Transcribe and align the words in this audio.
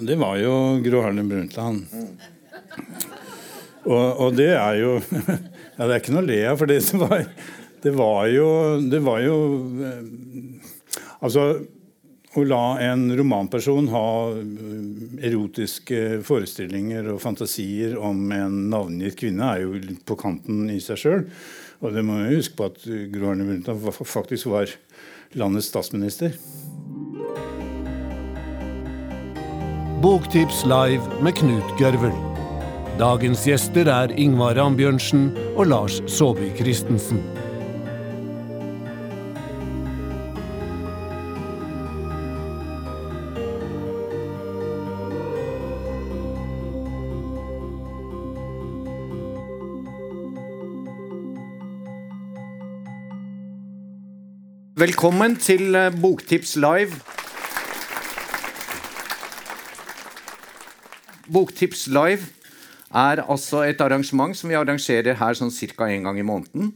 Det 0.00 0.14
var 0.16 0.38
jo 0.40 0.52
Gro 0.80 1.02
Harlem 1.04 1.28
Brundtland. 1.28 1.82
Og, 3.84 4.20
og, 4.24 4.30
det 4.38 4.54
er 4.56 4.78
jo 4.80 4.94
Ja, 5.76 5.84
det 5.84 5.90
er 5.90 5.98
ikke 5.98 6.14
noe 6.14 6.22
å 6.22 6.28
le 6.30 6.38
av, 6.48 6.56
for 6.56 6.70
det 6.70 6.78
var, 6.96 7.26
det 7.84 7.92
var 7.98 8.28
jo 8.32 8.46
Det 8.88 9.00
var 9.04 9.20
jo 9.20 9.36
eh, 9.84 10.70
Altså 11.20 11.44
å 12.32 12.44
la 12.48 12.62
en 12.80 13.04
romanperson 13.18 13.90
ha 13.92 14.06
eh, 14.32 15.26
erotiske 15.28 16.22
forestillinger 16.24 17.10
og 17.12 17.20
fantasier 17.20 17.98
om 18.00 18.32
en 18.32 18.56
navngitt 18.72 19.18
kvinne, 19.20 19.50
er 19.52 19.66
jo 19.66 19.98
på 20.08 20.16
kanten 20.16 20.70
i 20.72 20.78
seg 20.80 21.02
sjøl. 21.02 21.26
Og 21.84 21.92
det 21.92 22.06
må 22.08 22.22
jo 22.22 22.38
huske 22.38 22.56
på 22.56 22.70
at 22.70 22.80
Gro 23.12 23.28
Harlem 23.28 23.50
Brundtland 23.50 24.08
faktisk 24.08 24.48
var 24.54 24.72
landets 25.36 25.68
statsminister. 25.68 26.32
Boktips 30.02 30.64
live 30.64 31.22
med 31.22 31.36
Knut 31.38 31.76
Gørvel. 31.78 32.14
Dagens 32.98 33.44
gjester 33.46 33.86
er 33.86 34.10
Ingvar 34.18 34.58
Ambjørnsen 34.58 35.28
og 35.54 35.68
Lars 35.70 36.00
Saabye 36.10 36.50
Christensen. 36.58 37.22
Velkommen 54.82 55.38
til 55.38 55.78
Boktips 56.02 56.56
live. 56.56 57.21
Boktips 61.32 61.86
live 61.88 62.28
er 62.92 63.22
altså 63.24 63.62
et 63.64 63.80
arrangement 63.80 64.36
som 64.36 64.50
vi 64.50 64.56
arrangerer 64.58 65.16
her 65.16 65.38
sånn 65.38 65.52
ca. 65.72 65.88
én 65.88 66.04
gang 66.04 66.18
i 66.20 66.26
måneden. 66.26 66.74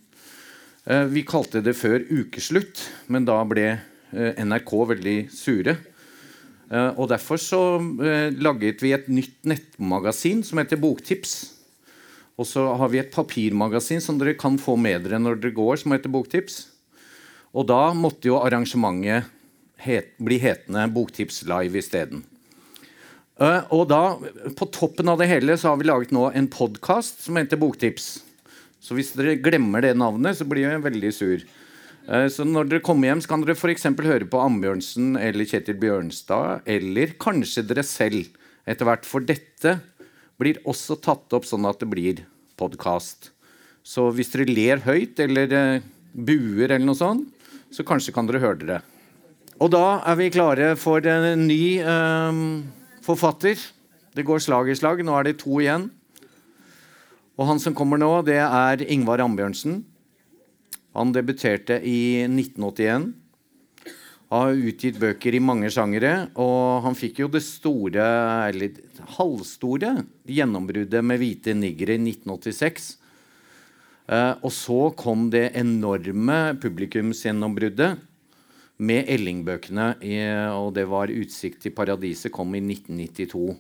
Eh, 0.87 1.05
vi 1.13 1.27
kalte 1.29 1.61
det 1.61 1.77
før 1.77 2.01
ukeslutt, 2.09 2.81
men 3.13 3.27
da 3.29 3.37
ble 3.45 3.67
eh, 3.77 4.41
NRK 4.41 4.73
veldig 4.95 5.19
sure. 5.35 5.77
Og 6.67 7.05
Derfor 7.07 7.39
så 7.39 7.59
laget 8.43 8.81
vi 8.83 8.91
et 8.91 9.05
nytt 9.07 9.37
nettmagasin 9.47 10.41
som 10.43 10.59
heter 10.59 10.81
Boktips. 10.83 11.53
Og 12.35 12.49
så 12.51 12.65
har 12.75 12.91
vi 12.91 12.99
et 12.99 13.13
papirmagasin 13.15 14.03
som 14.03 14.19
dere 14.19 14.35
kan 14.35 14.59
få 14.59 14.75
med 14.75 15.07
dere 15.07 15.21
når 15.23 15.39
dere 15.39 15.55
går, 15.55 15.77
som 15.79 15.95
heter 15.95 16.11
Boktips. 16.11 16.65
Og 17.55 17.69
da 17.71 17.93
måtte 17.95 18.27
jo 18.29 18.41
arrangementet 18.43 19.31
het, 19.79 20.17
bli 20.19 20.41
hetende 20.43 20.89
Boktips 20.91 21.45
Live 21.47 21.79
isteden. 21.79 22.27
Uh, 23.37 23.61
og 23.75 23.83
da, 23.91 24.17
på 24.57 24.69
toppen 24.73 25.11
av 25.13 25.21
det 25.21 25.29
hele 25.29 25.59
så 25.61 25.69
har 25.69 25.81
vi 25.81 25.89
laget 25.89 26.13
nå 26.17 26.31
en 26.31 26.49
podkast 26.49 27.21
som 27.27 27.37
heter 27.37 27.61
Boktips. 27.61 28.07
Så 28.81 28.97
hvis 28.97 29.13
dere 29.13 29.35
glemmer 29.37 29.85
det 29.85 29.93
navnet, 30.01 30.39
så 30.39 30.47
blir 30.49 30.65
jeg 30.65 30.85
veldig 30.87 31.11
sur. 31.13 31.43
Uh, 32.09 32.27
så 32.33 32.47
når 32.49 32.71
dere 32.71 32.85
kommer 32.87 33.11
hjem, 33.11 33.21
så 33.21 33.35
kan 33.35 33.45
dere 33.45 33.59
f.eks. 33.59 33.85
høre 33.93 34.29
på 34.33 34.41
Ambjørnsen 34.41 35.19
eller 35.21 35.49
Kjetil 35.49 35.77
Bjørnstad, 35.83 36.65
eller 36.65 37.13
kanskje 37.21 37.67
dere 37.69 37.85
selv 37.85 38.25
etter 38.65 38.89
hvert. 38.89 39.05
For 39.05 39.21
dette 39.21 39.77
blir 40.41 40.63
også 40.65 40.97
tatt 41.05 41.37
opp 41.37 41.45
sånn 41.49 41.69
at 41.69 41.85
det 41.85 41.91
blir 41.93 42.25
podkast. 42.57 43.35
Så 43.85 44.09
hvis 44.17 44.33
dere 44.33 44.49
ler 44.49 44.81
høyt 44.89 45.21
eller 45.27 45.53
uh, 45.53 45.85
buer 46.17 46.71
eller 46.71 46.89
noe 46.89 46.97
sånt, 46.97 47.29
så 47.69 47.85
kanskje 47.85 48.17
kan 48.17 48.25
dere 48.29 48.41
høre 48.41 48.63
dere. 48.63 48.81
Og 49.61 49.69
da 49.73 50.01
er 50.09 50.17
vi 50.17 50.33
klare 50.33 50.73
for 50.81 51.05
en 51.09 51.47
ny 51.49 51.79
eh, 51.81 52.41
forfatter. 53.07 53.61
Det 54.17 54.25
går 54.27 54.43
slag 54.43 54.71
i 54.73 54.79
slag. 54.79 55.03
Nå 55.05 55.15
er 55.19 55.29
det 55.29 55.39
to 55.43 55.61
igjen. 55.63 55.91
Og 57.37 57.51
han 57.51 57.61
som 57.61 57.77
kommer 57.77 58.01
nå, 58.01 58.11
det 58.25 58.41
er 58.41 58.85
Ingvar 58.89 59.21
Ambjørnsen. 59.25 59.83
Han 60.97 61.13
debuterte 61.13 61.77
i 61.85 62.25
1981. 62.25 63.13
Han 64.27 64.43
Har 64.43 64.59
utgitt 64.59 64.97
bøker 64.99 65.37
i 65.37 65.43
mange 65.45 65.69
sjangere. 65.71 66.31
Og 66.41 66.83
han 66.87 66.97
fikk 66.99 67.21
jo 67.23 67.29
det 67.31 67.45
store, 67.47 68.07
eller 68.49 68.81
halvstore, 69.19 69.93
gjennombruddet 70.27 71.05
med 71.05 71.21
'Hvite 71.21 71.55
niggere' 71.55 71.95
i 71.95 72.03
1986. 72.03 72.97
Uh, 74.07 74.39
og 74.39 74.53
så 74.55 74.95
kom 74.95 75.31
det 75.31 75.51
enorme 75.59 76.55
publikumsgjennombruddet 76.63 77.99
med 78.79 79.09
Elling-bøkene, 79.09 79.95
og 80.53 80.75
det 80.75 80.85
var 80.91 81.09
'Utsikt 81.09 81.63
til 81.63 81.73
paradiset' 81.73 82.31
kom 82.31 82.55
i 82.55 82.61
1992. 82.61 83.57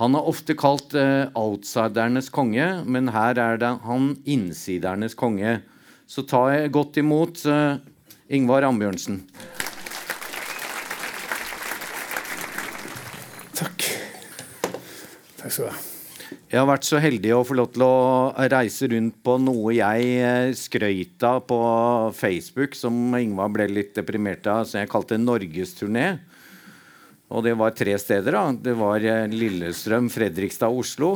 Han 0.00 0.16
er 0.16 0.28
ofte 0.28 0.56
kalt 0.58 0.96
uh, 0.98 1.28
outsidernes 1.38 2.30
konge, 2.32 2.66
men 2.88 3.12
her 3.14 3.38
er 3.38 3.60
det 3.60 3.70
han 3.84 4.16
innsidernes 4.24 5.14
konge. 5.14 5.60
Så 6.08 6.24
ta 6.26 6.46
godt 6.72 6.98
imot 6.98 7.44
uh, 7.46 7.76
Ingvar 8.32 8.66
Ambjørnsen. 8.66 9.22
Takk. 13.54 13.88
Takk 15.38 15.50
skal 15.52 15.66
du 15.66 15.70
ha. 15.70 15.91
Jeg 16.52 16.60
har 16.60 16.68
vært 16.68 16.84
så 16.84 17.00
heldig 17.00 17.30
å 17.36 17.44
få 17.48 17.56
lov 17.56 17.70
til 17.74 17.84
å 17.86 17.94
reise 18.52 18.88
rundt 18.92 19.16
på 19.24 19.36
noe 19.40 19.72
jeg 19.76 20.10
eh, 20.20 20.50
skrøyt 20.58 21.24
av 21.24 21.40
på 21.48 21.58
Facebook, 22.18 22.76
som 22.76 23.16
Ingvar 23.18 23.52
ble 23.54 23.68
litt 23.70 23.94
deprimert 23.96 24.46
av, 24.50 24.66
som 24.68 24.82
jeg 24.82 24.90
kalte 24.92 25.20
norgesturné. 25.20 26.06
Og 27.32 27.46
det 27.46 27.54
var 27.56 27.72
tre 27.72 27.96
steder. 27.96 28.36
da. 28.36 28.44
Det 28.68 28.76
var 28.76 29.00
eh, 29.00 29.24
Lillestrøm, 29.32 30.10
Fredrikstad, 30.12 30.68
Oslo. 30.68 31.14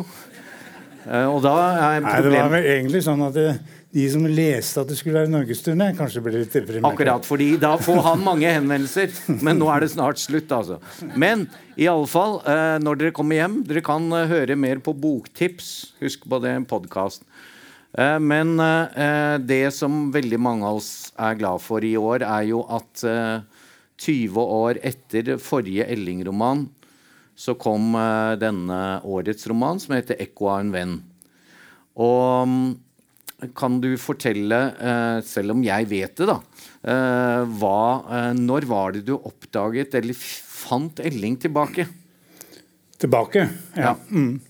Eh, 1.07 1.27
og 1.29 1.43
da 1.45 1.57
er 1.93 2.01
Nei, 2.03 2.15
Det 2.25 2.33
var 2.33 2.53
vel 2.57 2.71
egentlig 2.73 3.03
sånn 3.05 3.27
at 3.29 3.37
det, 3.37 3.51
de 3.97 4.05
som 4.13 4.25
leste 4.29 4.83
at 4.83 4.91
det 4.91 4.99
skulle 4.99 5.23
være 5.23 5.33
norgesturné, 5.33 5.89
kanskje 5.97 6.21
ble 6.25 6.43
litt 6.43 6.53
deprimerte. 6.53 6.91
Akkurat, 6.91 7.25
fordi 7.25 7.55
da 7.61 7.73
får 7.81 8.03
han 8.05 8.25
mange 8.27 8.51
henvendelser. 8.53 9.15
Men 9.47 9.57
nå 9.57 9.71
er 9.73 9.87
det 9.87 9.95
snart 9.95 10.21
slutt, 10.21 10.53
altså. 10.53 10.77
Men 11.17 11.47
i 11.81 11.89
alle 11.89 12.09
fall, 12.11 12.39
eh, 12.45 12.77
når 12.83 13.01
dere 13.01 13.15
kommer 13.17 13.41
hjem, 13.41 13.63
dere 13.65 13.85
kan 13.87 14.11
eh, 14.13 14.29
høre 14.29 14.59
mer 14.61 14.85
på 14.85 14.93
Boktips. 15.01 15.95
Husk 16.05 16.29
på 16.29 16.43
det, 16.45 16.53
podkast. 16.69 17.25
Eh, 17.97 18.19
men 18.21 18.61
det 19.49 19.65
som 19.73 20.11
veldig 20.13 20.43
mange 20.45 20.69
av 20.69 20.83
oss 20.83 20.93
er 21.17 21.41
glad 21.41 21.65
for 21.65 21.85
i 21.85 21.97
år, 21.97 22.27
er 22.29 22.51
jo 22.53 22.67
at 22.69 23.01
20 23.01 24.57
år 24.61 24.85
etter 24.85 25.39
forrige 25.41 25.89
Elling-roman 25.89 26.67
så 27.37 27.57
kom 27.57 27.97
denne 28.41 28.81
årets 29.05 29.49
roman, 29.49 29.81
som 29.81 29.97
heter 29.97 30.17
'Ekko 30.21 30.49
av 30.53 30.61
en 30.61 30.73
venn'. 30.73 30.99
Og 31.97 32.49
mm, 32.49 32.75
kan 33.55 33.81
du 33.81 33.91
fortelle, 34.01 34.59
eh, 34.81 35.19
selv 35.25 35.53
om 35.53 35.63
jeg 35.65 35.89
vet 35.91 36.17
det, 36.17 36.27
da 36.31 36.39
eh, 36.89 37.43
hva, 37.61 37.81
eh, 38.09 38.33
Når 38.39 38.67
var 38.69 38.95
det 38.97 39.05
du 39.05 39.13
oppdaget 39.17 39.95
eller 39.99 40.17
fant 40.17 41.01
Elling 41.05 41.37
tilbake? 41.37 41.87
Tilbake? 42.97 43.49
Ja. 43.77 43.93
ja. 43.93 43.95
Mm. 44.09 44.41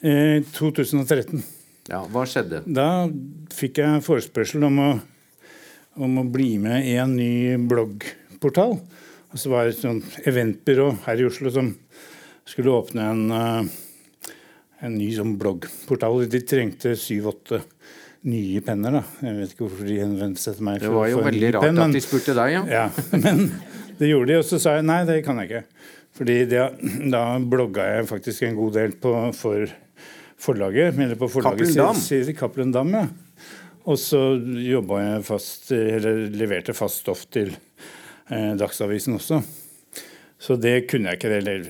Eh, 0.00 0.40
2013. 0.56 1.42
Ja, 1.88 2.02
Hva 2.08 2.24
skjedde? 2.28 2.62
Da 2.64 3.08
fikk 3.52 3.82
jeg 3.82 4.04
forespørsel 4.04 4.64
om 4.68 4.80
å, 4.80 4.90
om 6.00 6.18
å 6.22 6.28
bli 6.28 6.54
med 6.62 6.88
i 6.88 6.96
en 7.00 7.14
ny 7.16 7.58
bloggportal. 7.68 8.78
Og 9.28 9.36
så 9.40 9.52
var 9.52 9.66
det 9.66 9.76
et 9.76 9.84
sånt 9.84 10.20
eventbyrå 10.28 10.94
her 11.04 11.20
i 11.20 11.28
Oslo 11.28 11.52
som 11.52 11.74
skulle 12.48 12.72
åpne 12.72 13.08
en, 13.12 13.68
en 14.80 14.94
ny 14.96 15.08
sånn 15.16 15.34
bloggportal. 15.40 16.22
De 16.32 16.40
trengte 16.48 16.94
syv-åtte 16.96 17.60
nye 18.26 18.62
penner. 18.64 18.98
da. 18.98 19.02
Jeg 19.22 19.36
vet 19.38 19.52
ikke 19.54 19.66
hvorfor 19.66 19.88
de 19.88 19.98
henvendte 20.00 20.42
seg 20.42 20.58
til 20.58 20.68
meg. 20.68 20.80
Det 20.82 20.92
var 20.92 21.10
jo 21.10 21.22
veldig 21.22 21.52
rart 21.56 21.66
penn, 21.68 21.82
at 21.84 21.94
de 21.94 22.02
spurte 22.02 22.34
deg, 22.38 22.54
ja. 22.56 22.62
ja. 22.72 22.86
Men 23.24 23.44
det 24.00 24.10
gjorde 24.10 24.32
de, 24.32 24.40
og 24.40 24.48
så 24.48 24.60
sa 24.62 24.78
jeg 24.78 24.88
nei, 24.88 25.02
det 25.08 25.20
kan 25.26 25.38
jeg 25.42 25.50
ikke. 25.50 25.62
Fordi 26.18 26.38
det, 26.50 26.64
da 27.12 27.22
blogga 27.38 27.86
jeg 27.92 28.08
faktisk 28.10 28.48
en 28.48 28.58
god 28.58 28.74
del 28.80 28.96
på, 28.98 29.14
for 29.38 29.70
forlaget. 30.38 30.98
Eller 30.98 31.18
på 31.20 31.30
forlaget. 31.30 32.34
Cappelen 32.38 32.74
Dam. 32.74 32.94
Ja. 32.94 33.06
Og 33.88 33.96
så 34.00 34.20
jobba 34.60 35.00
jeg 35.00 35.24
fast, 35.24 35.70
eller 35.72 36.26
leverte 36.34 36.74
fast 36.76 37.04
stoff 37.04 37.24
til 37.32 37.54
eh, 37.54 38.52
Dagsavisen 38.58 39.16
også. 39.16 39.40
Så 40.38 40.56
det 40.60 40.82
kunne 40.90 41.12
jeg 41.12 41.20
ikke. 41.20 41.30
Eller 41.38 41.68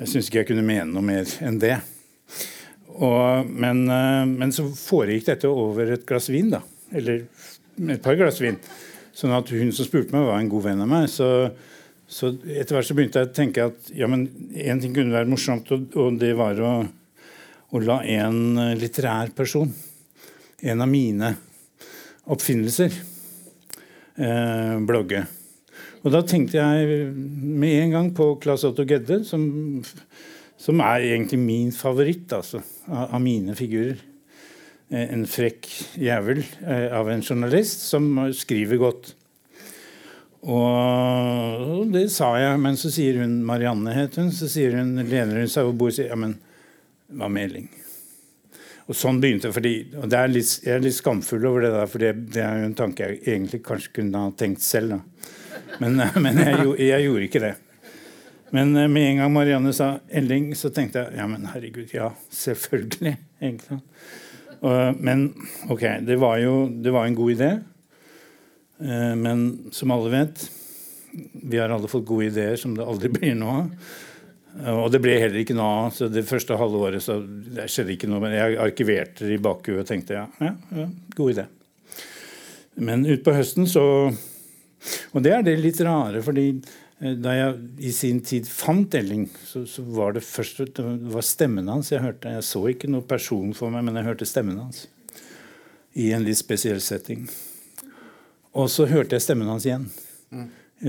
jeg 0.00 0.08
syns 0.10 0.28
ikke 0.28 0.42
jeg 0.42 0.50
kunne 0.50 0.66
mene 0.66 0.88
noe 0.90 1.04
mer 1.04 1.28
enn 1.44 1.60
det. 1.62 1.76
Og, 2.92 3.48
men, 3.48 3.84
eh, 3.88 4.22
men, 4.28 4.52
så 4.52 4.66
foregikk 4.68 5.28
dette 5.30 5.50
over 5.50 5.94
et 5.94 6.06
glass 6.08 6.28
vin, 6.32 6.50
da. 6.52 6.62
Eller 6.92 7.24
et 7.88 8.02
par 8.04 8.18
glass 8.20 8.40
vin. 8.42 8.58
Sånn 9.16 9.34
at 9.36 9.50
hun 9.52 9.72
som 9.74 9.88
spurte 9.88 10.14
meg, 10.14 10.26
var 10.28 10.40
en 10.40 10.50
god 10.52 10.66
venn 10.66 10.82
av 10.84 10.90
meg. 10.90 11.06
Så, 11.12 11.28
så 12.08 12.32
etter 12.32 12.76
hvert 12.76 12.88
så 12.88 12.96
begynte 12.96 13.22
jeg 13.22 13.30
å 13.30 13.36
tenke 13.36 13.68
at 13.70 13.92
ja, 13.96 14.08
men 14.10 14.26
én 14.52 14.82
ting 14.82 14.94
kunne 14.96 15.14
være 15.14 15.30
morsomt, 15.30 15.72
og, 15.74 15.88
og 15.96 16.18
det 16.20 16.34
var 16.38 16.60
å, 16.60 16.74
å, 17.72 17.82
la 17.84 18.02
en 18.18 18.42
eh, 18.60 18.74
litterær 18.80 19.32
person, 19.36 19.72
en 20.62 20.84
av 20.84 20.90
mine 20.90 21.32
oppfinnelser, 22.32 22.98
eh, 24.20 24.76
blogge. 24.86 25.24
Og 26.02 26.10
da 26.10 26.20
tenkte 26.26 26.58
jeg 26.58 27.08
med 27.14 27.78
en 27.78 27.96
gang 27.96 28.12
på 28.14 28.32
Claes 28.42 28.64
Otto 28.66 28.84
Gedde, 28.88 29.22
som, 29.26 29.44
som 30.62 30.80
er 30.84 31.08
egentlig 31.08 31.40
min 31.42 31.72
favoritt 31.74 32.32
altså, 32.36 32.62
av, 32.86 33.16
av 33.16 33.22
mine 33.22 33.56
figurer. 33.58 33.98
Eh, 34.92 35.08
en 35.08 35.26
frekk 35.26 35.68
jævel 35.98 36.44
eh, 36.62 36.88
av 36.94 37.10
en 37.10 37.24
journalist 37.24 37.88
som 37.88 38.08
skriver 38.36 38.80
godt. 38.82 39.12
Og 40.42 41.86
det 41.92 42.08
sa 42.10 42.32
jeg, 42.40 42.58
men 42.58 42.78
så 42.78 42.90
sier 42.90 43.20
hun 43.22 43.40
Marianne 43.46 43.94
het 43.94 44.18
hun, 44.18 44.32
så 44.34 44.48
sier 44.50 44.74
hun, 44.74 44.96
lener 44.98 45.38
hun 45.38 45.50
seg 45.50 45.68
over 45.68 45.78
bordet 45.78 45.94
og 45.94 46.00
sier 46.00 46.10
ja, 46.10 46.18
men 46.18 46.34
hva 47.12 47.28
med 47.30 47.46
Elling? 47.46 47.68
Og 48.90 48.98
sånn 48.98 49.20
begynte 49.22 49.52
fordi, 49.54 49.76
og 50.00 50.08
det 50.10 50.18
er 50.18 50.32
Jeg 50.34 50.74
er 50.74 50.82
litt 50.82 50.98
skamfull 50.98 51.46
over 51.46 51.62
det, 51.62 51.70
der, 51.76 51.90
for 51.90 52.02
det, 52.02 52.12
det, 52.34 52.42
er 52.42 52.58
jo 52.58 52.70
en 52.70 52.78
tanke 52.78 53.06
jeg 53.06 53.20
egentlig 53.22 53.62
kanskje 53.64 53.94
kunne 54.00 54.24
ha 54.24 54.32
tenkt 54.34 54.64
selv. 54.66 54.96
Da. 54.96 55.28
Men, 55.84 56.02
men 56.24 56.42
jeg, 56.42 56.66
jeg, 56.88 57.06
gjorde 57.06 57.28
ikke 57.28 57.44
det. 57.46 57.54
Men 58.52 58.72
med 58.76 59.02
en 59.02 59.22
gang 59.22 59.32
Marianne 59.32 59.72
sa 59.72 59.94
Elling, 60.12 60.50
så 60.58 60.68
tenkte 60.74 61.06
jeg 61.06 61.20
ja, 61.22 61.26
men 61.28 61.48
herregud, 61.48 61.88
ja, 61.94 62.10
selvfølgelig. 62.36 63.16
egentlig. 63.40 63.80
Men 65.02 65.24
ok, 65.72 65.86
det 66.06 66.16
var 66.22 66.36
jo 66.38 66.68
det 66.70 66.92
var 66.94 67.08
en 67.08 67.16
god 67.18 67.32
idé. 67.32 67.52
Eh, 68.82 69.16
men 69.16 69.70
som 69.70 69.90
alle 69.90 70.10
vet, 70.10 70.50
vi 71.32 71.58
har 71.58 71.70
alle 71.70 71.88
fått 71.88 72.06
gode 72.06 72.30
ideer 72.30 72.56
som 72.56 72.74
det 72.76 72.86
aldri 72.86 73.10
blir 73.18 73.36
noe 73.38 73.58
av. 73.60 73.92
Og 74.68 74.90
det 74.92 75.00
ble 75.00 75.14
heller 75.16 75.40
ikke 75.40 75.56
noe 75.56 75.86
av. 75.86 75.94
så 75.96 76.10
Det 76.12 76.26
første 76.28 76.58
halve 76.60 76.80
året 76.84 77.04
så 77.04 77.22
det 77.24 77.70
skjedde 77.72 77.94
ikke 77.94 78.10
noe. 78.10 78.20
Men 78.20 78.34
jeg 78.36 78.58
arkiverte 78.60 79.24
det 79.24 79.38
i 79.38 79.42
bakhuet 79.42 79.80
og 79.80 79.88
tenkte 79.88 80.18
ja, 80.18 80.26
ja, 80.44 80.52
ja, 80.76 80.88
god 81.16 81.32
idé. 81.32 81.46
Men 82.84 83.06
utpå 83.08 83.32
høsten 83.36 83.68
så 83.68 83.84
Og 85.12 85.24
det 85.24 85.32
er 85.32 85.42
det 85.46 85.56
litt 85.60 85.80
rare, 85.84 86.20
fordi 86.26 86.46
eh, 86.50 86.81
da 87.02 87.32
jeg 87.34 87.54
i 87.82 87.90
sin 87.94 88.20
tid 88.22 88.46
fant 88.46 88.94
Elling, 88.94 89.24
så, 89.48 89.64
så 89.66 89.82
var 89.96 90.14
det 90.14 90.22
først 90.22 90.60
det 90.76 90.84
var 91.10 91.24
stemmen 91.26 91.70
hans 91.70 91.90
jeg 91.90 92.02
hørte. 92.04 92.30
Jeg 92.30 92.46
så 92.46 92.62
ikke 92.70 92.90
noen 92.92 93.06
person 93.10 93.50
for 93.58 93.74
meg, 93.74 93.82
men 93.88 93.98
jeg 93.98 94.06
hørte 94.06 94.28
stemmen 94.28 94.60
hans. 94.62 94.84
I 95.98 96.12
en 96.14 96.22
litt 96.22 96.38
spesiell 96.38 96.78
setting. 96.80 97.24
Og 98.54 98.70
så 98.70 98.86
hørte 98.86 99.16
jeg 99.16 99.24
stemmen 99.24 99.50
hans 99.50 99.66
igjen. 99.66 99.88
Mm. 100.30 100.46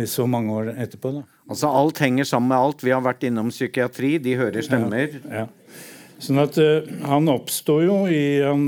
Så 0.09 0.27
mange 0.29 0.53
år 0.53 0.69
etterpå. 0.75 1.15
da. 1.17 1.23
Altså 1.49 1.71
Alt 1.73 2.03
henger 2.03 2.29
sammen 2.29 2.53
med 2.53 2.61
alt. 2.61 2.85
Vi 2.85 2.93
har 2.93 3.01
vært 3.05 3.25
innom 3.25 3.49
psykiatri, 3.53 4.15
de 4.21 4.37
hører 4.37 4.65
stemmer. 4.65 5.17
Ja, 5.17 5.43
ja. 5.43 5.49
Sånn 6.23 6.39
at 6.39 6.55
uh, 6.61 6.85
Han 7.09 7.27
oppstår 7.27 7.81
jo 7.83 7.95
i 8.07 8.39
Han 8.45 8.61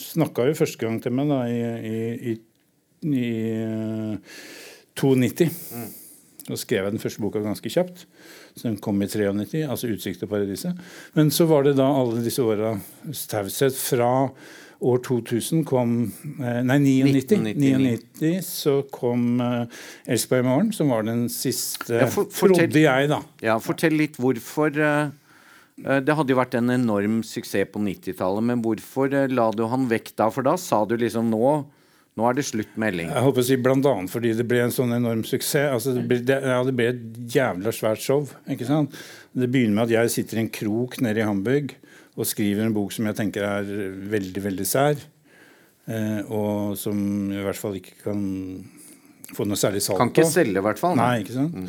snakka 0.00 0.48
jo 0.48 0.56
første 0.58 0.80
gang 0.80 0.96
til 1.04 1.12
meg 1.14 1.28
da 1.30 1.42
i, 1.46 1.60
i, 1.60 2.32
i, 2.32 2.34
i 3.12 3.28
uh, 3.62 4.40
92. 4.96 5.52
Mm. 5.76 5.86
Da 6.46 6.58
skrev 6.58 6.84
jeg 6.86 6.94
den 6.94 7.02
første 7.02 7.22
boka 7.22 7.42
ganske 7.42 7.70
kjapt. 7.72 8.04
Så 8.56 8.68
Den 8.68 8.78
kom 8.82 9.02
i 9.02 9.08
93, 9.10 9.64
altså 9.66 9.90
'Utsikt 9.90 10.20
til 10.22 10.28
paradiset'. 10.30 10.78
Men 11.14 11.30
så 11.30 11.46
var 11.46 11.64
det 11.64 11.76
da 11.76 11.86
alle 11.86 12.22
disse 12.24 12.42
åra 12.42 12.78
taushet 13.28 13.74
fra 13.74 14.30
år 14.80 14.98
2000 15.04 15.64
kom 15.64 15.92
eh, 16.40 16.62
Nei, 16.66 16.78
99, 16.82 17.54
99 17.56 18.32
så 18.44 18.82
kom 18.92 19.40
uh, 19.40 19.64
Elsberg 20.06 20.44
i 20.44 20.48
morgen, 20.48 20.72
som 20.76 20.92
var 20.92 21.06
den 21.06 21.28
siste, 21.32 22.02
ja, 22.02 22.08
for, 22.12 22.28
fortell, 22.28 22.66
trodde 22.66 22.82
jeg, 22.82 23.08
da. 23.08 23.22
Ja, 23.44 23.56
Fortell 23.62 23.96
litt 23.96 24.18
hvorfor 24.20 24.76
uh, 24.76 25.08
Det 25.76 26.16
hadde 26.18 26.32
jo 26.32 26.40
vært 26.40 26.58
en 26.58 26.74
enorm 26.74 27.22
suksess 27.24 27.70
på 27.72 27.80
90-tallet, 27.80 28.44
men 28.50 28.60
hvorfor 28.64 29.16
la 29.32 29.48
du 29.56 29.64
han 29.72 29.88
vekk 29.88 30.12
da? 30.16 30.28
For 30.32 30.46
da 30.46 30.56
sa 30.60 30.84
du 30.84 30.96
liksom 31.00 31.32
nå 31.32 31.48
nå 32.16 32.24
er 32.24 32.36
det 32.38 32.46
slutt 32.48 32.78
melding. 32.80 33.10
Jeg 33.12 33.24
håper 33.26 33.42
å 33.42 33.44
si 33.44 33.56
annet 33.60 34.12
fordi 34.12 34.30
det 34.38 34.46
ble 34.48 34.62
en 34.64 34.72
sånn 34.72 34.94
enorm 34.96 35.24
suksess. 35.28 35.68
Altså, 35.68 35.92
det, 35.98 36.04
ble, 36.08 36.22
det, 36.24 36.38
ja, 36.48 36.62
det 36.64 36.72
ble 36.76 36.86
et 36.94 37.34
jævla 37.34 37.72
svært 37.76 38.00
show. 38.00 38.24
ikke 38.48 38.68
sant? 38.68 38.96
Det 39.36 39.50
begynner 39.52 39.76
med 39.76 39.84
at 39.90 39.98
jeg 39.98 40.14
sitter 40.14 40.40
i 40.40 40.46
en 40.46 40.54
krok 40.54 40.96
nede 41.04 41.20
i 41.20 41.26
Hamburg 41.28 41.74
og 42.16 42.24
skriver 42.24 42.64
en 42.64 42.72
bok 42.72 42.94
som 42.96 43.08
jeg 43.10 43.18
tenker 43.18 43.44
er 43.44 43.68
veldig, 44.08 44.42
veldig 44.46 44.66
sær. 44.68 45.04
Eh, 45.86 46.22
og 46.32 46.72
som 46.80 46.96
i 47.30 47.44
hvert 47.44 47.60
fall 47.60 47.76
ikke 47.78 47.98
kan 48.06 48.24
få 49.36 49.44
noe 49.44 49.60
særlig 49.60 49.84
salg 49.84 50.00
på. 50.00 50.06
Kan 50.06 50.14
ikke 50.14 50.32
selge, 50.32 50.56
i 50.56 50.64
hvert 50.64 50.80
fall. 50.80 50.96
Nei, 50.98 51.20
ikke 51.20 51.36
sant? 51.36 51.54
Mm. 51.54 51.68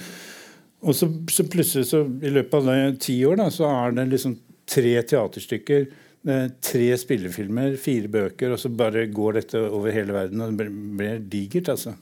Og 0.87 0.95
så, 0.95 1.09
så, 1.33 1.43
plutselig, 1.49 1.89
så 1.89 2.05
i 2.05 2.31
løpet 2.31 2.55
av 2.61 2.69
det, 2.69 2.99
ti 3.03 3.17
år, 3.27 3.39
da, 3.41 3.49
så 3.53 3.67
er 3.67 3.97
det 3.97 4.07
liksom 4.13 4.37
tre 4.69 4.95
teaterstykker. 5.11 5.87
Tre 6.27 6.87
spillefilmer, 6.99 7.77
fire 7.79 8.09
bøker, 8.11 8.51
og 8.51 8.59
så 8.59 8.71
bare 8.73 9.05
går 9.07 9.39
dette 9.39 9.61
over 9.63 9.95
hele 9.95 10.15
verden. 10.15 10.43
Og 10.43 10.57
det 10.59 10.67
blir 10.99 11.21
digert, 11.31 11.71
altså. 11.71 11.95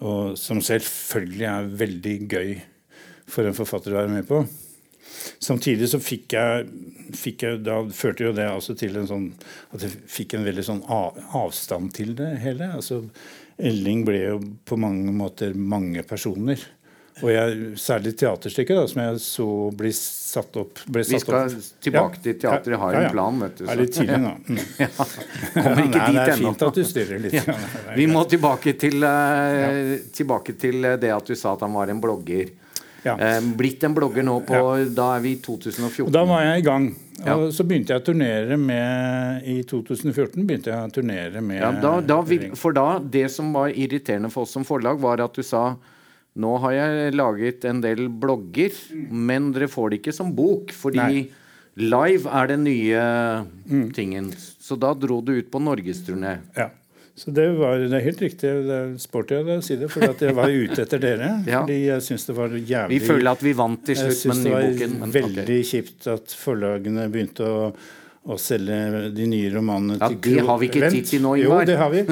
Og 0.00 0.38
som 0.40 0.62
selvfølgelig 0.64 1.46
er 1.50 1.70
veldig 1.82 2.16
gøy 2.32 2.54
for 3.30 3.46
en 3.46 3.56
forfatter 3.56 3.92
å 3.92 4.00
være 4.00 4.14
med 4.14 4.28
på. 4.28 4.40
Samtidig 5.42 5.90
så 5.90 5.98
fikk 6.00 6.36
jeg, 6.36 6.66
fikk 7.18 7.42
jeg 7.44 7.62
Da 7.66 7.80
førte 7.92 8.28
jo 8.28 8.30
det 8.36 8.44
altså 8.46 8.76
til 8.78 8.94
en 9.00 9.08
sånn 9.08 9.24
At 9.74 9.82
jeg 9.82 9.96
fikk 10.08 10.36
en 10.36 10.44
veldig 10.46 10.62
sånn 10.64 10.82
av, 10.86 11.18
avstand 11.36 11.90
til 11.96 12.14
det 12.18 12.28
hele. 12.44 12.70
Altså, 12.78 13.02
Elling 13.60 14.04
ble 14.06 14.20
jo 14.22 14.38
på 14.64 14.78
mange 14.80 15.12
måter 15.12 15.56
mange 15.56 16.04
personer. 16.08 16.62
Og 17.20 17.30
jeg, 17.32 17.72
særlig 17.80 18.12
teaterstykket, 18.20 18.78
da, 18.78 18.86
som 18.90 19.02
jeg 19.02 19.20
så 19.24 19.46
bli 19.76 19.92
satt 19.94 20.56
opp 20.60 20.80
ble 20.86 21.02
satt 21.04 21.14
Vi 21.14 21.20
skal 21.22 21.38
opp. 21.40 21.68
tilbake 21.84 22.20
ja. 22.20 22.22
til 22.24 22.38
teateret. 22.44 22.70
Jeg 22.74 22.80
har 22.82 22.94
ja, 22.96 23.02
ja, 23.02 23.10
en 23.10 23.14
plan. 23.16 23.42
vet 23.44 23.58
du. 23.58 23.64
Så. 23.64 23.70
Er 23.72 23.82
litt 23.82 23.98
tidlig 23.98 24.20
nå. 24.24 24.36
Mm. 24.50 25.64
Kommer 25.64 25.80
ikke 25.82 25.98
Nei, 25.98 26.06
dit 26.06 26.18
ennå. 26.20 26.24
Det 26.24 26.32
er 26.32 26.38
fint 26.40 26.62
at 26.64 26.76
du 26.76 26.84
styrer 26.86 27.20
litt. 27.22 27.50
Vi 27.98 28.06
må 28.10 28.22
tilbake 28.30 28.74
til, 28.78 29.04
uh, 29.04 29.94
tilbake 30.14 30.54
til 30.60 30.86
det 31.02 31.10
at 31.14 31.30
du 31.30 31.36
sa 31.38 31.54
at 31.56 31.64
han 31.66 31.74
var 31.74 31.90
en 31.92 32.00
blogger. 32.02 32.50
Ja. 33.02 33.14
Eh, 33.16 33.40
blitt 33.56 33.84
en 33.84 33.94
blogger 33.96 34.24
nå 34.26 34.40
på. 34.46 34.60
Da 34.96 35.06
er 35.16 35.22
vi 35.24 35.34
i 35.36 35.38
2014. 35.40 36.10
Da 36.12 36.24
var 36.28 36.44
jeg 36.44 36.62
i 36.62 36.66
gang. 36.66 36.90
Og 37.28 37.46
så 37.52 37.64
begynte 37.68 37.92
jeg 37.94 38.00
å 38.00 38.04
turnere 38.04 38.56
med 38.56 39.48
I 39.48 39.58
2014 39.68 40.46
begynte 40.48 40.70
jeg 40.72 40.88
å 40.88 40.92
turnere 40.94 41.42
med 41.44 41.58
ja, 41.60 41.68
da, 41.76 41.98
da 42.00 42.16
vi, 42.24 42.38
For 42.56 42.72
da, 42.72 42.94
det 42.96 43.26
som 43.34 43.50
var 43.52 43.74
irriterende 43.76 44.30
for 44.32 44.46
oss 44.46 44.54
som 44.56 44.64
forlag, 44.64 45.00
var 45.02 45.20
at 45.20 45.36
du 45.36 45.44
sa 45.44 45.74
nå 46.38 46.56
har 46.62 46.74
jeg 46.76 47.14
laget 47.18 47.64
en 47.66 47.80
del 47.82 48.06
blogger, 48.22 48.74
men 49.10 49.50
dere 49.54 49.70
får 49.70 49.90
det 49.90 50.00
ikke 50.00 50.14
som 50.14 50.30
bok. 50.36 50.74
Fordi 50.76 51.00
Nei. 51.00 51.22
live 51.80 52.30
er 52.30 52.52
den 52.52 52.66
nye 52.68 53.06
mm. 53.66 53.88
tingen. 53.96 54.30
Så 54.38 54.78
da 54.78 54.92
dro 54.94 55.18
du 55.24 55.34
ut 55.40 55.50
på 55.50 55.62
norgesturné. 55.62 56.38
Ja. 56.58 56.70
Så 57.20 57.30
det, 57.36 57.50
var, 57.58 57.76
det 57.82 57.96
er 57.98 58.04
helt 58.06 58.20
riktig. 58.22 58.50
Det 58.64 58.76
er 58.76 58.92
sporty 59.02 59.36
å 59.42 59.58
si 59.64 59.76
det, 59.76 59.90
for 59.92 60.06
jeg 60.06 60.36
var 60.38 60.48
ute 60.48 60.84
etter 60.86 61.02
dere. 61.02 61.32
ja. 61.50 61.58
Fordi 61.60 61.80
jeg 61.82 62.04
syns 62.06 62.28
det 62.30 62.36
var 62.38 62.54
jævlig 62.54 62.94
Vi 62.94 63.00
føler 63.10 63.32
at 63.34 63.42
vi 63.44 63.56
vant 63.58 63.82
til 63.84 63.98
slutt 63.98 64.22
med 64.30 64.38
den 64.38 64.46
nye 64.46 64.60
boken. 64.60 64.70
Jeg 64.70 64.78
syns 64.78 64.94
det 64.94 65.00
var 65.02 65.16
veldig 65.18 65.42
okay. 65.44 65.66
kjipt 65.72 66.08
at 66.14 66.36
forlagene 66.40 67.08
begynte 67.12 67.50
å 67.50 67.64
å 68.20 68.36
selge 68.36 69.08
de 69.16 69.24
nye 69.30 69.48
romanene 69.48 69.96
ja, 69.96 70.10
til 70.12 70.36
Det 70.36 70.42
har 70.44 70.58
vi 70.60 70.66
ikke 70.68 70.90
tid 70.92 71.06
til 71.08 71.22
nå, 71.24 71.30
Ivar. 71.40 71.62
Jo, 71.62 71.68
det 71.70 71.76
har 71.80 71.92
vi. 71.94 72.02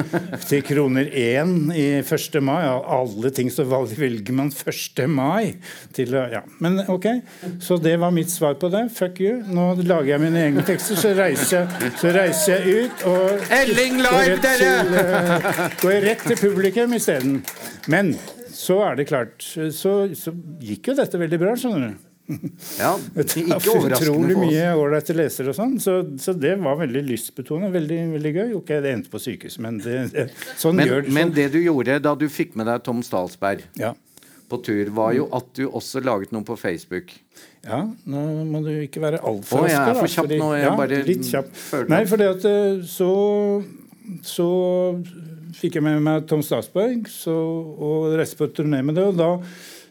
Til 0.49 0.63
kroner 0.65 1.11
én 1.21 1.51
i 1.69 1.83
1. 2.01 2.39
mai. 2.41 2.63
Av 2.65 2.87
alle 2.95 3.29
ting 3.35 3.51
så 3.53 3.65
velger 3.69 4.33
man 4.33 4.49
1. 4.49 5.03
mai. 5.05 5.53
Til, 5.93 6.17
ja. 6.33 6.41
Men 6.65 6.81
ok, 6.89 7.05
så 7.61 7.77
det 7.77 7.93
var 8.01 8.15
mitt 8.15 8.33
svar 8.33 8.57
på 8.57 8.71
det. 8.73 8.87
Fuck 8.95 9.21
you. 9.21 9.37
Nå 9.53 9.69
lager 9.83 10.15
jeg 10.15 10.25
mine 10.25 10.43
egne 10.47 10.65
tekster, 10.65 10.97
så 10.97 11.13
reiser 11.17 11.61
jeg, 11.61 11.93
så 12.01 12.15
reiser 12.17 12.57
jeg 12.57 12.89
ut 12.89 13.07
og 13.13 13.55
Elling 13.59 14.01
live, 14.01 14.41
dere! 14.41 14.73
uh, 14.89 15.63
går 15.83 16.03
rett 16.09 16.25
til 16.25 16.41
publikum 16.41 16.97
isteden. 16.97 17.39
Men 17.85 18.15
så 18.49 18.81
er 18.89 18.97
det 18.97 19.09
klart, 19.13 19.37
så, 19.45 19.93
så 20.17 20.33
gikk 20.65 20.89
jo 20.89 20.99
dette 20.99 21.21
veldig 21.21 21.45
bra, 21.45 21.53
skjønner 21.53 21.91
du. 21.91 22.08
Ja, 22.77 22.91
ikke 23.17 23.45
overraskende 23.55 23.59
for 23.63 23.89
oss. 23.89 24.03
Utrolig 24.03 24.35
mye 24.37 24.65
ålreite 24.77 25.15
lesere 25.17 25.53
og 25.53 25.57
sånn. 25.57 25.77
Så, 25.81 25.95
så, 26.21 26.35
det 26.37 26.55
var 26.61 26.77
veldig 26.81 27.01
lystbetonet. 27.07 27.71
Veldig, 27.73 27.99
veldig 28.17 28.33
gøy. 28.35 28.51
Ok, 28.59 28.75
det 28.83 28.93
endte 28.93 29.13
på 29.13 29.21
sykehus, 29.23 29.57
men 29.63 29.79
det, 29.83 29.97
det, 30.13 30.27
sånn 30.61 30.77
men, 30.77 30.89
gjør 30.89 31.07
det. 31.07 31.15
Men 31.17 31.33
det 31.35 31.47
du 31.55 31.59
gjorde 31.63 31.97
da 32.05 32.13
du 32.19 32.27
fikk 32.31 32.55
med 32.59 32.69
deg 32.69 32.83
Tom 32.85 33.01
Stalsberg 33.05 33.65
ja. 33.79 33.95
på 34.51 34.61
tur, 34.65 34.93
var 34.99 35.15
jo 35.17 35.25
at 35.35 35.49
du 35.57 35.65
også 35.67 36.03
laget 36.05 36.35
noe 36.35 36.45
på 36.47 36.57
Facebook. 36.59 37.15
Ja, 37.65 37.81
nå 38.07 38.21
må 38.47 38.61
du 38.65 38.71
ikke 38.85 39.01
være 39.03 39.23
altfor 39.25 39.65
rask. 39.65 39.73
Jeg 39.73 39.95
er 39.95 39.99
for 39.99 40.13
kjapp 40.13 40.35
nå. 40.35 40.53
Jeg 40.55 40.67
ja, 40.67 40.75
bare 40.77 41.01
litt 41.09 41.25
kjapp. 41.27 41.49
Nei, 41.91 42.03
for 42.09 42.21
det 42.21 42.29
at 42.37 42.47
eh, 42.47 42.85
så, 42.87 43.09
så 44.25 44.47
fikk 45.57 45.79
jeg 45.79 45.85
med 45.85 45.99
meg 46.05 46.29
Tom 46.29 46.45
Stalsberg 46.45 47.09
så, 47.11 47.33
og 47.33 48.13
reiste 48.19 48.37
på 48.39 48.51
turné 48.53 48.83
med 48.85 48.99
det. 48.99 49.09
og 49.09 49.19
da 49.19 49.33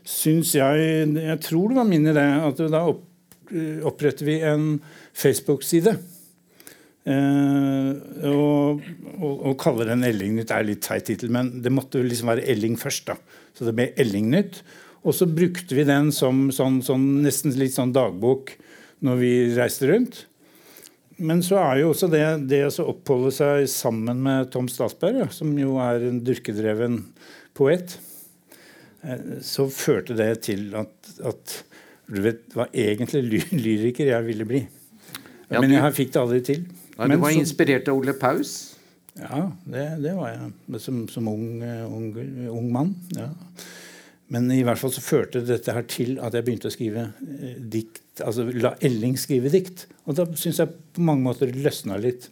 syns 0.08 0.54
jeg 0.56 1.14
Jeg 1.14 1.40
tror 1.44 1.70
det 1.70 1.80
var 1.80 1.88
min 1.88 2.08
idé 2.08 2.24
at 2.48 2.62
da 2.72 2.84
opp, 2.88 3.04
oppretter 3.88 4.28
vi 4.28 4.38
en 4.44 4.78
Facebook-side. 5.16 5.96
Eh, 7.08 7.90
og, 8.28 8.82
og, 9.16 9.32
og, 9.32 9.54
kaller 9.60 9.88
den 9.88 10.04
Ellingnytt 10.04 10.52
er 10.52 10.66
litt 10.68 10.82
teit 10.84 11.06
tittel, 11.08 11.30
men 11.32 11.54
det 11.64 11.72
måtte 11.72 12.02
liksom 12.04 12.32
være 12.32 12.44
Elling 12.52 12.76
først. 12.80 13.08
da. 13.12 13.16
Så 13.56 13.68
det 13.68 13.76
ble 13.76 13.90
Ellingnytt. 14.00 14.62
Og 15.06 15.14
så 15.16 15.28
brukte 15.30 15.76
vi 15.78 15.86
den 15.88 16.10
som 16.12 16.48
sånn, 16.52 16.82
sånn, 16.84 17.06
nesten 17.24 17.54
litt 17.56 17.76
sånn 17.76 17.94
dagbok 17.96 18.52
når 19.06 19.20
vi 19.20 19.32
reiste 19.56 19.88
rundt. 19.88 20.24
Men 21.18 21.40
så 21.42 21.56
er 21.62 21.80
jo 21.80 21.92
også 21.92 22.10
det, 22.12 22.24
det 22.50 22.60
å 22.68 22.90
oppholde 22.92 23.32
seg 23.34 23.64
sammen 23.70 24.20
med 24.22 24.52
Tom 24.54 24.68
Statsberg, 24.70 25.30
som 25.34 25.54
jo 25.58 25.78
er 25.82 26.04
en 26.10 26.20
dyrkedreven 26.26 27.00
poet 27.58 27.96
så 29.44 29.68
førte 29.72 30.16
det 30.18 30.30
til 30.48 30.72
at, 30.78 31.12
at 31.24 31.54
du 32.08 32.20
vet 32.24 32.56
var 32.56 32.72
egentlig 32.72 33.22
ly 33.24 33.40
lyriker 33.52 34.12
jeg 34.12 34.26
ville 34.26 34.46
bli. 34.48 34.62
Ja, 35.48 35.62
Men 35.62 35.72
jeg 35.72 35.94
fikk 35.96 36.12
det 36.14 36.20
aldri 36.20 36.40
til. 36.44 36.66
Ja, 36.98 37.06
du 37.08 37.16
var 37.16 37.32
så, 37.32 37.40
inspirert 37.40 37.88
av 37.88 38.00
Ole 38.00 38.14
Paus? 38.18 38.54
Ja, 39.18 39.48
det, 39.66 39.84
det 40.02 40.14
var 40.16 40.32
jeg. 40.32 40.80
Som, 40.82 41.02
som 41.10 41.28
ung, 41.30 41.62
ung, 41.88 42.08
ung, 42.52 42.72
mann. 42.72 42.94
ja. 43.16 43.30
Men 44.28 44.50
i 44.52 44.60
hvert 44.60 44.76
fall 44.76 44.92
så 44.92 45.00
førte 45.00 45.40
dette 45.40 45.72
her 45.72 45.86
til 45.88 46.18
at 46.20 46.34
jeg 46.36 46.44
begynte 46.44 46.68
å 46.68 46.72
skrive 46.74 47.06
eh, 47.24 47.54
dikt. 47.72 48.20
Altså 48.20 48.44
la 48.52 48.74
Elling 48.84 49.16
skrive 49.16 49.48
dikt. 49.52 49.86
Og 50.04 50.18
da 50.18 50.26
syns 50.36 50.60
jeg 50.60 50.74
på 50.92 51.04
mange 51.06 51.24
måter 51.24 51.54
løsna 51.54 51.96
litt. 52.02 52.28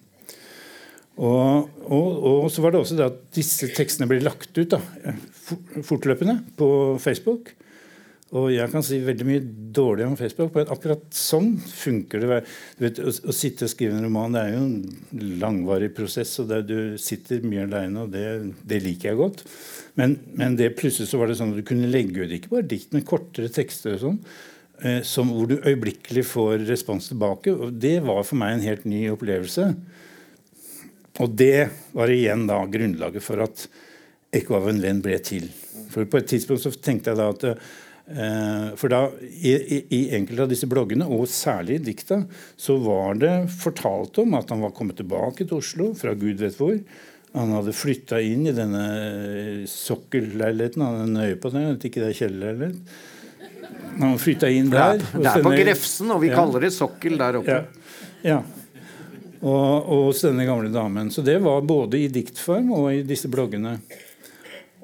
Og, 1.16 1.68
og, 1.88 2.08
og, 2.28 2.49
så 2.52 2.61
var 2.61 2.75
det 2.75 2.82
også 2.82 2.96
det 2.99 3.06
at 3.06 3.20
disse 3.37 3.70
tekstene 3.73 4.08
ble 4.11 4.18
lagt 4.20 4.52
ut 4.58 4.75
da, 4.75 4.80
fortløpende 5.87 6.42
på 6.58 6.68
Facebook. 7.00 7.54
Og 8.37 8.49
jeg 8.50 8.66
kan 8.73 8.82
si 8.82 8.99
veldig 9.06 9.26
mye 9.28 9.42
dårlig 9.76 10.04
om 10.08 10.16
Facebook, 10.18 10.50
men 10.56 10.70
akkurat 10.75 11.04
sånn 11.14 11.52
funker 11.62 12.25
det. 12.25 12.40
Vet, 12.82 12.99
å, 12.99 13.12
å, 13.12 13.35
sitte 13.35 13.68
og 13.68 13.70
skrive 13.70 13.94
en 13.94 14.04
roman 14.04 14.35
det 14.35 14.42
er 14.42 14.56
jo 14.56 14.64
en 14.64 15.37
langvarig 15.40 15.92
prosess, 15.94 16.35
og 16.42 16.50
det, 16.50 16.64
du 16.66 16.99
sitter 17.00 17.46
mye 17.46 17.64
aleine, 17.68 18.02
og 18.02 18.11
det, 18.12 18.26
det, 18.66 18.82
liker 18.85 19.12
jeg 19.12 19.20
godt. 19.20 19.44
Men, 19.96 20.18
men, 20.37 20.58
det 20.58 20.75
plutselig 20.76 21.08
så 21.12 21.23
var 21.23 21.30
det 21.30 21.38
sånn 21.38 21.54
at 21.54 21.62
du 21.62 21.68
kunne 21.68 21.88
legge 21.92 22.26
ut 22.26 22.35
ikke 22.35 22.52
bare 22.56 22.68
dikt, 22.75 22.90
men 22.92 23.06
kortere 23.06 23.52
tekster 23.52 23.94
og 23.94 24.02
sånn. 24.02 24.20
Eh, 24.85 25.00
som, 25.06 25.30
hvor 25.32 25.49
du 25.49 25.56
øyeblikkelig 25.62 26.26
får 26.28 26.66
respons 26.68 27.06
tilbake. 27.08 27.54
Og 27.54 27.78
det 27.80 28.00
var 28.04 28.26
for 28.26 28.42
meg 28.42 28.56
en 28.56 28.66
helt 28.66 28.85
ny 28.90 29.06
opplevelse. 29.14 29.70
Og 31.23 31.32
det 31.32 31.68
var 31.96 32.12
igjen 32.12 32.46
da 32.49 32.61
grunnlaget 32.68 33.25
for 33.25 33.44
at 33.44 33.66
Ekko 34.37 34.58
av 34.58 34.68
en 34.68 34.82
venn 34.82 35.00
ble 35.04 35.16
til. 35.25 35.49
For 35.92 36.04
På 36.11 36.20
et 36.20 36.28
tidspunkt 36.28 36.64
så 36.64 36.73
tenkte 36.75 37.12
jeg 37.12 37.20
da 37.20 37.28
at 37.32 37.44
eh, 37.49 38.68
For 38.76 38.92
da, 38.92 39.02
i, 39.23 39.54
i, 39.87 40.00
enkelte 40.18 40.44
av 40.44 40.52
disse 40.52 40.68
bloggene, 40.68 41.06
og 41.08 41.28
særlig 41.30 41.78
i 41.78 41.85
dikta, 41.92 42.20
så 42.58 42.76
var 42.82 43.20
det 43.23 43.35
fortalt 43.54 44.18
om 44.23 44.37
at 44.38 44.50
han 44.52 44.64
var 44.66 44.75
kommet 44.76 44.99
tilbake 45.00 45.46
til 45.46 45.61
Oslo 45.61 45.92
fra 45.99 46.16
gud 46.18 46.42
vet 46.42 46.58
hvor. 46.58 46.76
Han 47.37 47.52
hadde 47.52 47.76
flytta 47.76 48.20
inn 48.25 48.46
i 48.49 48.54
denne 48.56 48.85
sokkelleiligheten. 49.68 50.85
Han 50.85 51.02
hadde 51.02 51.14
nøye 51.14 51.40
på 51.40 51.52
det. 51.52 51.64
Vet 51.75 51.88
ikke 51.90 52.04
det 52.04 52.12
er 52.12 52.20
kjellerleilighet. 52.23 52.94
Han 53.96 54.20
flytta 54.20 54.52
inn 54.52 54.70
der. 54.73 55.00
Det 55.00 55.32
er, 55.32 55.42
på 55.44 55.52
Grefsen, 55.52 56.12
og 56.12 56.23
vi 56.25 56.30
ja. 56.32 56.38
kaller 56.38 56.64
det 56.64 56.73
sokkel 56.76 57.18
der 57.20 57.40
oppe. 57.40 57.58
Ja. 58.25 58.37
ja 58.37 58.38
og, 59.43 59.87
og 59.87 60.05
hos 60.09 60.25
denne 60.26 60.47
gamle 60.49 60.73
damen. 60.73 61.11
Så 61.12 61.25
det 61.26 61.38
var 61.45 61.64
både 61.66 62.05
i 62.05 62.11
diktform 62.12 62.73
og 62.76 62.93
i 62.95 63.02
disse 63.07 63.31
bloggene. 63.33 63.78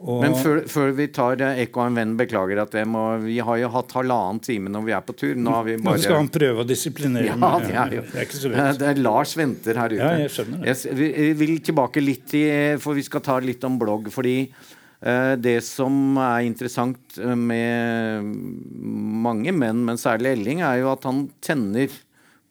Og 0.02 0.18
Men 0.24 0.32
før, 0.34 0.64
før, 0.66 0.88
vi 0.98 1.04
tar 1.14 1.38
Ekko 1.46 1.78
og 1.84 1.92
en 1.92 1.98
venn, 2.00 2.14
beklager 2.18 2.58
at 2.64 2.72
det 2.74 2.82
må 2.90 3.04
Vi 3.22 3.36
har 3.44 3.58
jo 3.60 3.68
hatt 3.70 3.92
halvannen 3.94 4.40
time 4.42 4.72
når 4.72 4.86
vi 4.88 4.94
er 4.96 5.04
på 5.06 5.14
tur. 5.14 5.36
Nå, 5.38 5.52
har 5.54 5.66
vi 5.68 5.76
bare... 5.78 6.00
Nå 6.00 6.02
skal 6.02 6.18
han 6.18 6.30
prøve 6.34 6.64
å 6.64 6.66
disiplinere 6.66 7.28
ja, 7.28 7.36
meg. 7.38 7.68
Det 7.68 7.76
er, 7.78 7.94
det 8.00 8.18
er 8.18 8.26
ikke 8.26 8.40
så 8.40 8.50
lett. 8.50 8.80
Det 8.80 8.88
er 8.90 9.02
Lars 9.04 9.34
venter 9.38 9.78
her 9.78 9.94
ute. 9.94 10.02
Ja, 10.02 10.24
jeg 10.24 10.32
skjønner 10.34 10.64
det. 10.64 10.74
Jeg, 10.74 10.98
vi 10.98 11.28
vil 11.44 11.54
tilbake 11.70 12.02
litt 12.02 12.26
til 12.34 12.82
For 12.82 12.98
vi 12.98 13.06
skal 13.06 13.22
ta 13.28 13.38
litt 13.44 13.62
om 13.68 13.78
blogg. 13.78 14.10
Fordi 14.10 14.34
uh, 14.50 15.34
det 15.38 15.60
som 15.68 16.18
er 16.18 16.48
interessant 16.48 17.22
med 17.38 18.26
mange 19.28 19.54
menn, 19.54 19.86
men 19.86 20.02
særlig 20.02 20.34
Elling, 20.34 20.66
er 20.66 20.82
jo 20.82 20.90
at 20.96 21.06
han 21.06 21.28
tenner 21.44 21.94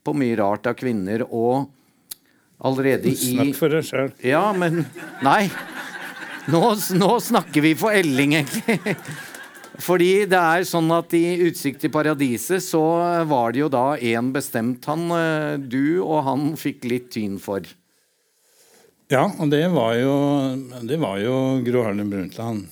på 0.01 0.15
mye 0.15 0.39
rart 0.39 0.71
av 0.71 0.79
kvinner. 0.79 1.27
og 1.27 1.67
allerede 2.61 3.11
i 3.11 3.17
Snakk 3.17 3.57
for 3.57 3.73
deg 3.73 3.85
sjøl. 3.87 4.11
Ja, 4.25 4.45
men 4.53 4.85
Nei. 5.25 5.49
Nå, 6.51 6.61
nå, 6.97 7.11
snakker 7.21 7.61
vi 7.61 7.75
for 7.77 7.93
Elling, 7.93 8.33
egentlig. 8.39 8.95
Fordi 9.81 10.25
det 10.29 10.37
er 10.37 10.65
sånn 10.67 10.89
at 10.93 11.13
i 11.17 11.37
'Utsikt 11.45 11.81
til 11.81 11.93
paradiset' 11.93 12.63
så 12.65 12.81
var 13.29 13.53
det 13.53 13.61
jo 13.63 13.69
da 13.71 13.95
én 13.97 14.31
bestemt 14.33 14.85
han 14.89 15.05
eh, 15.15 15.57
du 15.57 16.01
og 16.01 16.25
han 16.27 16.51
fikk 16.59 16.85
litt 16.89 17.09
tyn 17.13 17.37
for. 17.41 17.65
Ja, 19.11 19.25
og 19.27 19.49
det 19.51 19.63
var 19.73 19.95
jo, 19.99 20.13
det 20.87 20.99
var 21.01 21.17
jo 21.19 21.35
Gro 21.65 21.83
Harlem 21.83 22.11
Brundtland. 22.13 22.67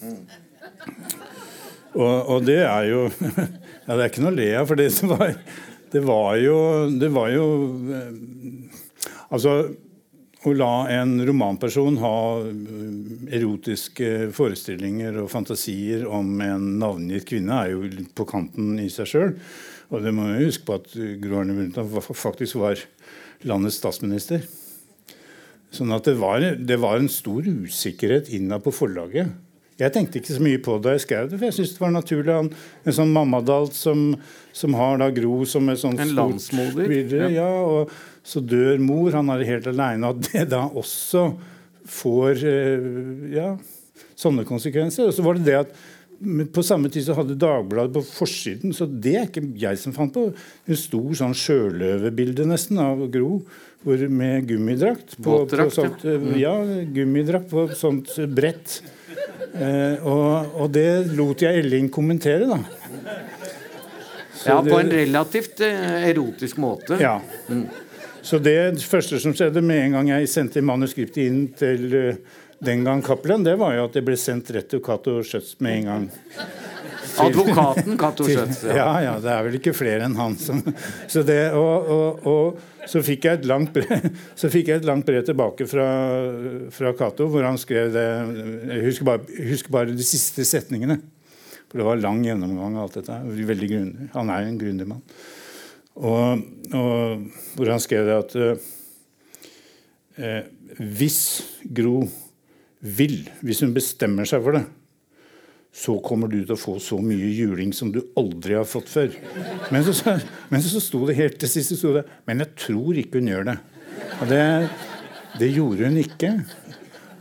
Og, 1.97 2.29
og, 2.29 2.45
det 2.45 2.61
er 2.63 2.85
jo 2.85 3.07
Ja, 3.87 3.95
det 3.97 4.03
er 4.03 4.09
ikke 4.11 4.21
noe 4.21 4.31
å 4.31 4.37
le 4.37 4.49
av, 4.59 4.67
for 4.69 4.77
det 4.77 4.91
var, 5.09 5.31
det 5.89 6.01
var 6.05 6.35
jo 6.37 6.57
Det 7.01 7.09
var 7.15 7.31
jo 7.33 7.45
eh, 7.97 8.11
Altså, 9.29 9.53
å 10.47 10.53
la 10.55 10.87
en 10.95 11.17
romanperson 11.27 11.97
ha 11.99 12.13
eh, 12.47 13.33
erotiske 13.39 14.29
forestillinger 14.35 15.19
og 15.23 15.31
fantasier 15.33 16.05
om 16.07 16.31
en 16.45 16.69
navngitt 16.79 17.27
kvinne, 17.29 17.57
er 17.59 17.73
jo 17.73 18.07
på 18.15 18.27
kanten 18.29 18.77
i 18.79 18.87
seg 18.93 19.11
sjøl. 19.11 19.35
Og 19.89 20.05
det 20.05 20.13
må 20.15 20.29
jo 20.29 20.45
huske 20.47 20.67
på 20.67 20.77
at 20.79 20.95
Gro 21.19 21.41
Harlem 21.41 21.59
Brundtland 21.59 22.15
faktisk 22.15 22.59
var 22.61 22.81
landets 23.49 23.79
statsminister. 23.81 24.45
Sånn 25.73 25.93
at 25.93 26.07
det 26.07 26.15
var, 26.17 26.41
det 26.41 26.77
var 26.81 26.97
en 26.97 27.11
stor 27.11 27.45
usikkerhet 27.45 28.31
innad 28.33 28.63
på 28.65 28.73
forlaget. 28.73 29.33
Jeg 29.79 29.93
tenkte 29.95 30.19
ikke 30.19 30.35
så 30.35 30.43
mye 30.43 30.59
på 30.63 30.75
det 30.75 30.85
da 30.85 30.95
jeg 30.97 31.05
skrev 31.05 31.29
det, 31.29 31.37
for 31.39 31.47
jeg 31.47 31.55
syntes 31.55 31.75
det 31.77 31.83
var 31.83 31.93
naturlig. 31.95 32.33
Han, 32.35 32.49
en 32.83 32.97
sånn 32.97 33.13
mammadalt 33.15 33.77
som, 33.77 34.01
som, 34.51 34.75
har 34.75 34.99
da 34.99 35.07
Gro 35.15 35.37
som 35.47 35.71
et 35.71 35.79
sånt 35.79 36.01
En 36.03 36.15
landsmoder? 36.17 36.89
Videre, 36.91 37.29
ja. 37.31 37.47
og 37.47 37.93
så 38.27 38.43
dør 38.43 38.81
mor, 38.83 39.13
han 39.15 39.31
er 39.33 39.45
helt 39.47 39.69
aleine. 39.71 40.11
At 40.11 40.27
det 40.27 40.49
da 40.51 40.65
også 40.67 41.29
får 41.89 42.43
eh, 42.49 42.91
ja, 43.37 43.53
sånne 44.19 44.45
konsekvenser. 44.47 45.07
Og 45.07 45.15
så 45.15 45.25
var 45.25 45.39
det 45.39 45.47
det 45.47 45.57
at 45.63 45.79
på 46.51 46.63
samme 46.67 46.91
tid 46.91 47.05
så 47.07 47.15
hadde 47.15 47.37
Dagbladet 47.39 47.93
på 47.95 48.03
forsiden, 48.03 48.73
så 48.75 48.83
det 48.83 49.15
er 49.15 49.27
ikke 49.29 49.45
jeg 49.61 49.79
som 49.79 49.95
fant 49.95 50.11
på, 50.11 50.25
en 50.67 50.79
stor 50.79 51.13
sånn 51.15 51.35
sjøløvebilde 51.37 52.43
nesten 52.49 52.81
av 52.83 53.05
Gro 53.13 53.37
hvor, 53.85 54.01
med 54.11 54.49
gummidrakt. 54.49 55.15
På, 55.23 55.45
på 55.47 55.69
sånt, 55.71 56.03
ja, 56.35 56.57
gummidrakt 56.91 57.47
på 57.53 57.69
sånt 57.79 58.11
brett. 58.35 58.81
Eh, 59.53 60.07
og, 60.07 60.55
og, 60.55 60.67
det 60.73 60.87
lot 61.17 61.41
jeg 61.43 61.63
Elling 61.63 61.89
kommentere, 61.93 62.47
da. 62.49 62.59
Så 64.39 64.53
ja, 64.53 64.59
på 64.63 64.79
en 64.79 64.91
relativt 64.91 65.61
eh, 65.65 66.09
erotisk 66.09 66.59
måte. 66.63 66.99
Ja. 67.01 67.17
Mm. 67.49 67.65
Så 68.21 68.39
det 68.43 68.81
første 68.83 69.19
som 69.19 69.33
skjedde 69.35 69.63
med 69.63 69.85
en 69.85 69.97
gang 69.97 70.11
jeg 70.13 70.29
sendte 70.31 70.63
manuskriptet 70.63 71.21
inn 71.23 71.41
til 71.57 71.85
uh, 71.95 72.39
den 72.63 72.83
gang 72.83 73.01
Cappelen, 73.03 73.45
det 73.47 73.55
var 73.59 73.77
jo 73.77 73.85
at 73.87 73.95
det 73.95 74.03
ble 74.05 74.17
sendt 74.19 74.51
rett 74.55 74.67
til 74.71 74.83
Cato 74.83 75.21
Schjøtz 75.23 75.55
med 75.63 75.77
en 75.77 75.87
gang. 75.87 76.07
Advokaten 77.19 77.97
Cato 77.99 78.25
Schjøtz. 78.27 78.63
Ja. 78.67 78.75
ja. 78.77 78.89
ja, 79.05 79.13
det 79.23 79.31
er 79.33 79.45
vel 79.47 79.57
ikke 79.59 79.73
flere 79.77 80.05
enn 80.07 80.17
han 80.19 80.35
som 80.39 80.61
Så 81.11 81.23
det, 81.27 81.51
og, 81.57 81.89
og, 81.89 82.27
og, 82.29 82.59
så 82.89 83.03
fikk 83.05 83.27
jeg 83.27 83.39
et 83.39 83.47
langt 83.49 83.73
brev, 83.75 84.07
så 84.39 84.49
fikk 84.51 84.71
jeg 84.71 84.81
et 84.81 84.87
langt 84.87 85.05
brev 85.07 85.21
tilbake 85.27 85.67
fra, 85.69 85.87
fra 86.73 86.93
Cato, 86.97 87.27
hvor 87.29 87.45
han 87.45 87.59
skrev 87.61 87.91
det 87.93 88.07
Jeg 88.71 88.85
husker 88.87 89.09
bare, 89.11 89.41
husker 89.51 89.75
bare 89.75 89.95
de 89.95 90.05
siste 90.05 90.45
setningene. 90.47 90.99
For 91.69 91.77
det 91.77 91.85
var 91.85 92.01
lang 92.01 92.23
gjennomgang 92.25 92.79
av 92.79 92.87
alt 92.87 92.97
dette. 92.97 93.19
Veldig 93.51 93.69
grundig. 93.69 94.07
Han 94.15 94.31
er 94.33 94.41
jo 94.41 94.49
en 94.49 94.61
grundig 94.63 94.87
mann. 94.89 95.03
Og, 95.99 96.41
og, 96.73 97.27
hvor 97.57 97.69
han 97.69 97.83
skrev 97.83 98.07
det 98.07 98.15
at 98.15 98.35
eh, 100.17 100.47
hvis 100.79 101.19
Gro 101.75 102.01
vil, 102.79 103.19
hvis 103.43 103.61
hun 103.65 103.75
bestemmer 103.75 104.25
seg 104.29 104.41
for 104.45 104.55
det, 104.55 104.63
så 105.79 105.95
kommer 106.03 106.27
du 106.27 106.41
til 106.41 106.55
å 106.55 106.59
få 106.59 106.75
så 106.83 106.97
mye 106.99 107.29
juling 107.31 107.71
som 107.75 107.91
du 107.93 108.01
aldri 108.19 108.57
har 108.57 108.67
fått 108.67 108.89
før. 108.91 109.13
Men 109.71 109.85
så, 109.87 110.17
men 110.51 110.63
så 110.63 110.81
sto 110.83 111.05
det 111.07 111.15
helt 111.19 111.39
til 111.39 111.51
sist 111.51 111.85
det, 111.95 112.03
Men 112.27 112.43
jeg 112.43 112.55
tror 112.65 112.99
ikke 112.99 113.21
hun 113.21 113.31
gjør 113.31 113.47
det. 113.47 113.57
Og 114.19 114.25
det, 114.27 114.43
det 115.39 115.51
gjorde 115.55 115.87
hun 115.87 116.01
ikke. 116.01 116.33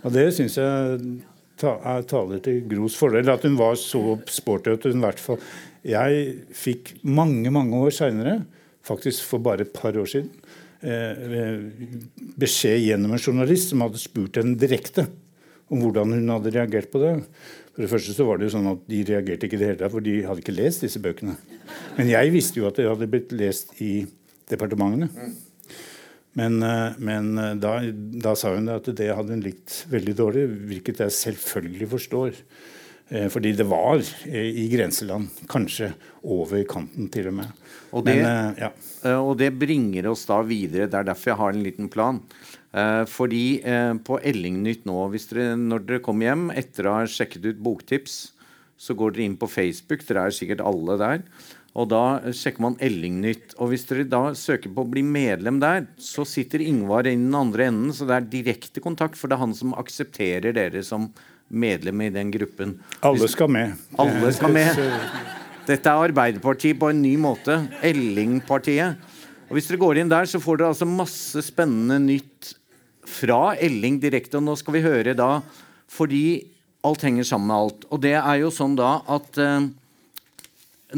Og 0.03 0.15
det 0.15 0.27
syns 0.35 0.59
jeg 0.59 0.99
ta, 1.61 1.77
taler 2.11 2.43
til 2.43 2.65
Gros 2.71 2.99
fordel. 2.99 3.31
At 3.31 3.47
hun 3.47 3.59
var 3.61 3.79
så 3.79 4.03
sporty 4.27 4.75
at 4.75 4.89
hun 4.89 4.99
i 4.99 5.07
hvert 5.07 5.23
fall 5.23 5.39
Jeg 5.87 6.25
fikk 6.59 6.97
mange, 7.07 7.53
mange 7.55 7.79
år 7.79 7.95
seinere, 7.95 8.41
faktisk 8.87 9.23
for 9.29 9.45
bare 9.45 9.69
et 9.69 9.73
par 9.73 9.95
år 9.97 10.09
siden, 10.11 10.33
eh, 10.83 11.63
beskjed 12.41 12.83
gjennom 12.83 13.15
en 13.15 13.23
journalist 13.23 13.71
som 13.71 13.87
hadde 13.87 14.03
spurt 14.03 14.41
henne 14.41 14.59
direkte 14.59 15.07
om 15.71 15.83
hvordan 15.85 16.17
hun 16.17 16.35
hadde 16.35 16.53
reagert 16.57 16.91
på 16.93 17.01
det. 17.03 17.15
For 17.79 17.87
det 17.87 17.93
første 17.93 18.11
så 18.11 18.25
var 18.27 18.41
det 18.41 18.49
jo 18.49 18.57
sånn 18.57 18.73
at 18.73 18.81
De 18.91 19.05
reagerte 19.07 19.47
ikke 19.47 19.55
i 19.55 19.61
det 19.61 19.67
hele 19.69 19.79
tatt, 19.79 19.93
for 19.93 20.03
de 20.03 20.17
hadde 20.27 20.43
ikke 20.43 20.57
lest 20.57 20.83
disse 20.83 20.99
bøkene. 20.99 21.37
Men 21.95 22.09
jeg 22.11 22.33
visste 22.35 22.59
jo 22.59 22.67
at 22.67 22.75
det 22.75 22.89
hadde 22.89 23.07
blitt 23.07 23.31
lest 23.39 23.71
i 23.79 24.01
departementene. 24.51 25.07
Men, 26.39 26.59
eh, 26.63 26.99
men 26.99 27.31
eh, 27.39 27.55
da, 27.63 27.77
da, 28.27 28.35
sa 28.35 28.51
hun 28.57 28.67
at 28.75 28.91
det 28.99 29.13
hadde 29.15 29.37
hun 29.37 29.45
likt 29.47 29.85
veldig 29.95 30.17
dårlig, 30.19 30.45
hvilket 30.73 31.05
jeg 31.05 31.17
selvfølgelig 31.21 31.89
forstår. 31.95 32.43
Eh, 33.15 33.31
fordi 33.31 33.55
det 33.61 33.69
var 33.71 34.03
i 34.27 34.67
grenseland. 34.75 35.31
Kanskje 35.47 35.93
over 36.27 36.67
kanten, 36.67 37.07
til 37.15 37.31
og 37.31 37.39
med. 37.39 37.65
Og 37.95 38.05
det, 38.11 38.19
men, 38.21 38.59
ja. 38.59 38.73
og 39.23 39.37
det 39.39 39.55
bringer 39.55 40.11
oss 40.11 40.27
da 40.27 40.43
videre. 40.43 40.91
Det 40.91 40.99
er 40.99 41.13
derfor 41.13 41.37
jeg 41.37 41.43
har 41.45 41.55
en 41.55 41.67
liten 41.71 41.95
plan. 41.95 42.19
Eh, 42.73 43.05
fordi 43.09 43.61
eh, 43.65 43.95
på 44.05 44.19
Ellingnytt 44.21 44.85
nå, 44.89 44.97
dere, 45.15 45.55
når 45.57 45.87
dere 45.87 46.03
kommer 46.05 46.29
hjem 46.29 46.49
etter 46.53 46.89
å 46.89 46.99
ha 46.99 47.07
sjekket 47.09 47.47
ut 47.49 47.63
boktips, 47.65 48.19
så 48.79 48.95
går 48.95 49.15
dere 49.15 49.29
inn 49.31 49.39
på 49.41 49.49
Facebook. 49.51 50.05
Dere 50.07 50.29
er 50.29 50.37
sikkert 50.37 50.65
alle 50.65 50.99
der. 51.01 51.25
Og 51.79 51.89
da 51.93 52.03
sjekker 52.35 52.65
man 52.65 52.77
Ellingnytt. 52.83 53.55
Og 53.59 53.73
hvis 53.73 53.87
dere 53.89 54.07
da 54.09 54.23
søker 54.37 54.73
på 54.75 54.85
å 54.85 54.91
bli 54.91 55.05
medlem 55.07 55.61
der, 55.63 55.87
så 56.03 56.27
sitter 56.29 56.65
Ingvar 56.65 57.07
i 57.07 57.15
den 57.17 57.35
andre 57.37 57.69
enden, 57.71 57.95
så 57.95 58.09
det 58.09 58.17
er 58.17 58.31
direkte 58.33 58.83
kontakt, 58.85 59.19
for 59.19 59.31
det 59.31 59.39
er 59.39 59.45
han 59.45 59.57
som 59.57 59.77
aksepterer 59.79 60.57
dere 60.57 60.85
som 60.87 61.09
medlem 61.49 62.03
i 62.05 62.13
den 62.13 62.33
gruppen. 62.35 62.77
Alle 63.07 63.29
skal 63.31 63.51
med. 63.53 63.79
Alle 64.01 64.33
skal 64.37 64.53
med. 64.53 64.83
Dette 65.69 65.93
er 65.93 66.09
Arbeiderpartiet 66.09 66.79
på 66.81 66.91
en 66.93 67.01
ny 67.05 67.15
måte. 67.21 67.61
Ellingpartiet. 67.85 69.17
Og 69.49 69.57
Hvis 69.57 69.71
dere 69.71 69.81
går 69.81 70.03
inn 70.03 70.13
der, 70.13 70.29
så 70.29 70.41
får 70.41 70.61
dere 70.61 70.73
altså 70.75 70.89
masse 70.89 71.41
spennende 71.47 71.97
nytt 72.05 72.58
fra 73.09 73.57
Elling 73.57 73.99
direkte. 74.03 74.39
Og 74.39 74.47
nå 74.47 74.57
skal 74.61 74.79
vi 74.79 74.85
høre 74.87 75.17
da 75.19 75.39
fordi 75.89 76.45
alt 76.87 77.03
henger 77.07 77.27
sammen 77.27 77.49
med 77.51 77.57
alt. 77.57 77.87
Og 77.93 78.03
det 78.05 78.15
er 78.21 78.41
jo 78.43 78.53
sånn 78.55 78.77
da 78.79 78.99
at 79.09 79.39
eh, 79.43 79.69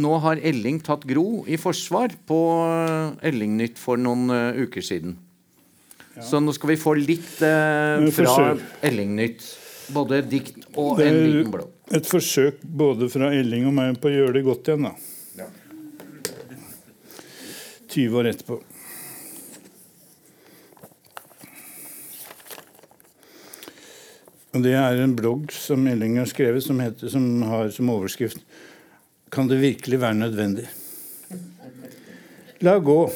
nå 0.00 0.12
har 0.22 0.42
Elling 0.46 0.78
tatt 0.86 1.06
Gro 1.08 1.44
i 1.50 1.58
forsvar 1.60 2.14
på 2.28 2.38
eh, 2.66 3.28
Ellingnytt 3.30 3.80
for 3.80 4.00
noen 4.00 4.30
uh, 4.30 4.60
uker 4.60 4.84
siden. 4.84 5.16
Ja. 6.14 6.24
Så 6.26 6.40
nå 6.42 6.54
skal 6.54 6.74
vi 6.74 6.78
få 6.80 6.94
litt 6.98 7.40
eh, 7.46 8.10
fra 8.14 8.52
Ellingnytt. 8.86 9.46
Både 9.90 10.20
dikt 10.22 10.68
og 10.78 11.00
en 11.02 11.16
liten 11.24 11.50
blå. 11.50 11.66
Et 11.90 12.06
forsøk 12.06 12.60
både 12.62 13.08
fra 13.10 13.32
Elling 13.34 13.66
og 13.66 13.74
meg 13.74 13.98
på 13.98 14.10
å 14.10 14.14
gjøre 14.14 14.36
det 14.36 14.44
godt 14.46 14.70
igjen, 14.70 14.86
da. 14.86 14.92
Ja. 15.40 15.48
20 17.90 18.20
år 18.20 18.30
etterpå. 18.30 18.60
Og 24.50 24.64
Det 24.64 24.74
er 24.74 24.98
en 24.98 25.14
blogg 25.14 25.52
som 25.54 25.86
Elling 25.86 26.18
har 26.18 26.26
skrevet, 26.26 26.64
som, 26.64 26.80
heter, 26.82 27.08
som 27.08 27.42
har 27.46 27.70
som 27.74 27.90
overskrift 27.92 28.42
kan 29.30 29.48
det 29.48 29.60
virkelig 29.62 30.00
være 30.02 30.14
nødvendig? 30.14 30.66
La 32.60 32.78
gå. 32.78 33.10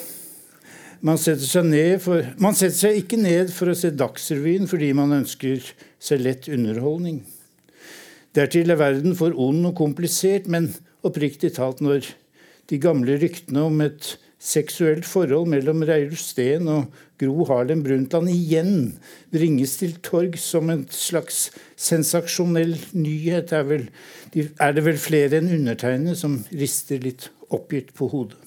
Man 1.05 1.19
setter, 1.19 1.99
for, 2.01 2.23
man 2.41 2.55
setter 2.57 2.77
seg 2.79 3.01
ikke 3.03 3.19
ned 3.21 3.51
for 3.53 3.69
å 3.69 3.77
se 3.77 3.91
Dagsrevyen 3.93 4.69
fordi 4.71 4.93
man 4.97 5.13
ønsker 5.19 5.61
seg 6.01 6.23
lett 6.23 6.49
underholdning. 6.49 7.19
Dertil 8.35 8.73
er 8.73 8.81
verden 8.81 9.15
for 9.19 9.35
ond 9.37 9.67
og 9.69 9.77
komplisert, 9.79 10.49
men 10.51 10.71
oppriktig 11.05 11.53
talt, 11.59 11.83
når 11.85 12.09
de 12.71 12.81
gamle 12.81 13.19
ryktene 13.21 13.67
om 13.69 13.83
et 13.85 14.15
seksuelt 14.45 15.07
forhold 15.09 15.49
mellom 15.49 15.83
Reiulf 15.89 16.21
Steen 16.21 16.69
og 16.69 16.93
Gro 17.21 17.47
Harlem 17.49 17.85
Brundtland 17.85 18.29
igjen 18.33 18.75
bringes 19.33 19.79
til 19.81 19.97
torg 20.05 20.37
som 20.41 20.73
en 20.73 20.85
slags 20.93 21.47
sensasjonell 21.81 22.75
nyhet, 22.93 23.55
er, 23.57 23.65
vel, 23.71 23.87
er 24.35 24.75
det 24.77 24.85
vel 24.85 25.01
flere 25.01 25.41
enn 25.41 25.53
undertegnede 25.57 26.19
som 26.19 26.43
rister 26.53 27.01
litt 27.05 27.31
oppgitt 27.55 27.95
på 27.97 28.11
hodet. 28.13 28.41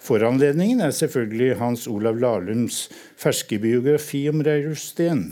Foranledningen 0.00 0.80
er 0.80 0.94
selvfølgelig 0.96 1.58
Hans 1.60 1.84
Olav 1.86 2.16
Lahlums 2.18 2.86
ferske 3.20 3.60
biografi 3.62 4.24
om 4.32 4.40
Reiulf 4.42 4.80
Steen. 4.82 5.28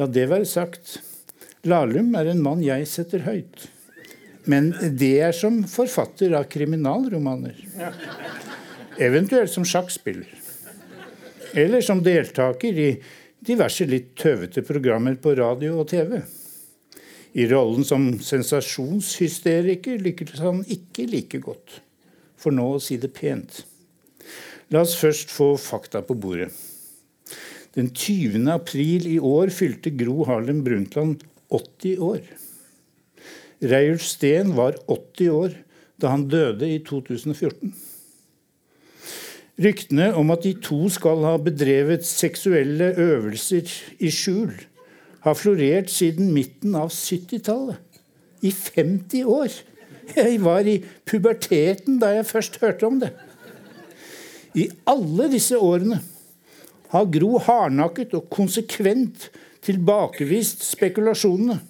La 0.00 0.08
det 0.08 0.24
være 0.30 0.48
sagt. 0.48 0.96
Lahlum 1.68 2.14
er 2.18 2.32
en 2.32 2.40
mann 2.42 2.64
jeg 2.64 2.88
setter 2.90 3.26
høyt. 3.28 3.68
Men 4.50 4.72
det 4.98 5.14
er 5.22 5.34
som 5.36 5.60
forfatter 5.70 6.34
av 6.34 6.48
kriminalromaner. 6.50 7.58
Eventuelt 8.98 9.52
som 9.52 9.66
sjakkspiller. 9.66 10.30
Eller 11.52 11.84
som 11.84 12.02
deltaker 12.02 12.78
i 12.78 12.88
diverse 13.42 13.86
litt 13.86 14.14
tøvete 14.18 14.64
programmer 14.66 15.18
på 15.20 15.34
radio 15.38 15.80
og 15.82 15.90
TV. 15.92 16.18
I 17.32 17.46
rollen 17.48 17.84
som 17.86 18.10
sensasjonshysteriker 18.20 20.02
lykkes 20.04 20.42
han 20.44 20.60
ikke 20.68 21.06
like 21.08 21.40
godt, 21.44 21.78
for 22.36 22.52
nå 22.52 22.66
å 22.74 22.82
si 22.82 22.98
det 23.00 23.12
pent. 23.16 23.62
La 24.72 24.82
oss 24.84 24.98
først 25.00 25.32
få 25.32 25.54
fakta 25.60 26.02
på 26.04 26.16
bordet. 26.16 26.50
Den 27.72 27.88
20. 27.88 28.44
april 28.52 29.08
i 29.08 29.18
år 29.18 29.52
fylte 29.52 29.94
Gro 29.96 30.26
Harlem 30.28 30.60
Brundtland 30.64 31.24
80 31.48 32.04
år. 32.04 32.20
Reiulf 33.62 34.02
Steen 34.02 34.56
var 34.56 34.76
80 34.90 35.30
år 35.30 35.56
da 36.02 36.10
han 36.10 36.26
døde 36.26 36.66
i 36.66 36.80
2014. 36.82 37.72
Ryktene 39.62 40.08
om 40.18 40.32
at 40.34 40.42
de 40.42 40.54
to 40.64 40.88
skal 40.90 41.22
ha 41.28 41.36
bedrevet 41.38 42.06
seksuelle 42.08 42.90
øvelser 42.98 43.68
i 44.02 44.10
skjul, 44.10 44.54
har 45.22 45.38
florert 45.38 45.92
siden 45.92 46.32
midten 46.34 46.74
av 46.74 46.90
70-tallet. 46.90 47.78
I 48.42 48.50
50 48.50 49.28
år! 49.30 49.52
Jeg 50.16 50.40
var 50.42 50.66
i 50.66 50.80
puberteten 51.06 52.00
da 52.02 52.10
jeg 52.16 52.26
først 52.26 52.58
hørte 52.58 52.88
om 52.88 52.98
det. 52.98 53.12
I 54.58 54.66
alle 54.90 55.28
disse 55.30 55.54
årene 55.54 56.00
har 56.92 57.12
Gro 57.14 57.38
hardnakket 57.38 58.16
og 58.18 58.26
konsekvent 58.32 59.30
tilbakevist 59.62 60.66
spekulasjonene. 60.66 61.60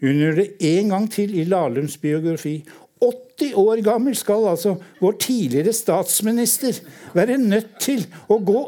Hun 0.00 0.18
gjør 0.20 0.40
det 0.42 0.48
en 0.60 0.92
gang 0.92 1.06
til 1.12 1.32
i 1.38 1.44
Lahlums 1.48 1.96
biografi. 2.00 2.58
80 3.00 3.54
år 3.60 3.82
gammel 3.84 4.16
skal 4.16 4.48
altså 4.48 4.76
vår 5.00 5.16
tidligere 5.20 5.72
statsminister 5.76 6.80
være 7.16 7.36
nødt 7.40 7.74
til 7.80 8.04
å 8.28 8.38
gå 8.40 8.62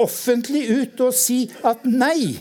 offentlig 0.00 0.66
ut 0.70 1.00
og 1.00 1.14
si 1.16 1.46
at 1.64 1.84
nei, 1.88 2.36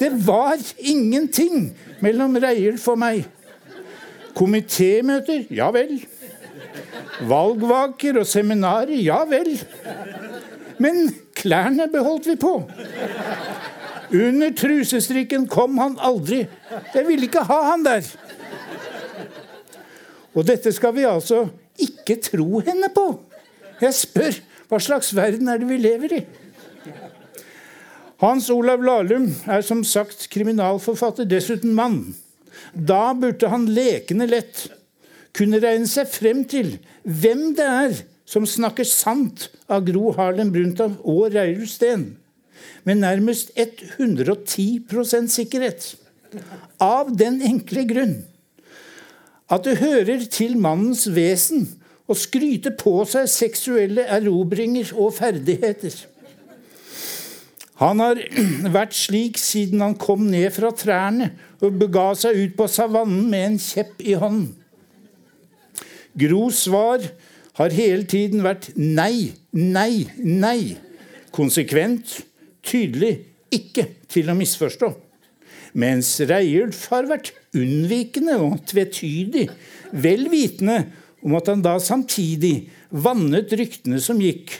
det 0.00 0.10
var 0.26 0.60
ingenting 0.78 1.70
mellom 2.04 2.36
Reiulf 2.40 2.86
og 2.92 3.00
meg. 3.00 3.24
Komitémøter 4.36 5.48
ja 5.52 5.68
vel. 5.74 5.98
Valgvaker 7.28 8.20
og 8.20 8.28
seminarer 8.28 9.00
ja 9.00 9.22
vel. 9.28 9.52
Men 10.80 11.10
klærne 11.36 11.88
beholdt 11.92 12.28
vi 12.30 12.36
på. 12.40 12.54
Under 14.10 14.50
trusestrikken 14.56 15.46
kom 15.50 15.78
han 15.78 15.96
aldri. 16.02 16.42
Jeg 16.94 17.06
ville 17.06 17.28
ikke 17.28 17.44
ha 17.46 17.58
han 17.70 17.84
der. 17.86 18.06
Og 20.34 20.46
dette 20.46 20.72
skal 20.74 20.94
vi 20.96 21.06
altså 21.06 21.44
ikke 21.80 22.18
tro 22.22 22.62
henne 22.66 22.90
på. 22.94 23.06
Jeg 23.80 23.94
spør 23.96 24.40
hva 24.70 24.78
slags 24.82 25.14
verden 25.16 25.50
er 25.50 25.58
det 25.58 25.68
vi 25.70 25.78
lever 25.82 26.16
i? 26.20 26.24
Hans 28.20 28.50
Olav 28.52 28.82
Lahlum 28.84 29.30
er 29.48 29.62
som 29.64 29.80
sagt 29.86 30.26
kriminalforfatter, 30.30 31.24
dessuten 31.24 31.72
mann. 31.74 32.12
Da 32.74 33.14
burde 33.16 33.48
han 33.48 33.64
lekende 33.72 34.28
lett 34.28 34.66
kunne 35.36 35.60
regne 35.62 35.88
seg 35.88 36.10
frem 36.10 36.42
til 36.50 36.74
hvem 37.06 37.50
det 37.56 37.66
er 37.66 38.00
som 38.28 38.46
snakker 38.46 38.86
sant 38.86 39.48
av 39.70 39.86
Gro 39.86 40.12
Harlem 40.18 40.50
Brundtland 40.54 40.98
og 41.02 41.30
Reirulf 41.34 41.72
Steen 41.72 42.10
med 42.84 43.02
nærmest 43.02 43.52
110% 43.56 45.30
sikkerhet. 45.32 45.94
Av 46.80 47.10
den 47.16 47.40
enkle 47.42 47.86
grunn 47.88 48.18
at 49.50 49.64
det 49.66 49.80
hører 49.80 50.22
til 50.30 50.54
mannens 50.62 51.08
vesen 51.10 51.66
å 52.10 52.14
skryte 52.18 52.72
på 52.78 53.00
seg 53.08 53.26
seksuelle 53.30 54.04
erobringer 54.18 54.92
og 54.94 55.16
ferdigheter. 55.18 55.96
Han 57.80 58.02
har 58.02 58.20
vært 58.78 58.94
slik 58.96 59.40
siden 59.40 59.82
han 59.82 59.96
kom 59.98 60.26
ned 60.30 60.50
fra 60.54 60.70
trærne 60.76 61.32
og 61.60 61.78
bega 61.80 62.10
seg 62.18 62.38
ut 62.38 62.56
på 62.58 62.68
savannen 62.70 63.26
med 63.30 63.46
en 63.48 63.58
kjepp 63.62 64.02
i 64.04 64.16
hånden. 64.20 64.52
Gros 66.20 66.64
svar 66.66 67.04
har 67.58 67.74
hele 67.74 68.06
tiden 68.08 68.42
vært 68.44 68.70
nei, 68.76 69.32
nei, 69.54 70.06
nei. 70.18 70.76
Konsekvent, 71.30 72.20
tydelig, 72.66 73.16
ikke 73.50 73.86
til 74.10 74.30
å 74.30 74.36
misforstå. 74.38 74.90
Mens 75.78 76.16
Reiulf 76.26 76.88
har 76.90 77.06
vært 77.10 77.32
unnvikende 77.56 78.38
og 78.42 78.58
tvetydig, 78.70 79.46
vel 79.90 80.26
vitende 80.30 80.82
om 81.22 81.36
at 81.38 81.50
han 81.50 81.62
da 81.62 81.76
samtidig 81.82 82.70
vannet 82.90 83.52
ryktene 83.58 84.00
som 84.02 84.20
gikk, 84.22 84.54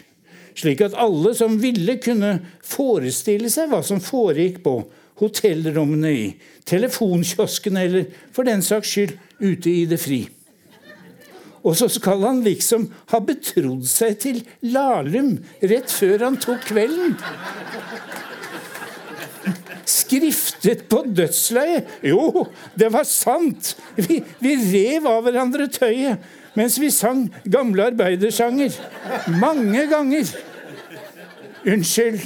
slik 0.58 0.82
at 0.84 0.96
alle 0.98 1.32
som 1.38 1.58
ville, 1.62 1.96
kunne 2.02 2.38
forestille 2.66 3.50
seg 3.52 3.70
hva 3.70 3.82
som 3.86 4.02
foregikk 4.02 4.60
på 4.66 4.76
hotellrommene, 5.20 6.10
i 6.10 6.66
telefonkioskene 6.68 7.86
eller 7.86 8.10
for 8.34 8.48
den 8.48 8.62
saks 8.64 8.94
skyld 8.94 9.16
ute 9.40 9.72
i 9.72 9.86
det 9.90 10.00
fri. 10.00 10.24
Og 11.60 11.76
så 11.76 11.90
skal 11.92 12.22
han 12.24 12.40
liksom 12.44 12.86
ha 13.12 13.20
betrodd 13.24 13.84
seg 13.88 14.16
til 14.22 14.40
Lahlum 14.72 15.34
rett 15.60 15.92
før 15.92 16.24
han 16.28 16.38
tok 16.40 16.64
kvelden. 16.70 17.16
Skriftet 19.90 20.86
på 20.88 21.02
dødsleiet? 21.06 21.88
Jo, 22.06 22.46
det 22.78 22.90
var 22.94 23.04
sant! 23.08 23.74
Vi, 23.98 24.20
vi 24.40 24.54
rev 24.70 25.08
av 25.10 25.24
hverandre 25.26 25.68
tøyet 25.72 26.36
mens 26.58 26.80
vi 26.82 26.88
sang 26.90 27.28
gamle 27.46 27.84
arbeidersanger. 27.92 28.74
Mange 29.38 29.84
ganger. 29.86 30.32
Unnskyld, 31.62 32.24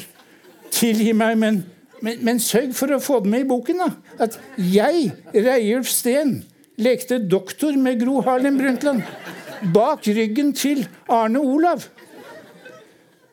tilgi 0.72 1.12
meg, 1.12 1.38
men 1.38 1.64
Men, 2.04 2.18
men, 2.20 2.40
sørg 2.42 2.74
for 2.76 2.92
å 2.92 3.00
få 3.00 3.22
det 3.24 3.30
med 3.32 3.46
i 3.46 3.48
boken, 3.48 3.78
da. 3.80 3.86
At 4.20 4.34
jeg, 4.60 5.06
Reiulf 5.32 5.88
Steen, 5.88 6.42
lekte 6.76 7.18
doktor 7.18 7.76
med 7.76 8.00
Gro 8.00 8.20
Harlem 8.22 8.58
Brundtland. 8.58 9.02
Bak 9.74 10.06
ryggen 10.06 10.52
til 10.56 10.86
Arne 11.08 11.40
Olav. 11.40 11.86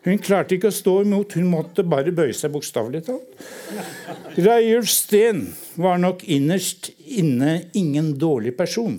Hun 0.02 0.18
klarte 0.18 0.56
ikke 0.58 0.72
å 0.72 0.74
stå 0.74 0.96
imot, 1.04 1.36
hun 1.38 1.52
måtte 1.52 1.86
bare 1.86 2.14
bøye 2.16 2.34
seg 2.34 2.54
bokstavelig 2.56 3.04
talt. 3.06 3.44
Reiulf 4.38 4.90
Steen 4.90 5.44
var 5.78 6.00
nok 6.02 6.24
innerst 6.26 6.90
inne 7.06 7.60
ingen 7.78 8.16
dårlig 8.18 8.56
person. 8.58 8.98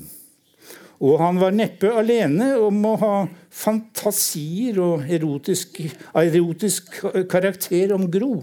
Og 1.03 1.19
han 1.19 1.41
var 1.43 1.55
neppe 1.57 1.91
alene 1.91 2.53
om 2.63 2.79
å 2.87 2.95
ha 3.01 3.15
fantasier 3.51 4.79
og 4.79 5.09
erotisk, 5.11 5.81
erotisk 6.15 7.01
karakter 7.31 7.97
om 7.97 8.07
Gro. 8.11 8.37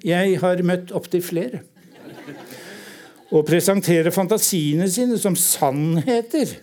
Jeg 0.00 0.38
har 0.40 0.64
møtt 0.64 0.94
opptil 0.96 1.24
flere. 1.24 1.60
Å 3.28 3.42
presentere 3.44 4.12
fantasiene 4.14 4.86
sine 4.88 5.18
som 5.20 5.34
sannheter 5.36 6.54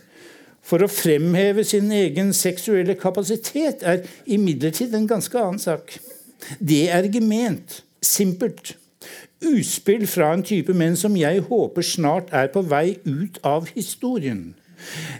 for 0.66 0.82
å 0.82 0.90
fremheve 0.90 1.62
sin 1.66 1.92
egen 1.94 2.32
seksuelle 2.34 2.96
kapasitet 2.98 3.84
er 3.86 4.02
imidlertid 4.26 4.94
en 4.98 5.06
ganske 5.06 5.38
annen 5.38 5.62
sak. 5.62 5.94
Det 6.58 6.88
er 6.90 7.06
gement, 7.14 7.80
simpelt. 8.02 8.74
Utspill 9.46 10.08
fra 10.10 10.32
en 10.34 10.42
type 10.46 10.74
menn 10.74 10.96
som 10.98 11.14
jeg 11.18 11.44
håper 11.46 11.86
snart 11.86 12.32
er 12.34 12.50
på 12.50 12.64
vei 12.66 12.96
ut 13.06 13.38
av 13.46 13.70
historien. 13.76 14.48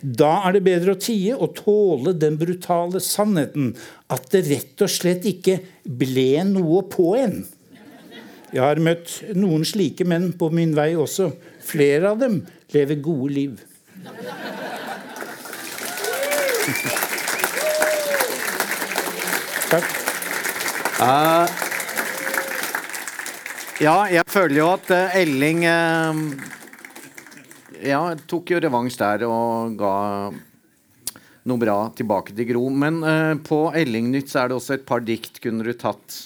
Da 0.03 0.33
er 0.49 0.57
det 0.57 0.65
bedre 0.67 0.97
å 0.97 1.01
tie 1.01 1.37
og 1.37 1.55
tåle 1.61 2.13
den 2.19 2.37
brutale 2.41 3.01
sannheten 3.01 3.71
at 4.13 4.27
det 4.35 4.49
rett 4.51 4.83
og 4.85 4.93
slett 4.93 5.27
ikke 5.31 5.61
ble 5.87 6.43
noe 6.49 6.83
på 6.91 7.15
en. 7.21 7.45
Jeg 8.55 8.63
har 8.63 8.79
møtt 8.79 9.11
noen 9.35 9.65
slike 9.67 10.05
menn 10.07 10.31
på 10.39 10.49
min 10.55 10.71
vei 10.77 10.93
også. 10.95 11.33
Flere 11.67 12.13
av 12.13 12.21
dem 12.21 12.39
lever 12.75 13.01
gode 13.03 13.33
liv. 13.35 13.57
Takk. 19.67 19.89
Uh, 20.97 21.45
ja, 23.83 23.97
jeg 24.15 24.25
føler 24.31 24.57
jo 24.61 24.69
at 24.73 24.93
uh, 24.95 25.17
Elling 25.19 25.67
uh, 25.69 26.23
Ja, 27.85 28.15
tok 28.31 28.55
jo 28.55 28.63
revansj 28.63 28.97
der 29.03 29.27
og 29.27 29.75
ga 29.77 29.97
noe 31.47 31.61
bra 31.61 31.77
tilbake 31.99 32.33
til 32.33 32.49
Gro. 32.55 32.65
Men 32.71 33.03
på 33.47 33.59
Elling-nytt 33.77 34.33
så 34.33 34.45
er 34.45 34.49
det 34.51 34.57
også 34.57 34.79
et 34.79 34.87
par 34.89 35.05
dikt. 35.07 35.43
Kunne 35.43 35.67
du 35.67 35.75
tatt 35.79 36.17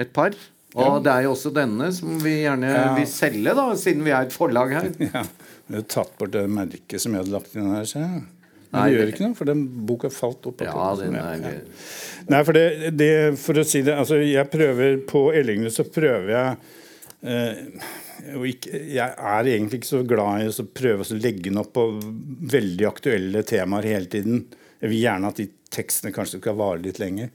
et 0.00 0.10
par? 0.12 0.34
Og 0.74 1.02
det 1.06 1.12
er 1.12 1.26
jo 1.26 1.34
også 1.36 1.52
denne 1.54 1.88
som 1.94 2.16
vi 2.22 2.40
gjerne 2.42 2.70
vil 2.96 3.06
selge, 3.06 3.52
da, 3.54 3.66
siden 3.78 4.02
vi 4.06 4.14
er 4.14 4.26
et 4.26 4.34
forlag 4.34 4.74
her. 4.74 4.92
Ja. 5.14 5.24
Vi 5.64 5.78
har 5.78 5.84
tatt 5.88 6.10
bort 6.20 6.34
det 6.34 6.42
merket 6.52 7.00
som 7.00 7.14
jeg 7.14 7.22
hadde 7.22 7.32
lagt 7.32 7.54
inn 7.56 7.70
her. 7.72 7.86
Så. 7.88 8.02
Men 8.02 8.26
Nei, 8.74 8.82
det 8.90 8.96
gjør 8.98 9.10
ikke 9.12 9.22
noe, 9.22 9.36
for 9.38 9.48
den 9.48 9.62
boka 9.88 10.10
falt 10.12 10.48
opp. 10.50 10.64
Ja, 10.66 10.88
den 10.98 11.14
er, 11.16 11.38
ja. 11.40 11.52
Nei, 12.28 12.40
for, 12.44 12.58
det, 12.58 12.90
det, 12.98 13.10
for 13.40 13.60
å 13.60 13.64
si 13.68 13.84
det 13.86 13.94
altså 13.96 14.18
jeg 14.18 14.48
prøver 14.50 14.96
På 15.06 15.26
Ellingene 15.36 15.70
så 15.72 15.84
prøver 15.84 16.30
jeg 16.32 16.56
eh, 17.28 17.84
ikke, 18.48 18.80
Jeg 18.96 19.08
er 19.12 19.50
egentlig 19.52 19.82
ikke 19.82 19.90
så 19.90 20.00
glad 20.08 20.42
i 20.42 20.50
å 20.50 20.66
prøve 20.66 21.06
å 21.06 21.20
legge 21.20 21.50
den 21.50 21.60
opp 21.62 21.74
på 21.76 21.86
veldig 22.54 22.88
aktuelle 22.88 23.44
temaer 23.46 23.88
hele 23.92 24.10
tiden. 24.10 24.42
Jeg 24.80 24.92
vil 24.92 25.04
gjerne 25.04 25.30
at 25.30 25.40
de 25.40 25.48
tekstene 25.74 26.12
kanskje 26.16 26.42
skal 26.42 26.58
vare 26.58 26.82
litt 26.84 27.00
lenger. 27.02 27.30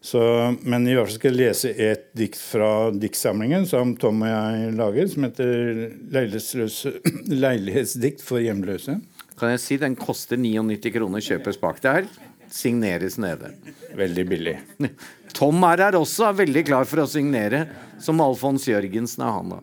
Så, 0.00 0.20
men 0.62 0.86
i 0.86 0.94
hvert 0.94 1.08
fall 1.08 1.16
skal 1.16 1.32
jeg 1.32 1.40
lese 1.40 1.70
et 1.74 2.04
dikt 2.16 2.38
fra 2.38 2.90
diktsamlingen 2.94 3.66
som 3.66 3.96
Tom 3.98 4.22
og 4.22 4.30
jeg 4.30 4.74
lager, 4.78 5.08
som 5.10 5.26
heter 5.26 5.50
'Leilighetsdikt 7.42 8.22
for 8.22 8.42
hjemløse'. 8.42 8.94
Kan 9.38 9.54
jeg 9.54 9.62
si 9.62 9.78
Den 9.78 9.96
koster 9.98 10.38
99 10.38 10.92
kroner, 10.94 11.22
kjøpes 11.22 11.58
bak 11.62 11.82
der. 11.82 12.06
Signeres 12.50 13.18
nede. 13.18 13.52
Veldig 13.98 14.24
billig. 14.28 14.56
Tom 15.38 15.62
er 15.66 15.82
her 15.88 15.98
også, 15.98 16.28
er 16.28 16.40
veldig 16.44 16.64
klar 16.66 16.86
for 16.88 17.02
å 17.02 17.10
signere. 17.10 17.66
Som 18.02 18.22
Alfons 18.22 18.66
Jørgensen 18.70 19.26
er 19.26 19.34
han, 19.34 19.56
da. 19.56 19.60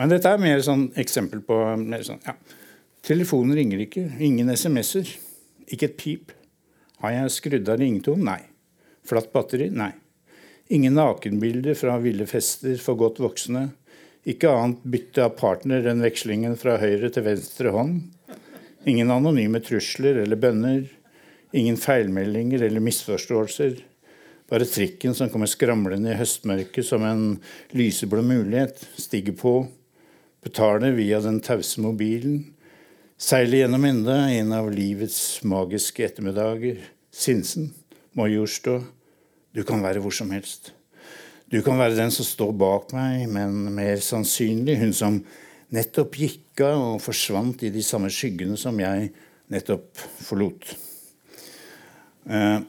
Men 0.00 0.12
dette 0.12 0.28
er 0.32 0.40
mer 0.40 0.62
sånn 0.64 0.86
eksempel 0.96 1.42
på 1.44 1.56
sånn, 2.08 2.22
ja. 2.24 2.36
Telefonen 3.04 3.56
ringer 3.58 3.82
ikke. 3.84 4.06
Ingen 4.22 4.52
SMS-er. 4.54 5.08
Ikke 5.72 5.90
et 5.90 5.98
pip. 6.00 6.32
Har 7.02 7.16
jeg 7.16 7.34
skrudd 7.34 7.68
av 7.68 7.80
ringetone? 7.80 8.24
Nei. 8.24 8.51
Flatt 9.06 9.32
batteri? 9.34 9.68
Nei. 9.70 9.92
Ingen 10.72 10.94
nakenbilder 10.94 11.74
fra 11.74 11.98
ville 12.00 12.26
fester 12.30 12.78
for 12.80 12.98
godt 13.00 13.20
voksne. 13.20 13.68
Ikke 14.28 14.50
annet 14.54 14.84
bytte 14.86 15.24
av 15.26 15.34
partner 15.38 15.84
enn 15.90 16.04
vekslingen 16.04 16.54
fra 16.60 16.78
høyre 16.80 17.10
til 17.10 17.26
venstre 17.26 17.72
hånd. 17.74 18.04
Ingen 18.86 19.10
anonyme 19.10 19.60
trusler 19.62 20.22
eller 20.22 20.38
bønner. 20.38 20.86
Ingen 21.52 21.76
feilmeldinger 21.76 22.62
eller 22.68 22.82
misforståelser. 22.82 23.80
Bare 24.48 24.68
trikken 24.68 25.14
som 25.18 25.30
kommer 25.32 25.50
skramlende 25.50 26.12
i 26.12 26.18
høstmørket 26.18 26.86
som 26.86 27.04
en 27.06 27.26
lyseblå 27.76 28.22
mulighet. 28.24 28.80
Stiger 29.00 29.36
på. 29.38 29.54
Betaler 30.42 30.94
via 30.96 31.20
den 31.24 31.42
tause 31.44 31.82
mobilen. 31.82 32.54
Seiler 33.18 33.62
gjennom 33.62 33.84
enda 33.86 34.16
en 34.30 34.54
av 34.56 34.70
livets 34.72 35.42
magiske 35.46 36.08
ettermiddager. 36.08 36.80
Sinsen. 37.12 37.70
Majorstå, 38.18 38.78
du 39.52 39.62
kan 39.68 39.82
være 39.84 40.02
hvor 40.04 40.14
som 40.14 40.30
helst. 40.34 40.72
Du 41.52 41.60
kan 41.64 41.76
være 41.80 41.98
den 41.98 42.12
som 42.12 42.24
står 42.24 42.52
bak 42.56 42.92
meg, 42.96 43.26
men 43.28 43.68
mer 43.76 44.00
sannsynlig 44.00 44.78
hun 44.80 44.94
som 44.96 45.18
nettopp 45.72 46.16
gikk 46.20 46.62
av 46.64 46.80
og 46.94 47.02
forsvant 47.04 47.64
i 47.66 47.72
de 47.72 47.82
samme 47.84 48.08
skyggene 48.12 48.56
som 48.60 48.78
jeg 48.80 49.10
nettopp 49.52 50.00
forlot. 50.24 50.74
Uh, 52.28 52.60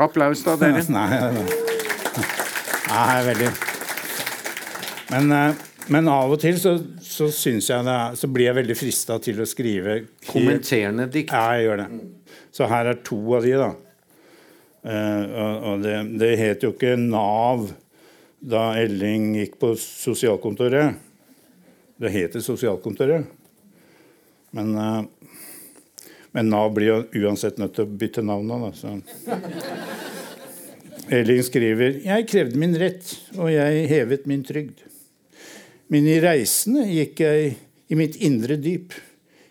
Applaus, 0.00 0.44
da, 0.46 0.54
dere. 0.60 0.84
Nei, 0.94 1.08
nei, 1.10 1.32
nei, 2.88 3.24
veldig 3.26 3.48
men, 5.08 5.32
uh, 5.32 5.66
men, 5.88 6.08
av 6.12 6.32
og 6.32 6.40
til 6.40 6.56
så, 6.60 6.74
så, 7.04 7.28
jeg 7.32 7.84
det, 7.84 7.98
så 8.20 8.28
blir 8.30 8.50
jeg 8.50 8.58
veldig 8.60 8.76
frista 8.76 9.18
til 9.24 9.40
å 9.40 9.46
skrive 9.48 9.98
Kommenterende 10.28 11.08
dikt? 11.12 11.32
Ja, 11.32 11.56
jeg 11.56 11.68
gjør 11.68 11.82
det. 11.82 11.88
Så 12.54 12.68
her 12.68 12.90
er 12.92 13.00
to 13.04 13.18
av 13.36 13.44
de, 13.44 13.54
da. 13.60 13.70
Uh, 14.88 15.60
og 15.68 15.82
det, 15.84 15.98
det, 16.16 16.30
het 16.40 16.62
jo 16.64 16.70
ikke 16.72 16.94
Nav 16.96 17.66
da 18.40 18.72
Elling 18.80 19.34
gikk 19.36 19.58
på 19.60 19.74
sosialkontoret. 19.76 20.96
Det 22.00 22.08
heter 22.14 22.40
sosialkontoret. 22.40 23.26
Men, 24.56 24.72
uh, 24.78 25.02
men 26.32 26.48
Nav 26.48 26.72
blir 26.76 26.88
jo 26.88 27.02
uansett 27.26 27.60
nødt 27.60 27.74
til 27.76 27.84
å 27.84 27.96
bytte 28.00 28.22
navn 28.24 28.48
nå. 28.48 28.56
Elling 31.18 31.42
skriver 31.44 32.00
Jeg 32.04 32.28
krevde 32.28 32.58
min 32.60 32.76
rett, 32.80 33.04
og 33.36 33.52
jeg 33.52 33.88
hevet 33.92 34.26
min 34.30 34.44
trygd. 34.46 34.78
Men 35.92 36.08
i 36.08 36.20
reisene 36.20 36.84
gikk 36.88 37.20
jeg 37.24 37.56
i 37.88 37.94
mitt 37.96 38.16
indre 38.24 38.56
dyp 38.60 38.92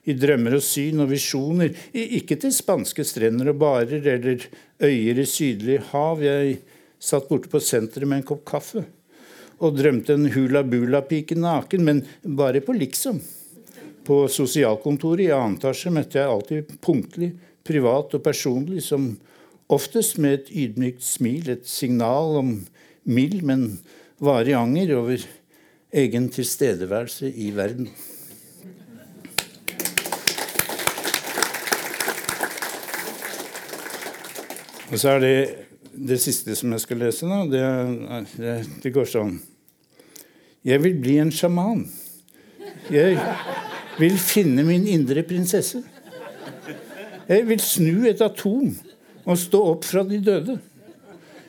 i 0.07 0.15
drømmer 0.15 0.57
og 0.57 0.63
syn 0.63 1.03
og 1.03 1.11
visjoner, 1.11 1.73
ikke 1.91 2.37
til 2.39 2.53
spanske 2.55 3.03
strender 3.07 3.51
og 3.51 3.59
barer 3.61 4.07
eller 4.15 4.45
øyer 4.83 5.19
i 5.23 5.27
sydlig 5.27 5.81
hav. 5.91 6.23
Jeg 6.23 6.61
satt 6.99 7.27
borte 7.29 7.51
på 7.51 7.61
senteret 7.61 8.07
med 8.07 8.21
en 8.21 8.29
kopp 8.31 8.45
kaffe 8.47 8.85
og 9.57 9.77
drømte 9.77 10.13
en 10.13 10.29
hula-bula-pike 10.31 11.37
naken, 11.39 11.83
men 11.83 12.03
bare 12.23 12.61
på 12.61 12.75
liksom. 12.77 13.19
På 14.07 14.23
sosialkontoret 14.31 15.25
i 15.25 15.33
annen 15.35 15.57
etasje 15.57 15.91
møtte 15.91 16.19
jeg 16.21 16.31
alltid 16.31 16.75
punktlig, 16.83 17.31
privat 17.67 18.13
og 18.15 18.23
personlig, 18.23 18.83
som 18.85 19.15
oftest 19.73 20.21
med 20.21 20.37
et 20.37 20.51
ydmykt 20.53 21.03
smil, 21.03 21.49
et 21.51 21.65
signal 21.67 22.37
om 22.39 22.53
mild, 23.03 23.41
men 23.43 23.79
varig 24.23 24.55
anger 24.55 24.93
over 25.01 25.25
egen 25.97 26.29
tilstedeværelse 26.31 27.33
i 27.33 27.49
verden. 27.55 27.89
Og 34.87 34.95
så 34.95 35.17
er 35.17 35.23
det 35.23 35.37
det 35.97 36.19
siste 36.21 36.55
som 36.55 36.71
jeg 36.71 36.83
skal 36.83 37.01
lese, 37.01 37.27
nå, 37.27 37.43
det, 37.51 37.61
det, 38.37 38.55
det 38.83 38.91
går 38.93 39.07
sånn 39.09 39.37
Jeg 40.67 40.83
vil 40.83 40.97
bli 41.01 41.15
en 41.21 41.31
sjaman. 41.33 41.85
Jeg 42.91 43.17
vil 43.97 44.17
finne 44.21 44.65
min 44.67 44.85
indre 44.87 45.23
prinsesse. 45.27 45.81
Jeg 47.27 47.43
vil 47.47 47.63
snu 47.63 48.07
et 48.07 48.21
atom 48.23 48.71
og 49.27 49.39
stå 49.39 49.61
opp 49.73 49.87
fra 49.87 50.03
de 50.07 50.19
døde. 50.23 50.57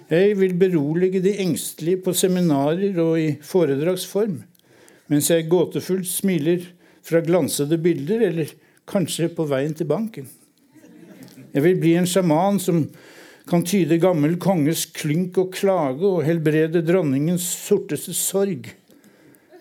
Jeg 0.08 0.38
vil 0.38 0.54
berolige 0.58 1.20
de 1.22 1.34
engstelige 1.44 2.00
på 2.06 2.14
seminarer 2.16 2.96
og 3.02 3.18
i 3.20 3.28
foredragsform, 3.44 4.38
mens 5.12 5.28
jeg 5.30 5.50
gåtefullt 5.50 6.08
smiler 6.08 6.64
fra 7.04 7.20
glansede 7.24 7.78
bilder, 7.82 8.24
eller 8.30 8.54
kanskje 8.88 9.28
på 9.34 9.44
veien 9.50 9.76
til 9.76 9.86
banken. 9.90 10.26
Jeg 11.52 11.64
vil 11.64 11.78
bli 11.80 11.94
en 12.00 12.08
sjaman 12.08 12.58
som 12.62 12.82
kan 13.48 13.64
tyde 13.64 13.96
gammel 14.00 14.36
konges 14.40 14.84
klynk 14.92 15.38
og 15.40 15.54
klage 15.56 16.04
og 16.04 16.24
helbrede 16.26 16.82
dronningens 16.84 17.46
sorteste 17.64 18.12
sorg. 18.16 18.68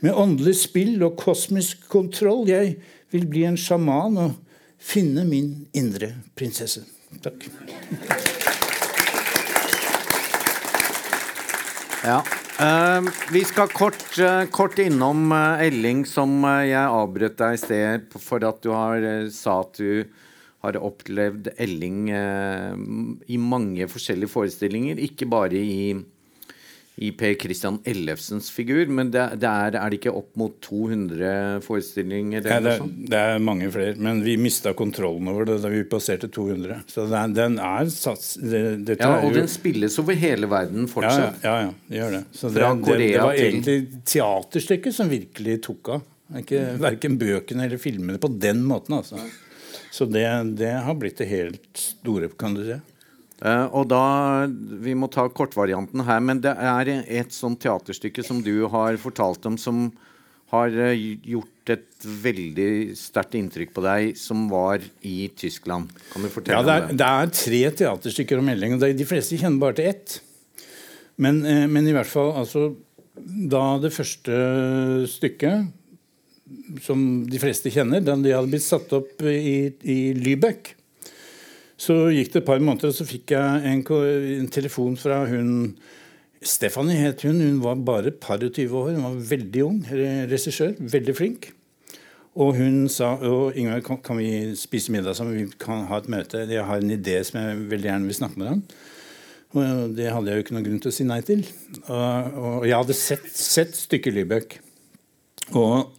Med 0.04 0.14
åndelig 0.14 0.58
spill 0.60 1.02
og 1.08 1.16
kosmisk 1.20 1.88
kontroll. 1.90 2.46
Jeg 2.52 2.76
vil 3.14 3.26
bli 3.32 3.46
en 3.48 3.58
sjaman 3.58 4.20
og 4.22 4.36
finne 4.78 5.24
min 5.28 5.54
indre 5.78 6.12
prinsesse. 6.38 6.84
Takk. 7.24 7.48
Ja. 12.04 12.20
Uh, 12.58 13.08
vi 13.30 13.44
skal 13.46 13.70
kort, 13.70 14.04
uh, 14.18 14.44
kort 14.50 14.80
innom 14.82 15.32
uh, 15.32 15.62
Elling, 15.62 16.04
som 16.10 16.42
jeg 16.66 16.82
avbrøt 16.82 17.38
deg 17.38 17.56
i 17.56 17.60
sted 17.62 18.16
for 18.18 18.44
at 18.48 18.64
du 18.66 18.72
har 18.74 19.04
sa 19.34 19.60
at 19.62 19.78
du 19.78 20.08
har 20.66 20.80
opplevd 20.82 21.52
Elling 21.62 22.08
i 22.10 23.38
mange 23.38 23.86
forskjellige 23.92 24.32
forestillinger. 24.32 25.02
Ikke 25.06 25.28
bare 25.30 25.60
i 25.62 25.96
i 26.98 27.12
Per 27.14 27.36
Christian 27.38 27.78
Ellefsens 27.86 28.50
figur. 28.52 28.88
Men 28.90 29.12
det, 29.14 29.22
det 29.42 29.50
er, 29.50 29.76
er, 29.78 29.92
det 29.92 30.00
ikke 30.00 30.14
opp 30.18 30.32
mot 30.40 30.56
200 30.66 31.62
forestillinger? 31.66 32.42
Ja, 32.42 32.58
det, 32.64 32.74
det, 33.12 33.20
er 33.20 33.44
mange 33.44 33.70
flere. 33.74 33.94
Men 34.02 34.24
vi 34.26 34.34
mista 34.42 34.74
kontrollen 34.78 35.30
over 35.30 35.46
det 35.46 35.60
da 35.62 35.72
vi 35.74 35.84
passerte 35.90 36.30
200. 36.34 36.82
Så 36.90 37.06
den, 37.12 37.38
den 37.38 37.60
er 37.62 37.92
sats... 37.94 38.34
Det, 38.42 38.98
ja, 38.98 39.14
og 39.22 39.38
den 39.38 39.50
spilles 39.52 39.98
over 40.02 40.18
hele 40.18 40.50
verden 40.50 40.90
fortsatt. 40.90 41.44
Ja, 41.46 41.58
ja, 41.62 41.70
ja 41.70 42.00
gjør 42.02 42.18
det. 42.18 42.24
Så 42.34 42.54
det, 42.56 42.66
var 42.66 43.34
egentlig 43.36 43.80
teaterstykket 44.08 44.98
som 44.98 45.14
virkelig 45.14 45.62
tok 45.70 45.98
av. 45.98 46.14
Ikke 46.42 46.64
Verken 46.82 47.16
bøkene 47.22 47.70
eller 47.70 47.80
filmene 47.80 48.20
på 48.20 48.32
den 48.42 48.66
måten. 48.68 48.98
altså. 48.98 49.22
Så 49.98 50.06
det, 50.06 50.28
det 50.60 50.76
har 50.86 50.98
blitt 51.00 51.18
det 51.18 51.30
helt 51.32 51.72
store, 51.74 52.30
kan 52.38 52.54
du 52.54 52.62
si. 52.68 52.78
Uh, 53.38 53.70
og 53.70 53.86
da, 53.90 54.02
Vi 54.82 54.96
må 54.98 55.10
ta 55.14 55.28
kortvarianten 55.30 56.02
her, 56.08 56.22
men 56.26 56.42
det 56.42 56.54
er 56.58 56.90
et 56.90 57.34
sånt 57.34 57.60
teaterstykke 57.62 58.26
som 58.26 58.42
du 58.46 58.66
har 58.74 58.98
fortalt 59.02 59.46
om, 59.50 59.58
som 59.62 59.88
har 60.54 60.74
uh, 60.74 60.94
gjort 60.98 61.74
et 61.74 62.08
veldig 62.24 62.70
sterkt 62.98 63.38
inntrykk 63.38 63.74
på 63.76 63.84
deg, 63.86 64.18
som 64.18 64.48
var 64.50 64.86
i 65.06 65.30
Tyskland. 65.38 65.92
Kan 66.14 66.26
du 66.26 66.32
fortelle 66.34 66.62
ja, 66.62 66.66
det 66.66 66.76
er, 66.76 66.86
om 66.86 66.90
det? 66.94 66.98
Det 67.02 67.10
er 67.10 67.36
tre 67.42 67.62
teaterstykker 67.82 68.42
om 68.42 68.50
melding, 68.54 68.78
og 68.78 68.86
de 69.02 69.10
fleste 69.10 69.38
kjenner 69.38 69.62
bare 69.62 69.80
til 69.80 69.92
ett. 69.94 70.20
Men, 71.22 71.42
uh, 71.46 71.66
men 71.70 71.90
i 71.90 71.96
hvert 71.98 72.10
fall 72.10 72.36
altså, 72.38 72.70
Da 73.18 73.64
det 73.82 73.90
første 73.96 74.34
stykket, 75.10 75.70
som 76.84 77.02
de 77.28 77.40
fleste 77.42 77.72
kjenner, 77.74 78.04
da 78.04 78.16
de 78.20 78.34
hadde 78.36 78.52
blitt 78.52 78.66
satt 78.66 78.92
opp 78.96 79.24
i, 79.28 79.72
i 79.84 80.00
Lübeck 80.18 80.78
så 81.78 82.08
gikk 82.10 82.34
det 82.34 82.42
et 82.42 82.48
par 82.48 82.62
måneder, 82.64 82.90
og 82.90 82.98
så 82.98 83.06
fikk 83.06 83.36
jeg 83.36 83.70
en, 83.70 83.84
en 83.86 84.50
telefon 84.50 84.98
fra 84.98 85.22
hun 85.30 85.78
Stephanie 86.42 86.98
het 87.02 87.22
hun. 87.26 87.40
Hun 87.42 87.62
var 87.62 87.78
bare 87.86 88.14
par 88.14 88.42
og 88.46 88.54
tyve 88.54 88.78
år. 88.78 88.96
Hun 88.96 89.06
var 89.06 89.22
veldig 89.32 89.64
ung 89.66 89.78
regissør. 89.90 90.76
Veldig 90.78 91.16
flink. 91.18 91.48
Og 92.38 92.54
hun 92.60 92.86
sa 92.94 93.16
og 93.26 93.58
Ingvar, 93.58 93.82
kan, 93.82 94.20
vi 94.20 94.54
spise 94.58 94.94
middag 94.94 95.18
sammen? 95.18 95.38
Vi 95.38 95.58
kan 95.62 95.86
ha 95.90 95.98
et 95.98 96.10
møte. 96.14 96.46
Jeg 96.46 96.66
har 96.66 96.82
en 96.82 96.94
idé 96.94 97.18
som 97.26 97.40
jeg 97.42 97.64
veldig 97.74 97.90
gjerne 97.90 98.10
vil 98.10 98.20
snakke 98.20 98.38
med 98.38 98.48
deg 98.48 98.58
om. 98.58 98.64
Og 99.58 99.96
det 99.98 100.12
hadde 100.14 100.30
jeg 100.30 100.38
jo 100.38 100.46
ikke 100.46 100.58
noen 100.58 100.68
grunn 100.68 100.82
til 100.84 100.94
å 100.94 100.98
si 100.98 101.08
nei 101.10 101.20
til. 101.26 101.46
Og, 101.88 102.38
og 102.42 102.68
jeg 102.70 102.78
hadde 102.78 102.98
sett, 102.98 103.30
sett 103.34 103.78
stykket 103.78 104.18
Lybøk. 104.18 104.58
Og, 105.58 105.97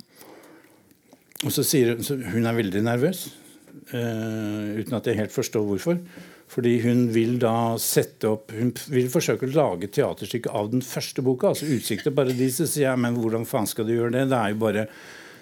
og 1.46 1.54
så 1.54 1.62
sier 1.66 1.94
hun 1.94 2.02
så 2.06 2.16
Hun 2.18 2.48
er 2.48 2.56
veldig 2.56 2.82
nervøs. 2.86 3.28
Uh, 3.92 4.80
uten 4.80 4.96
at 4.98 5.06
jeg 5.06 5.20
helt 5.20 5.34
forstår 5.34 5.64
hvorfor. 5.66 6.00
Fordi 6.48 6.78
hun 6.80 7.06
vil 7.12 7.36
da 7.42 7.76
sette 7.82 8.30
opp 8.30 8.54
Hun 8.56 8.72
vil 8.88 9.10
forsøke 9.12 9.46
å 9.46 9.52
lage 9.52 9.90
teaterstykke 9.92 10.52
av 10.56 10.70
den 10.72 10.82
første 10.82 11.22
boka. 11.22 11.52
altså 11.52 11.68
'Utsikt 11.68 12.08
til 12.08 12.16
paradiset'. 12.16 12.66
sier 12.66 12.90
jeg, 12.90 12.98
men 12.98 13.14
hvordan 13.14 13.46
faen 13.46 13.66
skal 13.66 13.86
du 13.86 13.94
gjøre 13.94 14.12
det? 14.16 14.28
Det 14.30 14.38
er 14.38 14.54
jo 14.54 14.60
bare 14.64 14.86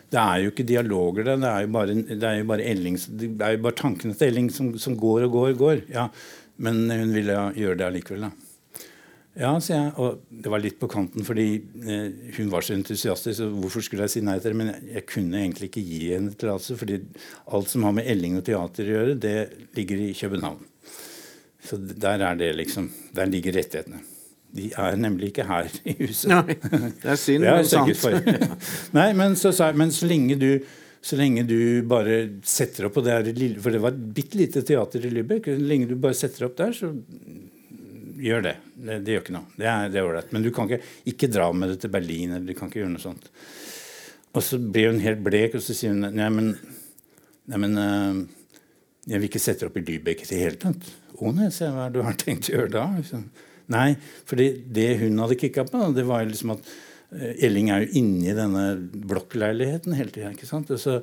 det 0.06 0.20
er 0.22 0.38
jo 0.38 0.50
ikke 0.52 0.66
dialoger, 0.66 1.24
det. 1.24 1.40
Det 1.42 1.48
er 1.50 1.60
jo 1.64 1.70
bare, 1.74 1.94
det 1.94 2.22
er 2.22 2.36
jo 2.38 2.44
bare, 2.46 2.62
Elling, 2.62 2.96
det 3.18 3.42
er 3.42 3.56
jo 3.56 3.62
bare 3.64 3.74
tankene 3.74 4.14
til 4.14 4.28
Elling 4.28 4.50
som, 4.54 4.68
som 4.78 4.94
går 4.94 5.26
og 5.26 5.32
går 5.32 5.48
og 5.50 5.58
går. 5.58 5.80
Ja, 5.90 6.08
men 6.62 6.86
hun 6.90 7.14
ville 7.14 7.52
gjøre 7.58 7.80
det 7.80 7.88
allikevel. 7.88 8.28
da. 8.28 8.45
Ja, 9.36 9.50
sier 9.60 9.76
jeg. 9.76 9.92
Og 10.00 10.22
det 10.32 10.50
var 10.52 10.62
litt 10.62 10.78
på 10.80 10.88
kanten, 10.88 11.24
fordi 11.26 11.46
eh, 11.84 12.32
hun 12.38 12.48
var 12.52 12.64
så 12.64 12.72
entusiastisk. 12.76 13.36
Så 13.38 13.48
hvorfor 13.52 13.84
skulle 13.84 14.06
jeg 14.06 14.14
si 14.14 14.22
nei 14.24 14.38
til 14.40 14.54
det? 14.54 14.60
Men 14.62 14.72
jeg, 14.72 14.86
jeg 14.94 15.06
kunne 15.12 15.42
egentlig 15.42 15.68
ikke 15.70 15.84
gi 15.84 16.00
henne 16.14 16.32
tillatelse, 16.32 16.78
fordi 16.80 17.00
alt 17.56 17.72
som 17.72 17.84
har 17.84 17.94
med 17.98 18.08
Elling 18.08 18.38
og 18.40 18.46
teater 18.46 18.88
å 18.88 18.96
gjøre, 18.96 19.18
det 19.20 19.36
ligger 19.76 20.06
i 20.06 20.14
København. 20.16 20.64
Så 21.66 21.78
der 21.82 22.22
er 22.22 22.36
det 22.38 22.52
liksom 22.54 22.92
Der 23.16 23.26
ligger 23.26 23.56
rettighetene. 23.56 23.98
De 24.56 24.68
er 24.78 24.96
nemlig 24.96 25.32
ikke 25.32 25.44
her 25.48 25.68
i 25.84 25.96
huset. 25.98 26.30
Nei, 26.30 26.56
det 27.02 27.10
er 27.12 27.18
synd, 27.20 27.44
men 27.50 27.66
sant. 27.68 28.52
nei, 28.96 29.08
men 29.18 29.36
så 29.36 29.52
sa 29.52 29.72
jeg 29.72 29.80
Men 29.82 29.92
så 29.92 30.08
lenge 30.08 30.38
du 30.40 30.50
så 31.06 31.14
lenge 31.18 31.44
du 31.46 31.84
bare 31.86 32.14
setter 32.42 32.88
opp 32.88 32.96
og 32.98 33.04
det 33.06 33.12
er 33.14 33.58
For 33.62 33.70
det 33.70 33.78
var 33.84 33.92
et 33.92 34.06
bitte 34.16 34.38
lite 34.40 34.62
teater 34.66 35.04
i 35.06 35.12
Lübeck. 35.12 35.44
Så 35.46 35.62
lenge 35.62 35.86
du 35.86 35.94
bare 36.02 36.16
setter 36.18 36.48
opp 36.48 36.56
der, 36.58 36.72
så 36.74 36.88
gjør 38.20 38.42
det. 38.46 38.56
det. 38.74 38.98
det. 39.04 39.14
gjør 39.14 39.24
ikke 39.24 39.36
noe. 39.36 39.52
Det 39.58 39.68
er 39.70 40.02
ålreit. 40.02 40.32
Men 40.34 40.44
du 40.44 40.50
kan 40.54 40.68
ikke, 40.68 40.82
ikke 41.12 41.30
dra 41.32 41.50
med 41.52 41.72
det 41.72 41.80
til 41.84 41.92
Berlin. 41.92 42.36
eller 42.36 42.46
du 42.46 42.58
kan 42.58 42.70
ikke 42.70 42.82
gjøre 42.82 42.94
noe 42.94 43.02
sånt. 43.04 43.30
Og 44.36 44.44
så 44.44 44.58
blir 44.60 44.90
hun 44.90 45.00
helt 45.00 45.22
blek, 45.24 45.56
og 45.56 45.64
så 45.64 45.76
sier 45.76 45.94
hun 45.94 46.04
nei, 46.12 46.28
men, 46.32 46.50
nei, 47.48 47.60
men 47.62 47.76
uh, 47.80 48.18
jeg 49.08 49.20
vil 49.22 49.30
ikke 49.30 49.42
sette 49.42 49.64
deg 49.64 49.70
opp 49.70 49.78
i 49.80 49.84
Lybekk 49.86 50.24
i 50.26 50.30
det 50.32 50.40
hele 50.42 50.60
tatt. 50.60 50.90
Å 51.16 51.32
nei, 51.32 51.48
se 51.54 51.70
hva 51.72 51.88
du 51.92 52.02
har 52.04 52.18
tenkt 52.20 52.50
å 52.50 52.58
gjøre 52.58 52.74
da? 52.74 52.88
Liksom. 52.98 53.24
Nei, 53.72 53.88
for 54.28 54.38
det 54.38 54.90
hun 55.00 55.22
hadde 55.24 55.38
kicka 55.40 55.64
på, 55.68 55.80
det 55.96 56.04
var 56.06 56.22
jo 56.22 56.34
liksom 56.34 56.52
at 56.58 56.68
uh, 56.68 57.32
Elling 57.32 57.72
er 57.72 57.86
jo 57.86 58.02
inni 58.02 58.36
denne 58.36 58.66
blokkleiligheten 59.08 59.96
hele 59.96 60.12
tida. 60.12 60.76
Så, 60.76 61.00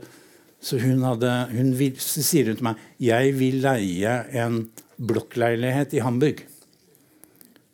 så 0.62 0.82
hun 0.84 1.02
hadde, 1.08 1.34
hun 1.56 1.74
vil, 1.80 1.98
så 1.98 2.22
sier 2.26 2.52
hun 2.52 2.62
til 2.62 2.70
meg 2.70 2.88
jeg 3.02 3.34
vil 3.42 3.64
leie 3.66 4.18
en 4.44 4.66
blokkleilighet 5.02 5.98
i 5.98 6.04
Hamburg. 6.06 6.46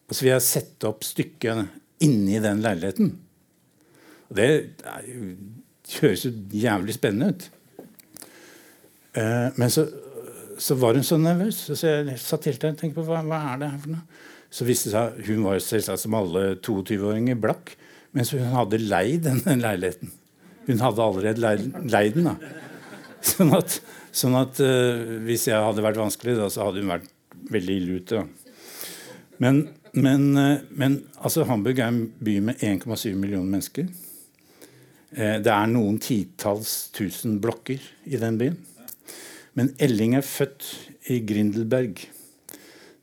Og 0.10 0.16
så 0.16 0.26
vil 0.26 0.34
jeg 0.34 0.46
sette 0.46 0.90
opp 0.90 1.06
stykket 1.06 1.70
inni 2.06 2.40
den 2.42 2.64
leiligheten. 2.66 3.12
Og 4.30 4.38
det 4.38 4.50
høres 6.00 6.26
jo 6.26 6.32
jævlig 6.54 6.96
spennende 6.98 7.34
ut. 7.34 7.48
Uh, 9.18 9.50
men 9.58 9.72
så, 9.74 9.86
så, 10.62 10.78
var 10.78 10.98
hun 10.98 11.06
så 11.06 11.18
nervøs. 11.22 11.62
Så 11.70 11.94
jeg 11.94 12.18
satt 12.22 12.50
helt 12.50 12.62
der 12.62 12.74
og 12.74 12.82
tenkte 12.82 13.02
på 13.02 13.08
hva, 13.10 13.22
hva, 13.26 13.42
er 13.54 13.62
det 13.62 13.72
her 13.74 13.84
for 13.84 13.96
noe. 13.98 14.26
Så 14.50 14.66
viste 14.66 14.90
det 14.90 14.96
seg 14.96 15.28
Hun 15.28 15.44
var 15.46 15.60
selvsagt 15.62 16.02
som 16.02 16.16
alle 16.18 16.44
22-åringer 16.58 17.38
blakk, 17.38 17.76
mens 18.18 18.32
hun 18.34 18.48
hadde 18.56 18.82
leid 18.82 19.28
den 19.28 19.62
leiligheten. 19.62 20.14
Hun 20.66 20.82
hadde 20.82 21.06
allerede 21.06 21.44
leid, 21.44 21.70
leid 21.90 22.18
den. 22.18 22.32
da. 22.32 22.56
Sånn 23.26 23.54
at, 23.58 23.80
sånn 24.16 24.38
at 24.40 24.62
uh, 24.64 25.18
hvis 25.26 25.50
jeg 25.50 25.66
hadde 25.66 25.86
vært 25.86 26.02
vanskelig, 26.02 26.38
da, 26.40 26.50
så 26.54 26.70
hadde 26.70 26.82
hun 26.82 26.94
vært 26.94 27.10
veldig 27.54 27.78
ille 27.82 28.02
ute. 28.02 28.24
Men 29.44 29.64
men, 29.94 30.38
eh, 30.38 30.62
men 30.70 31.02
altså, 31.18 31.46
Hamburg 31.50 31.80
er 31.80 31.92
en 31.92 32.04
by 32.20 32.38
med 32.50 32.64
1,7 32.66 33.16
millioner 33.16 33.50
mennesker. 33.50 33.90
Eh, 35.12 35.38
det 35.42 35.54
er 35.54 35.70
noen 35.72 35.98
titalls 36.02 36.90
tusen 36.96 37.40
blokker 37.42 37.82
i 38.06 38.20
den 38.22 38.38
byen. 38.42 38.60
Men 39.58 39.74
Elling 39.82 40.16
er 40.16 40.26
født 40.26 40.68
i 41.10 41.20
Grindelberg, 41.26 42.04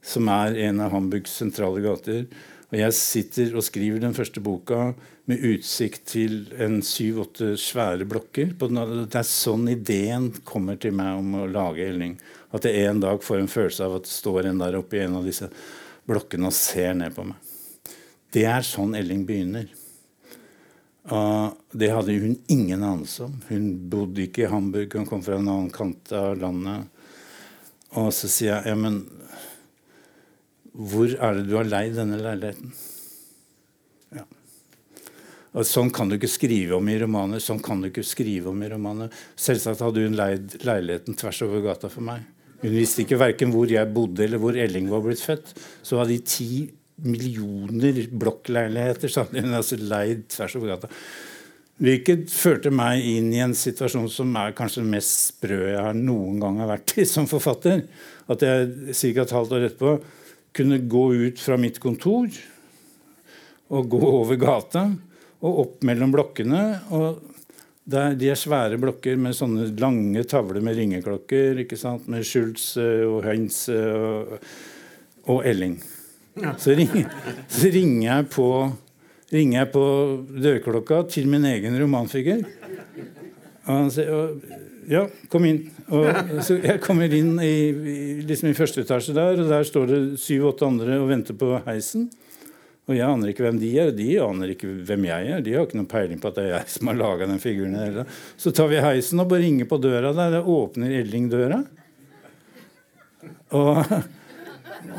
som 0.01 0.29
er 0.31 0.55
en 0.69 0.79
av 0.81 0.93
Hamburgs 0.95 1.35
sentrale 1.41 1.83
gater. 1.83 2.25
Og 2.67 2.79
jeg 2.79 2.95
sitter 2.95 3.53
og 3.55 3.63
skriver 3.63 4.01
den 4.03 4.15
første 4.15 4.41
boka 4.43 4.93
med 5.27 5.43
utsikt 5.43 6.05
til 6.11 6.37
en 6.59 6.79
syv-åtte 6.83 7.53
svære 7.59 8.07
blokker. 8.07 8.53
Det 8.59 9.19
er 9.19 9.27
sånn 9.27 9.67
ideen 9.71 10.29
kommer 10.47 10.79
til 10.79 10.95
meg 10.95 11.19
om 11.19 11.35
å 11.43 11.47
lage 11.51 11.87
Elling. 11.87 12.15
At 12.55 12.67
jeg 12.67 12.87
en 12.87 13.03
dag 13.03 13.23
får 13.23 13.43
en 13.43 13.51
følelse 13.51 13.87
av 13.87 13.99
at 13.99 14.07
det 14.07 14.13
står 14.15 14.47
en 14.47 14.63
der 14.63 14.79
oppe 14.79 14.99
i 14.99 15.03
en 15.03 15.19
av 15.19 15.27
disse 15.27 15.51
blokkene 16.07 16.49
og 16.49 16.55
ser 16.55 16.95
ned 16.97 17.15
på 17.15 17.25
meg. 17.27 17.37
Det 18.33 18.45
er 18.47 18.65
sånn 18.65 18.95
Elling 18.97 19.23
begynner. 19.27 19.67
Og 21.07 21.55
det 21.71 21.93
hadde 21.93 22.17
hun 22.19 22.35
ingen 22.51 22.83
anelse 22.83 23.27
om. 23.27 23.37
Hun 23.47 23.67
bodde 23.91 24.25
ikke 24.25 24.43
i 24.43 24.51
Hamburg, 24.51 24.95
hun 24.97 25.07
kom 25.07 25.23
fra 25.23 25.37
en 25.39 25.47
annen 25.47 25.71
kant 25.73 26.11
av 26.15 26.35
landet. 26.41 26.89
Og 27.95 28.11
så 28.15 28.27
sier 28.27 28.57
jeg 28.57 28.73
ja, 28.73 28.79
men 28.79 29.05
hvor 30.77 31.09
er 31.09 31.39
det 31.39 31.47
du 31.47 31.55
har 31.57 31.69
leid 31.69 31.95
denne 31.97 32.19
leiligheten? 32.21 32.73
Ja. 34.13 34.25
Og 35.57 35.65
Sånn 35.65 35.89
kan 35.95 36.11
du 36.11 36.17
ikke 36.19 36.29
skrive 36.29 36.77
om 36.77 36.89
i 36.91 36.99
romaner. 37.01 37.41
sånn 37.41 37.63
kan 37.63 37.81
du 37.81 37.89
ikke 37.89 38.05
skrive 38.05 38.51
om 38.51 38.61
i 38.61 38.69
romaner. 38.69 39.13
Selvsagt 39.39 39.81
hadde 39.81 40.03
hun 40.05 40.19
leid 40.19 40.59
leiligheten 40.67 41.17
tvers 41.17 41.41
over 41.47 41.63
gata 41.65 41.89
for 41.89 42.05
meg. 42.05 42.27
Hun 42.63 42.73
visste 42.73 43.03
ikke 43.03 43.19
verken 43.21 43.53
hvor 43.53 43.69
jeg 43.69 43.93
bodde 43.93 44.25
eller 44.25 44.41
hvor 44.41 44.57
Elling 44.57 44.89
var 44.89 45.03
blitt 45.05 45.21
født. 45.21 45.53
Så 45.85 45.99
var 45.99 46.09
de 46.09 46.17
ti 46.25 46.67
millioner 47.05 48.07
blokkleiligheter 48.09 49.11
så 49.13 49.27
altså 49.29 49.77
leid 49.77 50.25
tvers 50.33 50.55
over 50.57 50.73
gata. 50.73 50.89
Hvilket 51.77 52.31
førte 52.33 52.71
meg 52.73 53.05
inn 53.05 53.29
i 53.35 53.41
en 53.43 53.53
situasjon 53.53 54.07
som 54.09 54.31
er 54.41 54.55
kanskje 54.57 54.81
den 54.81 54.95
mest 54.95 55.27
sprø 55.27 55.59
jeg 55.75 55.83
har 55.85 55.97
noen 55.97 56.39
gang 56.41 56.57
har 56.63 56.71
vært 56.71 56.95
i 56.97 57.05
som 57.05 57.29
forfatter. 57.29 57.83
At 58.25 58.41
jeg 58.41 58.95
ca. 58.97 59.21
et 59.21 59.35
halvt 59.37 59.53
år 59.53 59.67
etterpå 59.67 59.97
kunne 60.57 60.81
gå 60.89 61.03
ut 61.27 61.41
fra 61.43 61.59
mitt 61.61 61.77
kontor 61.83 62.31
og 63.69 63.91
gå 63.91 64.01
over 64.01 64.39
gata 64.41 64.87
og 65.45 65.59
opp 65.61 65.85
mellom 65.85 66.15
blokkene. 66.15 66.63
og 66.89 67.36
de 67.87 68.27
er 68.27 68.35
svære 68.39 68.79
blokker 68.81 69.15
med 69.19 69.35
sånne 69.37 69.69
lange 69.79 70.23
tavler 70.27 70.63
med 70.63 70.75
ringeklokker. 70.75 71.61
ikke 71.63 71.79
sant? 71.79 72.07
Med 72.11 72.25
Schultz 72.27 72.75
eh, 72.81 73.05
og 73.07 73.23
Heinz 73.23 73.67
eh, 73.71 73.95
og, 73.95 74.43
og 75.31 75.47
Elling. 75.47 75.77
Så, 76.59 76.75
ring, 76.77 76.91
så 77.49 77.71
ringer, 77.73 78.03
jeg 78.09 78.27
på, 78.35 78.49
ringer 79.33 79.63
jeg 79.63 79.71
på 79.73 79.85
dørklokka 80.43 81.01
til 81.15 81.31
min 81.31 81.47
egen 81.49 81.79
romanfigur. 81.81 82.43
Og 83.67 83.71
han 83.71 83.89
sier 83.91 84.35
ja, 84.87 85.03
kom 85.31 85.47
inn. 85.47 85.63
Og, 85.91 86.05
så 86.45 86.59
jeg 86.61 86.79
kommer 86.83 87.11
inn 87.11 87.33
i, 87.43 87.55
i, 87.71 87.97
liksom 88.27 88.51
i 88.51 88.55
første 88.55 88.83
etasje 88.83 89.15
der, 89.15 89.39
og 89.39 89.49
der 89.49 89.65
står 89.67 89.89
det 89.89 89.99
syv-åtte 90.23 90.67
andre 90.67 90.99
og 91.01 91.09
venter 91.11 91.35
på 91.39 91.55
heisen. 91.65 92.07
Og 92.87 92.95
jeg 92.95 93.03
aner 93.03 93.33
ikke 93.33 93.43
hvem 93.43 93.57
de 93.59 93.69
er, 93.75 93.89
og 93.91 93.97
de 93.97 94.11
aner 94.23 94.51
ikke 94.53 94.69
hvem 94.87 95.07
jeg 95.09 95.31
er. 95.33 95.41
De 95.43 95.55
har 95.57 95.65
ikke 95.67 95.79
noen 95.79 95.89
peiling 95.91 96.21
på 96.23 96.29
at 96.29 96.37
det 96.37 96.45
er 96.45 96.53
jeg 96.53 96.75
som 96.77 96.91
har 96.91 97.01
laga 97.01 97.27
den 97.27 97.41
figuren. 97.43 98.05
Så 98.39 98.53
tar 98.55 98.69
vi 98.71 98.79
heisen 98.79 99.19
og 99.19 99.27
bare 99.27 99.43
ringer 99.43 99.67
på 99.67 99.79
døra 99.83 100.13
der. 100.15 100.37
Der 100.37 100.47
åpner 100.47 100.93
Elling 101.01 101.27
døra. 101.33 101.65
Og, 103.57 103.91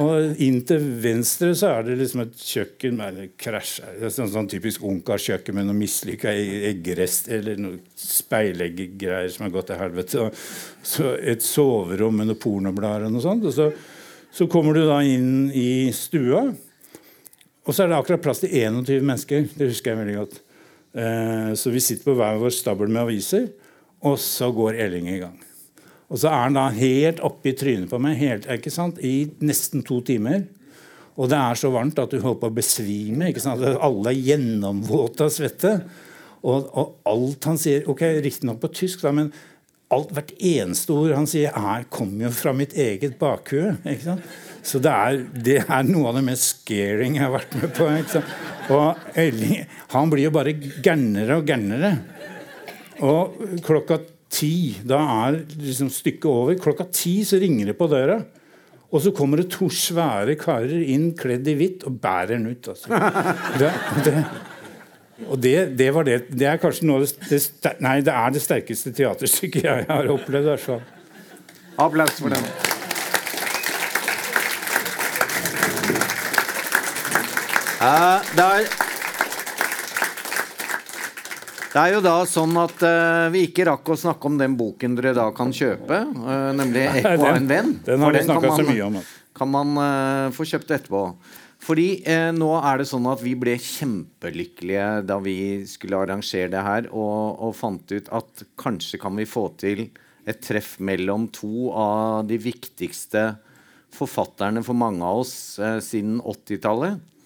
og, 0.05 0.37
inn 0.45 0.61
til 0.69 0.85
venstre 1.01 1.55
så 1.57 1.73
er 1.79 1.89
det 1.89 1.97
liksom 2.03 2.27
et 2.27 2.45
kjøkken 2.51 3.01
med 3.01 3.25
krasj. 3.41 3.81
Sånn, 4.05 4.29
sånn 4.37 4.53
typisk 4.53 4.85
ungkarskjøkken 4.85 5.57
med 5.57 5.71
noe 5.71 5.81
mislykka 5.81 6.37
eggerest 6.75 7.33
eller 7.33 7.57
noe 7.57 7.81
speileggegreier 7.97 9.33
som 9.33 9.49
har 9.49 9.57
gått 9.57 9.73
til 9.73 9.81
helvete. 9.81 10.29
Og 10.29 10.87
så 10.93 11.17
et 11.25 11.45
soverom 11.45 12.21
med 12.21 12.29
noen 12.35 12.45
pornoblader 12.45 13.09
og 13.09 13.17
noe 13.17 13.25
sånt. 13.25 13.49
Og 13.49 13.57
så, 13.57 13.73
så 14.29 14.45
kommer 14.53 14.77
du 14.77 14.85
da 14.85 15.01
inn 15.09 15.49
i 15.57 15.89
stua. 15.97 16.51
Og 17.69 17.77
så 17.77 17.85
er 17.85 17.91
det 17.91 17.99
akkurat 17.99 18.23
plass 18.25 18.41
til 18.41 18.55
21 18.57 19.05
mennesker. 19.05 19.49
Det 19.53 19.69
husker 19.69 19.93
jeg 19.93 20.01
veldig 20.01 20.17
godt. 20.23 20.39
Eh, 20.97 21.51
så 21.61 21.73
vi 21.73 21.83
sitter 21.85 22.09
på 22.09 22.17
hver 22.17 22.41
vår 22.41 22.55
stabel 22.57 22.89
med 22.89 23.05
aviser, 23.05 23.51
og 24.09 24.17
så 24.23 24.49
går 24.57 24.79
Elling 24.87 25.11
i 25.13 25.19
gang. 25.21 25.37
Og 26.09 26.23
så 26.23 26.31
er 26.31 26.47
han 26.47 26.57
da 26.57 26.69
helt 26.73 27.21
oppi 27.25 27.53
trynet 27.53 27.91
på 27.91 28.01
meg 28.01 28.17
helt, 28.23 28.49
ikke 28.49 28.73
sant? 28.73 29.01
i 29.05 29.29
nesten 29.45 29.85
to 29.85 30.01
timer. 30.01 30.47
Og 31.19 31.29
det 31.29 31.37
er 31.37 31.59
så 31.59 31.69
varmt 31.75 31.99
at 32.01 32.15
du 32.15 32.23
holder 32.23 32.41
på 32.41 32.49
å 32.49 32.57
besvime. 32.57 33.29
ikke 33.29 33.43
sant? 33.45 33.61
Alle 33.61 34.15
er 34.15 34.25
gjennomvåte 34.31 35.27
av 35.27 35.35
svette. 35.35 35.75
Og, 36.39 36.69
og, 36.71 36.99
alt 37.11 37.49
han 37.51 37.59
sier 37.61 37.89
ok, 37.91 38.05
Riktignok 38.25 38.61
på 38.63 38.71
tysk, 38.81 39.03
da, 39.03 39.11
men 39.13 39.33
alt, 39.93 40.13
hvert 40.15 40.31
eneste 40.39 40.95
ord 40.95 41.17
han 41.17 41.27
sier, 41.29 41.51
er, 41.51 41.89
kommer 41.93 42.29
jo 42.29 42.33
fra 42.39 42.55
mitt 42.57 42.77
eget 42.79 43.19
bakhue. 43.21 43.75
ikke 43.83 44.07
sant? 44.07 44.39
Så 44.65 44.81
det 44.83 44.93
er, 44.93 45.19
det 45.33 45.59
er, 45.63 45.87
noe 45.87 46.11
av 46.11 46.19
det 46.19 46.25
mest 46.27 46.49
scaring 46.51 47.19
jeg 47.19 47.25
har 47.25 47.35
vært 47.35 47.57
med 47.61 47.75
på. 47.77 47.89
Og 48.75 49.19
Elling 49.19 49.63
han 49.95 50.13
blir 50.13 50.29
jo 50.29 50.35
bare 50.35 50.55
gærnere 50.55 51.39
og 51.41 51.49
gærnere. 51.49 51.93
Og 53.07 53.61
klokka 53.65 54.01
ti, 54.33 54.77
da 54.87 54.99
er 55.27 55.41
liksom 55.55 55.93
stykket 55.93 56.29
over. 56.31 56.59
Klokka 56.61 56.89
ti 56.93 57.21
så 57.27 57.41
ringer 57.41 57.71
det 57.71 57.79
på 57.79 57.89
døra. 57.91 58.19
Og 58.89 59.03
så 59.05 59.13
kommer 59.13 59.41
det 59.41 59.51
to 59.53 59.69
svære 59.73 60.37
karer 60.41 60.81
inn 60.81 61.11
kledd 61.17 61.49
i 61.51 61.57
hvitt 61.59 61.85
og 61.89 61.99
bærer 62.01 62.37
den 62.37 62.49
ut. 62.55 62.71
Altså. 62.73 62.89
Det, 63.61 63.73
det, 64.07 64.15
og 65.27 65.43
det, 65.43 65.57
det, 65.77 65.91
var 65.95 66.09
det. 66.09 66.23
Det 66.31 66.49
er 66.49 66.61
kanskje 66.63 66.89
noe 66.89 67.05
det, 67.05 67.43
Nei, 67.85 67.99
det 68.07 68.15
er 68.15 68.33
det 68.33 68.45
sterkeste 68.45 68.95
teaterstykket 68.97 69.69
jeg 69.69 69.87
har 69.91 70.11
opplevd. 70.15 70.55
Altså. 70.57 70.81
Applaus 71.79 72.17
for 72.23 72.33
den. 72.33 72.68
Uh, 77.79 78.19
det, 78.35 78.43
er, 78.43 78.65
det 81.71 81.79
er 81.79 81.93
jo 81.95 82.01
da 82.03 82.15
sånn 82.27 82.57
at 82.59 82.81
uh, 82.83 83.27
vi 83.31 83.45
ikke 83.47 83.69
rakk 83.69 83.93
å 83.95 83.97
snakke 84.01 84.27
om 84.27 84.39
den 84.41 84.57
boken 84.59 84.97
dere 84.99 85.13
da 85.15 85.29
kan 85.31 85.53
kjøpe, 85.55 86.01
uh, 86.11 86.49
nemlig 86.59 86.89
'Ekko 86.89 87.29
av 87.29 87.37
en 87.37 87.47
venn'. 87.47 87.77
Den 87.87 88.03
har 88.03 88.17
vi 88.17 88.23
snakka 88.27 88.51
så 88.57 88.65
mye 88.67 88.89
om. 88.89 88.97
Kan 89.39 89.53
man 89.53 89.79
få 90.35 90.43
kjøpt 90.51 90.73
etterpå. 90.75 91.03
Fordi 91.63 92.03
nå 92.35 92.49
er 92.59 92.81
det 92.81 92.87
sånn 92.91 93.07
at 93.11 93.21
vi 93.23 93.37
ble 93.39 93.55
kjempelykkelige 93.63 94.87
da 95.07 95.19
vi 95.23 95.37
skulle 95.71 96.01
arrangere 96.01 96.51
det 96.51 96.63
her, 96.67 96.89
og, 96.91 97.39
og 97.47 97.55
fant 97.55 97.95
ut 97.95 98.11
at 98.15 98.43
kanskje 98.59 98.99
kan 98.99 99.15
vi 99.19 99.27
få 99.27 99.45
til 99.61 99.85
et 100.27 100.41
treff 100.43 100.81
mellom 100.83 101.29
to 101.35 101.71
av 101.71 102.27
de 102.27 102.41
viktigste 102.43 103.29
forfatterne 103.95 104.65
for 104.67 104.79
mange 104.79 105.07
av 105.07 105.23
oss 105.23 105.37
siden 105.87 106.19
80-tallet 106.19 106.99
eh, 106.99 107.18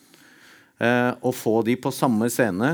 og 0.82 1.34
få 1.38 1.60
de 1.66 1.76
på 1.78 1.92
samme 1.94 2.26
scene. 2.32 2.72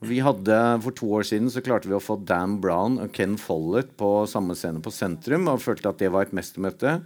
Vi 0.00 0.20
hadde, 0.22 0.56
For 0.82 0.94
to 0.94 1.08
år 1.18 1.26
siden 1.26 1.50
så 1.50 1.62
klarte 1.64 1.90
vi 1.90 1.96
å 1.96 2.02
få 2.02 2.20
Dan 2.22 2.60
Brown 2.62 3.00
og 3.02 3.10
Ken 3.12 3.34
Follett 3.40 3.90
på 3.98 4.22
samme 4.30 4.54
scene 4.54 4.82
på 4.82 4.92
Sentrum 4.94 5.48
og 5.50 5.62
følte 5.64 5.90
at 5.90 5.98
det 5.98 6.12
var 6.14 6.28
et 6.28 6.36
mestermøte. 6.36 7.00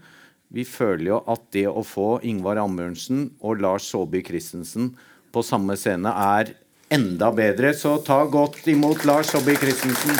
Vi 0.53 0.67
føler 0.69 1.07
jo 1.15 1.21
at 1.33 1.47
det 1.57 1.65
å 1.71 1.81
få 1.87 2.21
Ingvar 2.29 2.61
Ambjørnsen 2.61 3.31
og 3.41 3.63
Lars 3.65 3.89
Saabye 3.89 4.25
Christensen 4.27 4.93
på 5.33 5.41
samme 5.41 5.79
scene 5.81 6.13
er 6.13 6.53
enda 6.93 7.31
bedre. 7.33 7.73
Så 7.73 7.97
ta 8.05 8.21
godt 8.29 8.61
imot 8.69 9.07
Lars 9.09 9.33
Saabye 9.33 9.57
Christensen. 9.57 10.13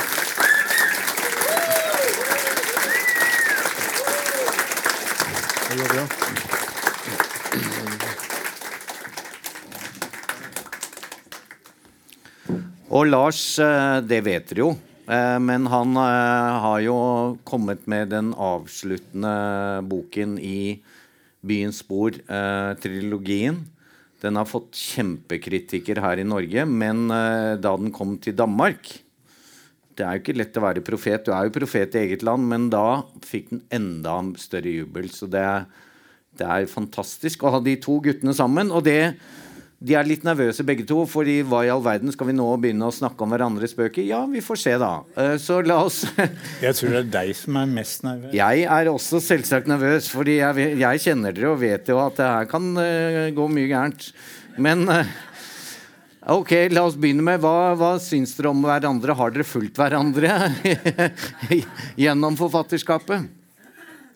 Det 5.69 5.77
går 5.77 5.93
bra. 5.93 6.42
Og 12.93 13.07
Lars, 13.09 13.57
eh, 13.57 13.99
det 14.05 14.21
vet 14.21 14.49
dere 14.51 14.61
jo. 14.61 14.73
Eh, 15.09 15.37
men 15.41 15.65
han 15.71 15.97
eh, 15.97 16.57
har 16.61 16.81
jo 16.85 16.97
kommet 17.47 17.87
med 17.89 18.11
den 18.13 18.33
avsluttende 18.37 19.81
boken 19.89 20.37
i 20.37 20.77
Byens 21.43 21.81
spor, 21.81 22.15
trilogien. 22.79 23.57
Den 24.23 24.37
har 24.39 24.47
fått 24.47 24.77
kjempekritikker 24.79 25.99
her 25.99 26.21
i 26.21 26.23
Norge, 26.23 26.63
men 26.63 27.09
da 27.11 27.73
den 27.75 27.91
kom 27.91 28.13
til 28.23 28.37
Danmark 28.39 28.87
Det 29.91 30.05
er 30.05 30.15
jo 30.15 30.21
ikke 30.21 30.37
lett 30.39 30.55
å 30.55 30.63
være 30.63 30.85
profet. 30.87 31.25
Du 31.25 31.33
er 31.35 31.49
jo 31.49 31.55
profet 31.57 31.97
i 31.97 32.05
eget 32.05 32.23
land, 32.23 32.47
men 32.47 32.69
da 32.71 33.03
fikk 33.27 33.51
den 33.51 33.65
enda 33.75 34.15
større 34.39 34.71
jubel. 34.71 35.11
Så 35.11 35.27
det, 35.27 35.43
det 36.39 36.47
er 36.47 36.71
fantastisk 36.71 37.43
å 37.43 37.57
ha 37.57 37.59
de 37.59 37.75
to 37.83 37.99
guttene 38.07 38.31
sammen. 38.33 38.71
Og 38.71 38.87
det 38.87 39.17
de 39.83 39.95
er 39.99 40.07
litt 40.07 40.23
nervøse 40.23 40.63
begge 40.63 40.85
to, 40.87 41.01
fordi 41.09 41.41
hva 41.43 41.63
i 41.65 41.71
all 41.71 41.81
verden 41.83 42.11
skal 42.13 42.29
vi 42.29 42.35
nå 42.37 42.45
begynne 42.61 42.87
å 42.87 42.93
snakke 42.95 43.25
om 43.25 43.33
hverandres 43.33 43.75
bøker? 43.75 44.05
Ja, 44.07 44.21
vi 44.31 44.39
får 44.43 44.61
se, 44.61 44.75
da. 44.79 44.91
Eh, 45.19 45.35
så 45.43 45.59
la 45.65 45.81
oss 45.83 46.05
Jeg 46.63 46.77
tror 46.77 46.93
det 46.93 47.01
er 47.01 47.09
deg 47.17 47.33
som 47.35 47.59
er 47.59 47.67
mest 47.67 48.05
nervøs. 48.05 48.31
Jeg 48.37 48.63
er 48.63 48.91
også 48.91 49.19
selvsagt 49.23 49.67
nervøs, 49.67 50.07
fordi 50.13 50.37
jeg, 50.39 50.69
jeg 50.79 51.03
kjenner 51.03 51.35
dere 51.35 51.51
og 51.51 51.59
vet 51.59 51.91
jo 51.91 51.99
at 51.99 52.15
det 52.19 52.31
her 52.31 52.49
kan 52.53 52.71
uh, 52.79 53.27
gå 53.35 53.47
mye 53.51 53.67
gærent. 53.73 54.07
Men 54.63 54.87
uh, 54.87 55.13
ok, 56.37 56.55
la 56.71 56.85
oss 56.87 56.95
begynne 56.95 57.25
med 57.27 57.43
hva, 57.43 57.73
hva 57.75 57.97
syns 57.99 58.37
dere 58.37 58.53
om 58.53 58.63
hverandre? 58.63 59.17
Har 59.19 59.35
dere 59.35 59.47
fulgt 59.47 59.83
hverandre 59.83 60.31
gjennom 62.05 62.39
forfatterskapet? 62.39 63.27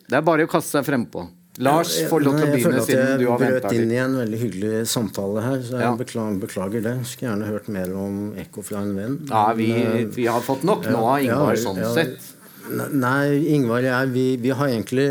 Det 0.08 0.16
er 0.16 0.24
bare 0.24 0.48
å 0.48 0.52
kaste 0.52 0.78
seg 0.78 0.88
frempå. 0.88 1.28
Lars 1.58 1.94
får 2.10 2.22
lov 2.22 2.38
til 2.38 2.46
å 2.46 2.54
begynne 2.54 2.82
siden 2.86 3.22
du 3.22 3.26
har 3.32 3.40
venta 3.42 3.54
litt. 3.54 3.64
Jeg 3.64 3.64
brøt 3.64 3.78
inn 3.82 3.94
i 3.94 4.00
en 4.02 4.16
veldig 4.20 4.40
hyggelig 4.44 4.82
samtale 4.92 5.44
her, 5.46 5.60
så 5.66 5.78
jeg 5.80 5.86
ja. 5.88 5.92
beklager, 6.00 6.40
beklager, 6.44 6.84
det. 6.86 6.96
Skulle 7.10 7.32
gjerne 7.32 7.50
hørt 7.50 7.70
mer 7.74 7.94
om 7.98 8.18
ekko 8.38 8.64
fra 8.66 8.82
en 8.86 8.92
venn. 8.98 9.20
Ja, 9.32 9.46
vi, 9.58 9.70
eh, 9.82 10.02
vi 10.14 10.28
har 10.30 10.44
fått 10.46 10.66
nok 10.68 10.86
nå 10.86 11.00
av 11.02 11.24
Ingvar, 11.26 11.56
ja, 11.56 11.62
sånn 11.64 11.82
sett. 11.96 12.34
Nei, 12.68 13.38
Ingvar 13.56 13.80
og 13.80 13.88
jeg 13.88 14.12
vi, 14.12 14.26
vi, 14.44 14.52
har 14.60 14.70
egentlig 14.70 15.08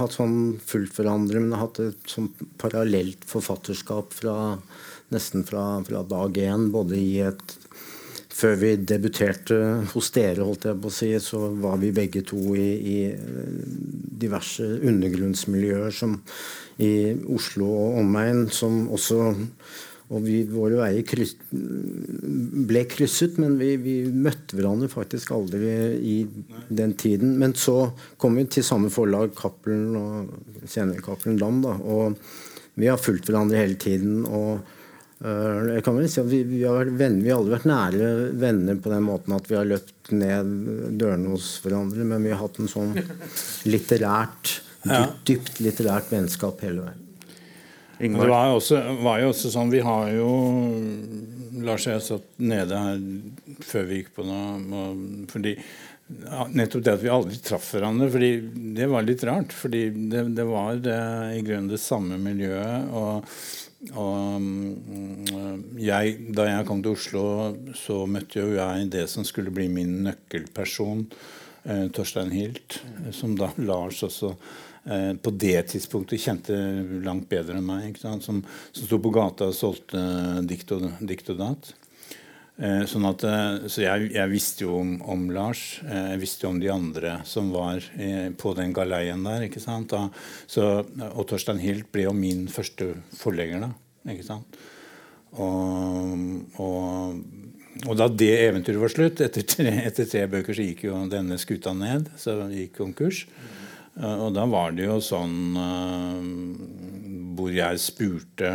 hatt 0.00 0.16
sånn 0.16 0.58
fullt 0.66 0.98
hverandre, 0.98 1.40
men 1.40 1.54
har 1.54 1.68
hatt 1.68 1.80
et 1.84 2.10
sånn 2.10 2.32
parallelt 2.60 3.24
forfatterskap 3.30 4.16
fra, 4.18 4.36
nesten 5.14 5.46
fra, 5.48 5.78
fra 5.86 6.02
dag 6.10 6.42
én. 6.42 6.68
Både 6.74 6.98
i 6.98 7.20
et 7.30 7.56
før 8.38 8.54
vi 8.60 8.70
debuterte 8.86 9.58
hos 9.92 10.12
dere, 10.14 10.46
holdt 10.46 10.68
jeg 10.68 10.78
på 10.78 10.90
å 10.90 10.94
si, 10.94 11.10
så 11.22 11.48
var 11.58 11.80
vi 11.82 11.90
begge 11.94 12.22
to 12.26 12.38
i, 12.54 12.68
i 12.78 12.98
diverse 14.22 14.62
undergrunnsmiljøer 14.62 15.94
som 15.94 16.18
i 16.84 16.92
Oslo 17.34 17.68
og 17.74 18.00
omegn, 18.04 18.46
som 18.54 18.84
også 18.94 19.32
og 20.08 20.22
vi, 20.24 20.38
våre 20.48 20.78
veier 20.78 21.04
kryss, 21.04 21.34
ble 21.50 22.84
krysset, 22.88 23.34
men 23.42 23.58
vi, 23.60 23.74
vi, 23.82 23.96
møtte 24.08 24.56
hverandre 24.56 24.88
faktisk 24.88 25.34
aldri 25.36 25.68
i 26.00 26.14
den 26.72 26.94
tiden. 26.96 27.34
Men 27.36 27.52
så 27.52 27.90
kom 28.16 28.38
vi 28.40 28.46
til 28.48 28.64
samme 28.64 28.88
forlag, 28.88 29.34
Cappelen 29.36 29.98
og 30.00 30.64
senere 30.64 31.04
Cappelen 31.04 31.36
Dam. 31.36 31.60
Da, 31.60 31.74
og 31.76 32.16
vi 32.80 32.88
har 32.88 32.96
fulgt 33.02 33.28
hverandre 33.28 33.60
hele 33.60 33.76
tiden. 33.76 34.24
og 34.24 34.64
Eh, 34.64 34.77
jeg 35.18 35.82
kan 35.82 35.96
vel 35.98 36.06
si 36.06 36.20
at 36.22 36.28
vi, 36.30 36.44
vi, 36.46 36.60
har 36.62 36.86
venner, 36.94 37.24
vi, 37.24 37.32
har 37.32 37.40
aldri 37.40 37.56
vært 37.56 37.66
nære 37.66 38.10
venner 38.38 38.76
på 38.78 38.92
den 38.92 39.02
måten 39.02 39.34
at 39.34 39.48
vi 39.50 39.56
har 39.58 39.66
løpt 39.66 40.12
ned 40.14 40.52
dørene 41.00 41.32
hos 41.32 41.48
hverandre, 41.64 42.06
men 42.06 42.22
vi 42.22 42.30
har 42.30 42.38
hatt 42.44 42.60
en 42.62 42.70
sånn 42.70 42.94
litterært, 43.72 44.60
dypt, 44.84 45.18
dypt 45.26 45.60
litterært 45.64 46.14
vennskap 46.14 46.62
hele 46.62 46.86
veien. 46.86 47.04
Ingvar? 47.98 48.28
Det 48.28 48.30
var 48.30 48.46
jo, 48.46 48.56
også, 48.60 48.80
var 49.02 49.18
jo 49.18 49.30
også 49.32 49.50
sånn 49.50 49.72
Vi 49.74 49.80
har 49.82 50.12
jo 50.14 50.26
Lars 51.66 51.88
og 51.88 51.96
jeg 51.96 52.04
satt 52.06 52.28
nede 52.38 52.78
her 52.78 53.00
før 53.66 53.88
vi 53.88 53.98
gikk 53.98 54.12
på 54.14 54.26
noe 54.28 54.92
fordi 55.32 55.56
Nettopp 56.08 56.84
det 56.86 56.92
at 56.94 57.02
vi 57.02 57.10
aldri 57.12 57.36
traff 57.44 57.66
hverandre, 57.74 58.06
fordi 58.08 58.30
det 58.78 58.86
var 58.88 59.04
litt 59.04 59.20
rart. 59.28 59.52
Fordi 59.52 59.82
det, 60.08 60.22
det 60.38 60.46
var 60.48 60.78
det, 60.80 61.00
i 61.36 61.42
grunnen 61.44 61.68
det 61.68 61.80
samme 61.82 62.16
miljøet. 62.22 62.86
Og, 62.96 63.26
og 63.94 64.40
mm, 64.42 65.76
jeg, 65.78 66.14
da 66.34 66.48
jeg 66.48 66.68
kom 66.68 66.80
til 66.82 66.96
Oslo, 66.96 67.26
så 67.78 68.00
møtte 68.10 68.42
jo 68.42 68.56
jeg 68.56 68.88
det 68.90 69.04
som 69.10 69.26
skulle 69.26 69.54
bli 69.54 69.68
min 69.70 70.00
nøkkelperson, 70.06 71.04
eh, 71.64 71.84
Torstein 71.94 72.34
Hilt, 72.34 72.80
som 73.14 73.36
da 73.38 73.52
Lars 73.70 74.02
også 74.06 74.34
Eh, 74.88 75.14
på 75.14 75.30
det 75.30 75.62
tidspunktet 75.68 76.22
kjente 76.22 76.54
langt 77.04 77.28
bedre 77.28 77.58
enn 77.58 77.66
meg. 77.66 77.98
Som, 78.00 78.22
som 78.24 78.86
sto 78.86 78.98
på 79.02 79.12
gata 79.12 79.50
og 79.50 79.56
solgte 79.56 80.00
dikt 80.48 80.72
og, 80.76 80.86
dikt 81.04 81.28
og 81.34 81.42
dat. 81.42 81.72
Eh, 82.58 82.82
sånn 82.90 83.06
at, 83.06 83.22
eh, 83.22 83.68
så 83.70 83.84
jeg, 83.84 84.08
jeg, 84.16 84.30
visste 84.32 84.64
jo 84.64 84.80
om, 84.80 84.96
om, 85.06 85.28
Lars. 85.30 85.78
Jeg 85.86 86.18
visste 86.18 86.46
jo 86.46 86.50
om 86.50 86.58
de 86.58 86.70
andre 86.74 87.12
som 87.28 87.52
var 87.54 87.84
på 88.40 88.54
den 88.58 88.74
galeien 88.74 89.22
der. 89.26 89.46
ikke 89.46 89.62
sant? 89.62 89.94
Da, 89.94 90.08
så, 90.50 90.82
og 91.12 91.28
Torstein 91.30 91.62
Hilt 91.62 91.86
ble 91.94 92.08
jo 92.08 92.16
min 92.16 92.48
første 92.50 92.96
forlegger 93.20 93.62
da. 93.68 93.70
ikke 94.10 94.26
sant? 94.26 94.58
Og, 95.38 96.18
og, 96.58 97.20
og, 97.84 97.94
da 98.00 98.08
det 98.10 98.32
eventyret 98.48 98.80
var 98.82 98.90
slutt, 98.90 99.22
etter 99.22 99.46
tre, 99.46 99.74
etter 99.86 100.08
tre 100.08 100.24
bøker, 100.32 100.56
så 100.56 100.66
gikk 100.66 100.88
jo 100.88 101.04
denne 101.12 101.38
skuta 101.38 101.76
ned. 101.76 102.10
Så 102.18 102.40
gikk 102.50 102.74
konkurs. 102.80 103.22
Eh, 104.00 104.16
og 104.18 104.34
da 104.34 104.48
var 104.50 104.74
det 104.74 104.88
jo 104.88 104.98
sånn 105.04 105.54
hvor 107.38 107.54
jeg 107.54 107.78
spurte 107.78 108.48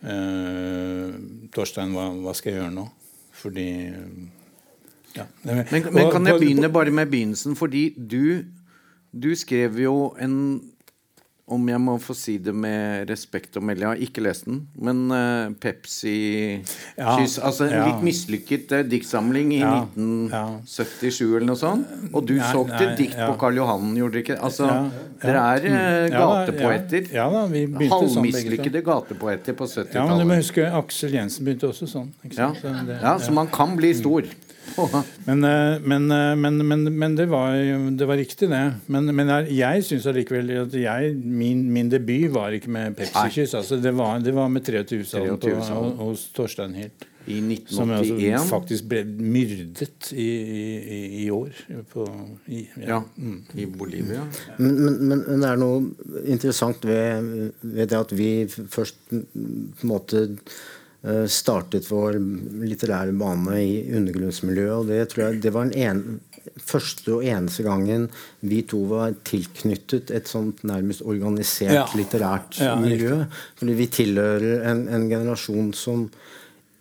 uh, 0.00 1.08
Torstein 1.52 1.92
hva, 1.92 2.06
hva, 2.24 2.32
skal 2.32 2.54
jeg 2.54 2.62
gjøre 2.62 2.72
nå? 2.72 2.86
Fordi 3.38 3.66
ja. 5.16 5.24
Men, 5.42 5.64
men, 5.72 6.10
kan 6.12 6.26
jeg 6.26 6.38
begynne 6.38 6.72
bare 6.72 6.90
med 6.90 7.06
begynnelsen? 7.06 7.56
Fordi 7.56 7.94
du, 8.10 8.42
du 9.22 9.34
skrev 9.34 9.78
jo 9.78 10.08
en 10.20 10.62
om 11.54 11.68
jeg 11.70 11.80
må 11.80 11.94
få 12.02 12.14
si 12.16 12.36
det 12.42 12.52
med 12.52 13.08
respekt 13.08 13.56
å 13.56 13.62
melde, 13.64 13.84
jeg 13.84 13.88
har 13.88 14.02
ikke 14.04 14.24
lest 14.24 14.46
den, 14.48 14.60
men 14.76 15.04
uh, 15.12 15.48
Pepsi 15.60 16.16
ja, 16.58 17.14
Kyss 17.16 17.38
Altså 17.40 17.66
en 17.68 17.74
ja. 17.74 17.84
litt 17.88 18.02
mislykket 18.04 18.74
uh, 18.76 18.82
diktsamling 18.88 19.54
i 19.56 19.60
ja, 19.62 19.72
1977 19.96 21.22
eller 21.24 21.46
noe 21.48 21.60
sånt. 21.60 21.94
Og 22.12 22.26
du 22.28 22.34
solgte 22.40 22.92
dikt 22.98 23.16
på 23.16 23.36
Karl 23.40 23.60
Johan, 23.60 23.94
gjorde 23.96 24.18
dere 24.18 24.24
ikke? 24.26 24.38
Altså, 24.44 24.68
dere 25.22 25.44
er 25.54 25.68
uh, 25.68 26.16
gatepoeter. 26.16 27.08
Sånn, 27.14 27.94
Halvmislykkede 27.94 28.82
sånn, 28.82 28.88
gatepoeter 28.90 29.56
på 29.58 29.70
70-tallet. 29.70 29.96
Ja, 29.96 30.04
men 30.10 30.20
du 30.20 30.28
må 30.28 30.38
huske 30.40 30.68
Aksel 30.82 31.16
Jensen 31.16 31.48
begynte 31.48 31.70
også 31.72 31.88
sånn. 31.88 32.12
Så, 32.28 32.52
det, 32.62 33.00
ja, 33.00 33.16
så 33.22 33.34
man 33.34 33.50
kan 33.52 33.76
bli 33.78 33.94
stor. 33.96 34.28
Men, 35.28 35.44
eh, 35.44 35.80
men, 35.82 36.10
eh, 36.10 36.36
men, 36.36 36.84
men 36.98 37.16
det, 37.16 37.26
var, 37.30 37.52
det, 37.90 38.06
var, 38.06 38.16
riktig, 38.16 38.48
det. 38.50 38.62
Men, 38.86 39.10
jeg, 39.18 39.52
jeg 39.58 39.84
syns 39.84 40.08
allikevel 40.08 40.54
at 40.62 40.74
jeg, 40.78 41.12
min, 41.24 41.66
min, 41.72 41.90
debut 41.92 42.32
var 42.34 42.54
ikke 42.56 42.72
med 42.72 42.96
Pepsi-kyss. 42.98 43.54
Altså 43.58 43.76
det, 43.82 43.92
var, 43.96 44.18
det 44.24 44.34
var 44.34 44.48
med 44.52 44.64
23 44.64 45.02
utsalg 45.04 46.00
hos 46.00 46.28
Torstein 46.36 46.76
Hilt. 46.78 47.08
I 47.28 47.38
1981? 47.44 47.74
Som 47.76 47.90
altså 47.92 48.44
faktisk 48.48 48.86
ble 48.88 49.02
myrdet 49.04 50.12
i, 50.14 50.28
i, 50.96 51.00
i 51.24 51.26
år. 51.30 51.52
På, 51.92 52.06
i, 52.46 52.62
ja. 52.78 52.86
ja 52.94 53.00
mm. 53.16 53.42
i 53.54 53.66
Bolivia. 53.68 54.24
Men, 54.56 54.78
men, 54.80 54.96
men, 55.10 55.26
det 55.42 55.50
er 55.50 55.60
noe 55.60 55.82
interessant 56.24 56.88
ved, 56.88 57.52
ved 57.60 57.92
det 57.92 58.00
at 58.00 58.16
vi 58.16 58.30
først 58.48 59.02
på 59.10 59.20
en 59.20 59.92
måte 59.92 60.24
startet 61.30 61.86
vår 61.86 62.16
litterære 62.66 63.12
bane 63.14 63.58
i 63.62 63.74
undergrunnsmiljøet. 63.94 64.72
og 64.74 64.88
Det 64.88 65.04
tror 65.12 65.22
jeg 65.24 65.42
det 65.44 65.52
var 65.54 65.68
den 65.68 65.78
en, 65.78 66.20
første 66.58 67.12
og 67.14 67.24
eneste 67.26 67.64
gangen 67.66 68.08
vi 68.40 68.62
to 68.68 68.80
var 68.90 69.14
tilknyttet 69.28 70.10
et 70.14 70.30
sånt 70.30 70.64
nærmest 70.66 71.04
organisert 71.06 71.74
ja. 71.74 71.84
litterært 71.98 72.58
ja, 72.62 72.74
miljø. 72.80 73.22
Fordi 73.58 73.76
vi 73.78 73.86
tilhører 73.92 74.64
en, 74.70 74.86
en 74.88 75.08
generasjon 75.10 75.72
som 75.76 76.08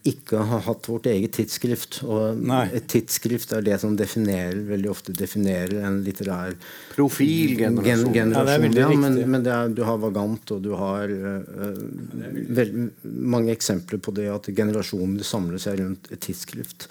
ikke 0.10 0.42
har 0.50 0.64
hatt 0.66 0.88
vårt 0.90 1.08
eget 1.12 1.36
tidsskrift. 1.38 2.00
Og 2.08 2.40
Nei. 2.40 2.64
et 2.78 2.88
tidsskrift 2.92 3.54
er 3.58 3.66
det 3.66 3.78
som 3.82 3.96
definerer, 4.00 4.58
veldig 4.70 4.90
ofte 4.92 5.16
definerer 5.16 5.84
en 5.88 6.02
litterær 6.06 6.56
Profilgenerasjon. 6.96 7.86
Gen, 7.86 8.34
generasjon, 8.34 8.80
ja, 8.80 8.90
men, 9.04 9.20
men 9.34 9.46
er, 9.46 9.70
du 9.74 9.84
har 9.88 10.02
Vagant, 10.02 10.56
og 10.56 10.66
du 10.66 10.74
har 10.80 11.14
uh, 11.14 12.82
mange 13.04 13.54
eksempler 13.54 14.02
på 14.04 14.14
det 14.18 14.28
at 14.34 14.52
generasjoner 14.58 15.26
samler 15.28 15.62
seg 15.62 15.82
rundt 15.84 16.12
et 16.14 16.22
tidsskrift. 16.24 16.88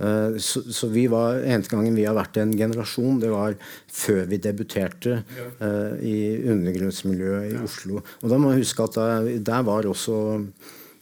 Uh, 0.00 0.38
så, 0.40 0.62
så, 0.72 0.88
vi 0.88 1.04
var, 1.12 1.42
Eneste 1.44 1.76
gangen 1.76 1.96
vi 1.98 2.06
har 2.08 2.16
vært 2.16 2.38
en 2.40 2.54
generasjon, 2.56 3.20
det 3.20 3.32
var 3.32 3.58
før 3.92 4.24
vi 4.30 4.40
debuterte 4.42 5.18
uh, 5.60 5.98
i 6.00 6.38
undergrunnsmiljøet 6.54 7.50
i 7.50 7.58
Oslo. 7.60 8.00
Og 8.22 8.32
da 8.32 8.40
må 8.40 8.54
jeg 8.54 8.64
huske 8.64 8.86
at 8.88 8.96
der, 9.00 9.34
der 9.52 9.66
var 9.68 9.90
også 9.90 10.22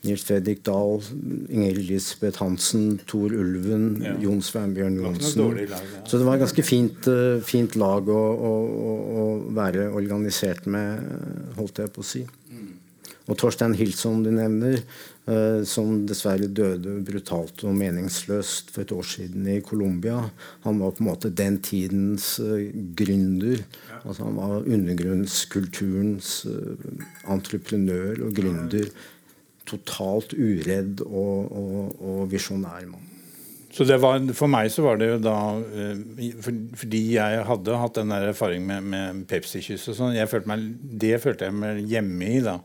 Nils 0.02 0.22
Fredrik 0.24 0.62
Dahl, 0.64 1.02
Inger 1.48 1.74
Lisbeth 1.76 2.40
Hansen, 2.40 3.00
Tor 3.06 3.32
Ulven, 3.36 3.98
ja. 4.00 4.14
Jon 4.22 4.40
Sveinbjørn 4.40 4.96
Johnsen. 4.96 5.58
Ja. 5.60 5.80
Så 6.08 6.16
det 6.16 6.24
var 6.24 6.38
et 6.38 6.46
ganske 6.46 6.64
fint, 6.64 7.08
uh, 7.10 7.36
fint 7.44 7.76
lag 7.80 8.08
å, 8.08 8.20
å, 8.32 8.52
å, 9.20 9.24
være 9.56 9.90
organisert 9.92 10.64
med, 10.72 11.04
holdt 11.58 11.82
jeg 11.84 11.92
på 11.92 12.00
å 12.00 12.08
si. 12.14 12.24
Mm. 12.48 12.72
Og 13.28 13.38
Torstein 13.44 13.76
Hilsson, 13.76 14.24
du 14.24 14.32
nevner, 14.32 14.80
uh, 15.28 15.60
som 15.68 15.92
dessverre 16.08 16.48
døde 16.48 16.96
brutalt 17.04 17.60
og 17.68 17.76
meningsløst 17.76 18.72
for 18.72 18.86
et 18.86 18.96
år 18.96 19.04
siden 19.04 19.52
i 19.52 19.60
Colombia. 19.60 20.24
Han 20.64 20.80
var 20.80 20.96
på 20.96 21.04
en 21.04 21.12
måte 21.12 21.28
den 21.44 21.60
tidens 21.60 22.38
uh, 22.40 22.56
gründer. 22.96 23.66
Altså, 24.00 24.24
han 24.24 24.40
var 24.40 24.64
undergrunnskulturens 24.64 26.34
entreprenør 27.28 28.30
og 28.30 28.38
gründer 28.40 28.94
totalt 29.70 30.34
uredd 30.36 31.04
og, 31.06 31.48
og, 31.50 31.94
og 32.00 32.26
visjonær 32.32 32.84
mann. 32.90 33.06
Så 33.70 33.86
var, 34.02 34.18
For 34.34 34.50
meg 34.50 34.70
så 34.74 34.82
var 34.82 34.98
det 34.98 35.12
jo 35.12 35.18
da 35.22 35.34
eh, 35.78 36.30
Fordi 36.74 37.02
jeg 37.14 37.42
hadde 37.46 37.76
hatt 37.78 38.00
den 38.00 38.10
der 38.10 38.32
erfaringen 38.32 38.66
med, 38.66 38.88
med 38.90 39.20
Pepsi-kyss 39.30 39.92
og 39.92 39.98
sånn, 39.98 40.16
det 40.18 41.20
følte 41.22 41.46
jeg 41.46 41.54
meg 41.54 41.84
hjemme 41.86 42.32
i. 42.32 42.40
da. 42.42 42.58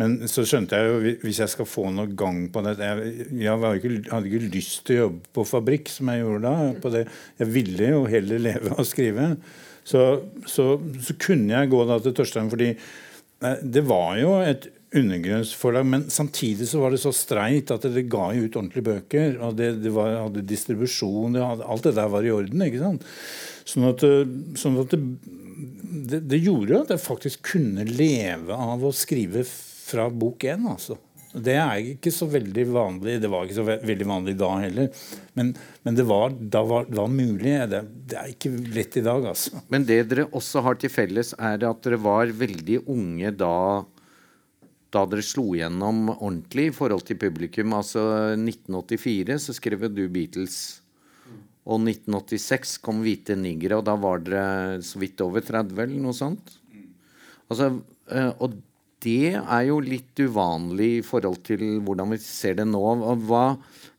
Men 0.00 0.16
så 0.28 0.44
skjønte 0.48 0.76
jeg 0.76 0.88
jo 0.88 1.12
hvis 1.24 1.40
jeg 1.40 1.52
skal 1.52 1.68
få 1.68 1.86
noe 1.92 2.08
gang 2.16 2.42
på 2.52 2.62
det 2.64 2.74
Jeg, 2.80 3.12
jeg 3.40 3.78
ikke, 3.80 3.92
hadde 4.12 4.28
ikke 4.28 4.52
lyst 4.52 4.82
til 4.88 4.96
å 4.96 5.04
jobbe 5.06 5.32
på 5.38 5.46
fabrikk, 5.48 5.92
som 5.92 6.12
jeg 6.12 6.24
gjorde 6.24 6.52
da. 6.52 6.90
Det, 6.96 7.04
jeg 7.40 7.52
ville 7.52 7.92
jo 7.94 8.02
heller 8.12 8.44
leve 8.48 8.76
å 8.76 8.84
skrive. 8.86 9.30
Så, 9.86 10.02
så, 10.50 10.70
så 11.04 11.16
kunne 11.22 11.54
jeg 11.54 11.72
gå 11.72 11.84
da 11.88 12.00
til 12.02 12.16
Torstein, 12.16 12.50
fordi 12.52 12.72
eh, 12.72 13.60
det 13.62 13.84
var 13.88 14.16
jo 14.20 14.34
et 14.42 14.68
undergrunnsforlag, 14.96 15.86
men 15.86 16.04
samtidig 16.10 16.68
så 16.70 16.80
var 16.82 16.94
det 16.94 17.00
så 17.02 17.12
streit 17.14 17.70
at 17.74 17.86
det 17.92 18.06
ga 18.12 18.28
ut 18.32 18.56
ordentlige 18.56 18.86
bøker. 18.86 19.38
og 19.44 19.56
Det, 19.58 19.72
det 19.84 19.92
var, 19.94 20.14
hadde 20.26 20.44
distribusjon, 20.46 21.36
det 21.36 21.44
hadde, 21.44 21.66
alt 21.66 21.88
det 21.88 21.96
der 21.98 22.12
var 22.12 22.26
i 22.26 22.34
orden. 22.34 22.66
ikke 22.66 22.82
sant? 22.82 23.06
Sånn 23.66 23.88
at, 23.88 24.04
sånn 24.60 24.78
at 24.82 24.94
det, 24.94 25.00
det, 26.12 26.20
det, 26.30 26.42
gjorde 26.44 26.84
at 26.84 26.94
jeg 26.94 27.02
faktisk 27.02 27.50
kunne 27.54 27.86
leve 27.88 28.54
av 28.54 28.84
å 28.86 28.94
skrive 28.94 29.42
fra 29.46 30.06
bok 30.10 30.46
én. 30.46 30.68
Altså. 30.70 30.98
Det 31.36 31.56
er 31.60 31.90
ikke 31.92 32.12
så 32.14 32.28
veldig 32.30 32.64
vanlig. 32.72 33.18
Det 33.20 33.30
var 33.30 33.44
ikke 33.44 33.58
så 33.58 33.66
veldig 33.66 34.06
vanlig 34.08 34.36
da 34.40 34.52
heller. 34.62 35.02
Men, 35.36 35.52
men 35.84 35.98
det 35.98 36.06
var, 36.08 36.32
da 36.32 36.62
var, 36.66 36.86
var 36.88 37.10
mulig. 37.12 37.58
Det, 37.72 37.82
det, 38.08 38.20
er 38.20 38.32
ikke 38.32 38.54
lett 38.76 38.96
i 38.96 39.04
dag, 39.04 39.26
altså. 39.32 39.60
Men 39.72 39.84
det 39.88 40.00
dere 40.12 40.28
også 40.30 40.62
har 40.64 40.78
til 40.80 40.92
felles, 40.92 41.34
er 41.36 41.66
at 41.68 41.82
dere 41.84 42.00
var 42.00 42.32
veldig 42.32 42.84
unge 42.86 43.34
da 43.36 43.56
da 44.94 45.02
dere 45.10 45.24
slo 45.26 45.50
gjennom 45.56 46.10
ordentlig 46.14 46.70
i 46.70 46.74
forhold 46.74 47.06
til 47.08 47.18
publikum. 47.20 47.74
Altså 47.76 48.02
1984 48.36 49.38
så 49.48 49.56
skrev 49.56 49.88
du 49.92 50.06
Beatles. 50.12 50.58
Og 51.66 51.82
1986 51.82 52.76
kom 52.84 53.02
Hvite 53.02 53.34
nigere, 53.38 53.80
og 53.80 53.86
da 53.88 53.96
var 53.98 54.22
dere 54.22 54.78
så 54.86 55.00
vidt 55.02 55.20
over 55.24 55.42
30, 55.42 55.74
eller 55.74 56.02
noe 56.04 56.14
sånt. 56.14 56.54
Altså, 57.50 57.72
eh, 58.14 58.30
og 58.38 58.54
det 59.02 59.34
er 59.34 59.64
jo 59.68 59.80
litt 59.82 60.18
uvanlig 60.22 60.90
i 61.00 61.02
forhold 61.04 61.42
til 61.46 61.64
hvordan 61.84 62.14
vi 62.14 62.20
ser 62.22 62.56
det 62.60 62.68
nå. 62.70 62.82
Hva, 63.26 63.44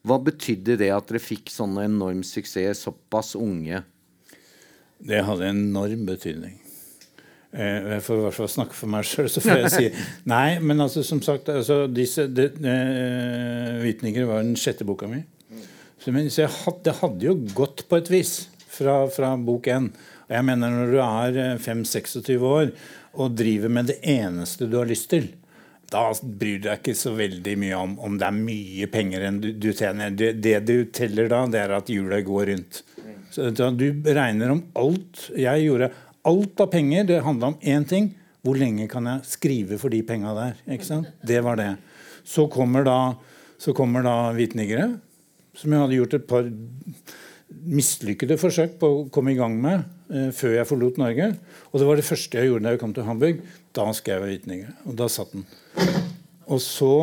hva 0.07 0.17
betydde 0.23 0.79
det 0.79 0.89
at 0.95 1.11
dere 1.11 1.21
fikk 1.23 1.51
sånn 1.53 1.75
enorm 1.83 2.23
suksess 2.27 2.85
såpass 2.88 3.35
unge? 3.39 3.83
Det 4.97 5.21
hadde 5.27 5.51
enorm 5.51 6.07
betydning. 6.07 6.57
Eh, 7.56 7.93
jeg 7.93 8.04
får 8.04 8.18
i 8.18 8.24
hvert 8.26 8.36
fall 8.36 8.50
snakke 8.52 8.76
for 8.76 8.91
meg 8.91 9.08
sjøl, 9.08 9.30
så 9.32 9.43
får 9.43 9.62
jeg 9.64 9.72
si 9.72 9.88
Nei, 10.34 10.60
men 10.60 10.84
altså, 10.84 11.04
som 11.08 11.22
sagt 11.24 11.48
altså, 11.54 11.86
disse, 11.88 12.28
de, 12.28 12.50
uh, 12.60 13.80
'Vitninger' 13.84 14.28
var 14.28 14.43
den 14.43 14.58
sjette 14.60 14.88
boka 14.88 15.08
mi. 15.08 15.24
Så, 15.98 16.12
men, 16.12 16.28
så 16.32 16.50
had, 16.52 16.84
det 16.86 17.00
hadde 17.00 17.26
jo 17.30 17.38
gått 17.56 17.88
på 17.89 18.00
et 18.02 18.12
vis 18.12 18.36
fra, 18.68 19.06
fra 19.12 19.34
bok 19.39 19.70
én. 19.72 19.89
Og 20.28 20.36
jeg 20.36 20.45
mener 20.45 20.74
når 20.76 20.91
du 20.91 21.00
er 21.02 21.60
5-26 21.64 22.34
eh, 22.36 22.43
år 22.43 22.72
og 23.18 23.36
driver 23.39 23.72
med 23.74 23.93
det 23.93 24.02
eneste 24.04 24.68
du 24.68 24.78
har 24.78 24.89
lyst 24.89 25.10
til, 25.16 25.32
da 25.88 26.10
bryr 26.22 26.60
du 26.60 26.68
deg 26.68 26.82
ikke 26.82 26.98
så 27.00 27.14
veldig 27.16 27.54
mye 27.62 27.78
om 27.80 27.93
om 28.04 28.18
det 28.20 28.28
er 28.28 28.36
mye 28.36 28.89
penger 28.91 29.24
enn 29.30 29.39
du, 29.39 29.54
du 29.56 29.70
tjener. 29.72 30.12
Det, 30.12 30.34
det, 30.43 30.60
du 30.68 30.91
teller 30.91 31.32
da, 31.32 31.45
det 31.48 31.64
er 31.64 31.78
at 31.80 31.91
hjula 31.91 32.20
går 32.28 32.52
rundt. 32.52 32.82
Så 33.32 33.50
da, 33.56 33.70
Du 33.72 33.88
regner 34.04 34.52
om 34.52 34.62
alt. 34.76 35.30
Jeg 35.38 35.64
gjorde 35.64 35.91
alt 36.28 36.63
av 36.63 36.71
penger. 36.73 37.07
Det 37.07 37.23
handla 37.25 37.53
om 37.53 37.59
én 37.61 37.88
ting. 37.88 38.11
Hvor 38.45 38.57
lenge 38.59 38.88
kan 38.91 39.07
jeg 39.09 39.28
skrive 39.28 39.80
for 39.82 39.91
de 39.93 40.03
penga 40.07 40.34
der? 40.38 40.59
Ikke 40.71 40.88
sant? 40.88 41.09
Det 41.25 41.39
var 41.43 41.59
det. 41.59 41.73
Så 42.28 42.47
kommer 42.51 42.86
da, 42.88 43.15
så 43.59 43.73
kommer 43.75 44.05
da 44.05 44.34
Hvitniggere, 44.36 44.91
som 45.57 45.73
jeg 45.73 45.84
hadde 45.84 45.97
gjort 45.97 46.17
et 46.17 46.28
par 46.30 46.49
mislykkede 47.47 48.38
forsøk 48.39 48.75
på 48.80 48.89
å 48.91 49.03
komme 49.13 49.34
i 49.34 49.39
gang 49.39 49.55
med 49.59 49.84
eh, 50.11 50.30
før 50.36 50.57
jeg 50.57 50.69
forlot 50.69 50.99
Norge. 51.01 51.32
Og 51.71 51.80
det 51.80 51.88
var 51.89 51.99
det 51.99 52.07
første 52.07 52.39
jeg 52.39 52.51
gjorde 52.51 52.67
da 52.67 52.75
jeg 52.75 52.82
kom 52.84 52.95
til 52.95 53.07
Hamburg. 53.07 53.41
Da 53.75 53.88
skrev 53.95 54.25
jeg 54.25 54.38
Hvitniggere. 54.38 54.75
Og 54.88 54.97
da 54.99 55.09
satt 55.11 55.34
den. 55.36 55.47
Og 56.47 56.61
så, 56.63 56.93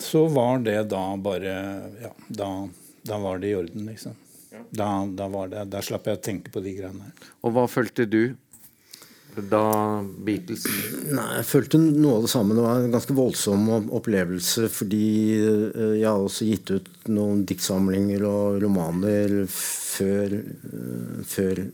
så 0.00 0.24
var 0.32 0.62
det 0.64 0.78
da 0.92 1.04
bare 1.20 1.54
Ja, 2.00 2.12
da, 2.28 2.50
da 3.08 3.20
var 3.20 3.40
det 3.40 3.52
i 3.52 3.56
orden, 3.58 3.88
liksom. 3.88 4.16
Da, 4.70 4.88
da, 5.06 5.26
det, 5.50 5.64
da, 5.72 5.80
slapp 5.82 6.06
jeg 6.06 6.18
å 6.18 6.22
tenke 6.22 6.52
på 6.52 6.62
de 6.62 6.76
greiene 6.76 7.08
her. 7.08 7.28
Og 7.46 7.54
hva 7.56 7.66
følte 7.70 8.06
du 8.06 8.36
da 9.50 10.02
Beatles 10.24 10.64
Nei, 11.10 11.26
Jeg 11.38 11.46
følte 11.48 11.78
noe 11.80 12.18
av 12.18 12.26
det 12.26 12.30
samme. 12.32 12.56
Det 12.56 12.64
var 12.64 12.80
en 12.80 12.94
ganske 12.94 13.16
voldsom 13.16 13.68
opplevelse. 13.96 14.66
Fordi 14.72 15.06
eh, 15.38 15.96
jeg 16.00 16.08
har 16.08 16.20
også 16.20 16.48
gitt 16.48 16.72
ut 16.74 16.90
noen 17.10 17.44
diktsamlinger 17.48 18.24
og 18.28 18.60
romaner 18.64 19.34
før, 19.50 20.36
eh, 20.36 21.22
før 21.30 21.64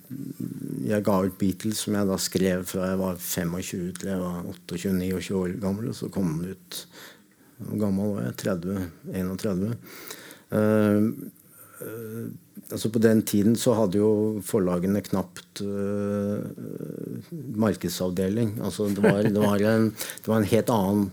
jeg 0.87 1.07
ga 1.09 1.19
ut 1.27 1.39
Beatles, 1.41 1.85
som 1.85 1.99
jeg 1.99 2.11
da 2.11 2.21
skrev 2.21 2.65
fra 2.69 2.91
jeg 2.93 3.03
var 3.03 3.21
25 3.21 3.85
til 4.01 4.13
jeg 4.13 4.23
var 4.23 4.51
28-29 4.71 5.39
år 5.43 5.59
gammel. 5.63 5.93
Og 5.93 6.01
så 6.01 6.11
kom 6.13 6.39
den 6.41 6.57
ut 6.57 6.83
Hvor 7.57 7.79
gammel 7.81 8.17
var 8.19 8.27
jeg? 8.27 8.37
30? 8.43 8.89
31. 9.17 9.71
Uh, 10.53 11.07
uh, 11.83 12.27
altså 12.73 12.91
På 12.91 13.01
den 13.03 13.23
tiden 13.23 13.57
så 13.59 13.75
hadde 13.79 14.01
jo 14.01 14.11
forlagene 14.45 15.03
knapt 15.05 15.63
uh, 15.63 16.43
markedsavdeling. 17.57 18.57
Altså 18.65 18.89
det 18.91 19.03
var, 19.05 19.23
det, 19.23 19.41
var 19.41 19.63
en, 19.71 19.91
det 19.93 20.31
var, 20.31 20.41
en, 20.41 20.49
helt 20.51 20.73
annen 20.75 21.05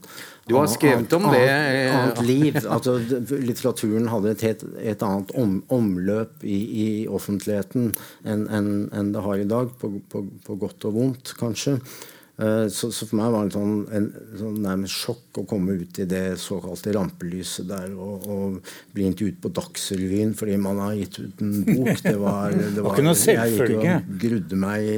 Du 0.50 0.56
har 0.58 0.68
skrevet 0.72 1.14
om 1.14 1.28
det. 1.32 1.44
Annet, 1.48 1.94
annet 1.98 2.24
liv. 2.28 2.58
Altså, 2.64 2.98
litteraturen 3.32 4.10
hadde 4.12 4.34
et 4.34 4.48
helt 4.48 4.66
et 4.82 5.06
annet 5.06 5.36
om, 5.40 5.60
omløp 5.74 6.44
i, 6.44 6.60
i 6.86 6.88
offentligheten 7.08 7.94
enn 8.26 8.48
en, 8.50 8.74
en 8.92 9.14
det 9.14 9.24
har 9.24 9.40
i 9.40 9.48
dag, 9.48 9.72
på, 9.80 9.94
på, 10.12 10.26
på 10.48 10.60
godt 10.66 10.90
og 10.90 10.98
vondt, 10.98 11.36
kanskje. 11.40 11.78
Eh, 12.42 12.68
så, 12.74 12.90
så, 12.90 13.06
for 13.06 13.20
meg 13.20 13.34
var 13.34 13.46
det 13.46 13.54
sånn, 13.54 13.74
en 13.94 14.08
sånn 14.40 14.62
nærmest 14.64 15.04
sjokk 15.04 15.42
å 15.44 15.46
komme 15.50 15.76
ut 15.78 16.00
i 16.02 16.08
det 16.10 16.24
såkalte 16.42 16.96
rampelyset 16.96 17.68
der 17.70 17.92
og, 17.94 18.26
og 18.26 18.72
bli 18.96 19.06
intervjuet 19.12 19.42
på 19.44 19.52
Dagsrevyen 19.54 20.34
fordi 20.38 20.58
man 20.62 20.82
har 20.82 20.96
gitt 20.98 21.20
ut 21.22 21.44
en 21.46 21.60
bok. 21.68 21.92
Det 22.14 22.16
var, 22.20 22.54
det 22.54 22.84
var, 22.84 23.04
selvfølge. 23.18 23.36
Jeg 23.38 23.54
gikk 23.58 23.76
og 23.84 24.18
grudde 24.24 24.58
meg 24.60 24.88
i 24.88 24.98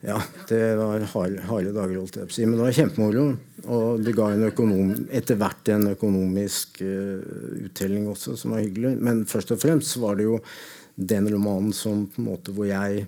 ja, 0.00 0.16
det 0.48 0.60
var 0.78 1.02
harde, 1.12 1.42
harde 1.44 1.72
dager, 1.76 1.98
holdt 2.00 2.16
jeg 2.16 2.28
på 2.28 2.32
å 2.32 2.36
si. 2.38 2.44
Men 2.46 2.56
det 2.56 2.64
var 2.64 2.76
kjempemoro. 2.78 3.24
Og 3.68 4.00
det 4.00 4.14
ga 4.16 4.30
en 4.32 4.46
økonom, 4.46 4.94
etter 5.12 5.36
hvert 5.40 5.68
en 5.74 5.90
økonomisk 5.90 6.80
uh, 6.80 7.20
uttelling 7.66 8.06
også, 8.08 8.32
som 8.40 8.54
var 8.54 8.62
hyggelig. 8.64 8.94
Men 8.96 9.26
først 9.28 9.52
og 9.52 9.60
fremst 9.60 9.98
var 10.00 10.16
det 10.16 10.24
jo 10.24 10.38
den 10.96 11.28
romanen 11.34 11.74
som 11.76 12.06
på 12.08 12.22
en 12.22 12.30
måte 12.30 12.54
hvor 12.56 12.70
jeg 12.70 13.04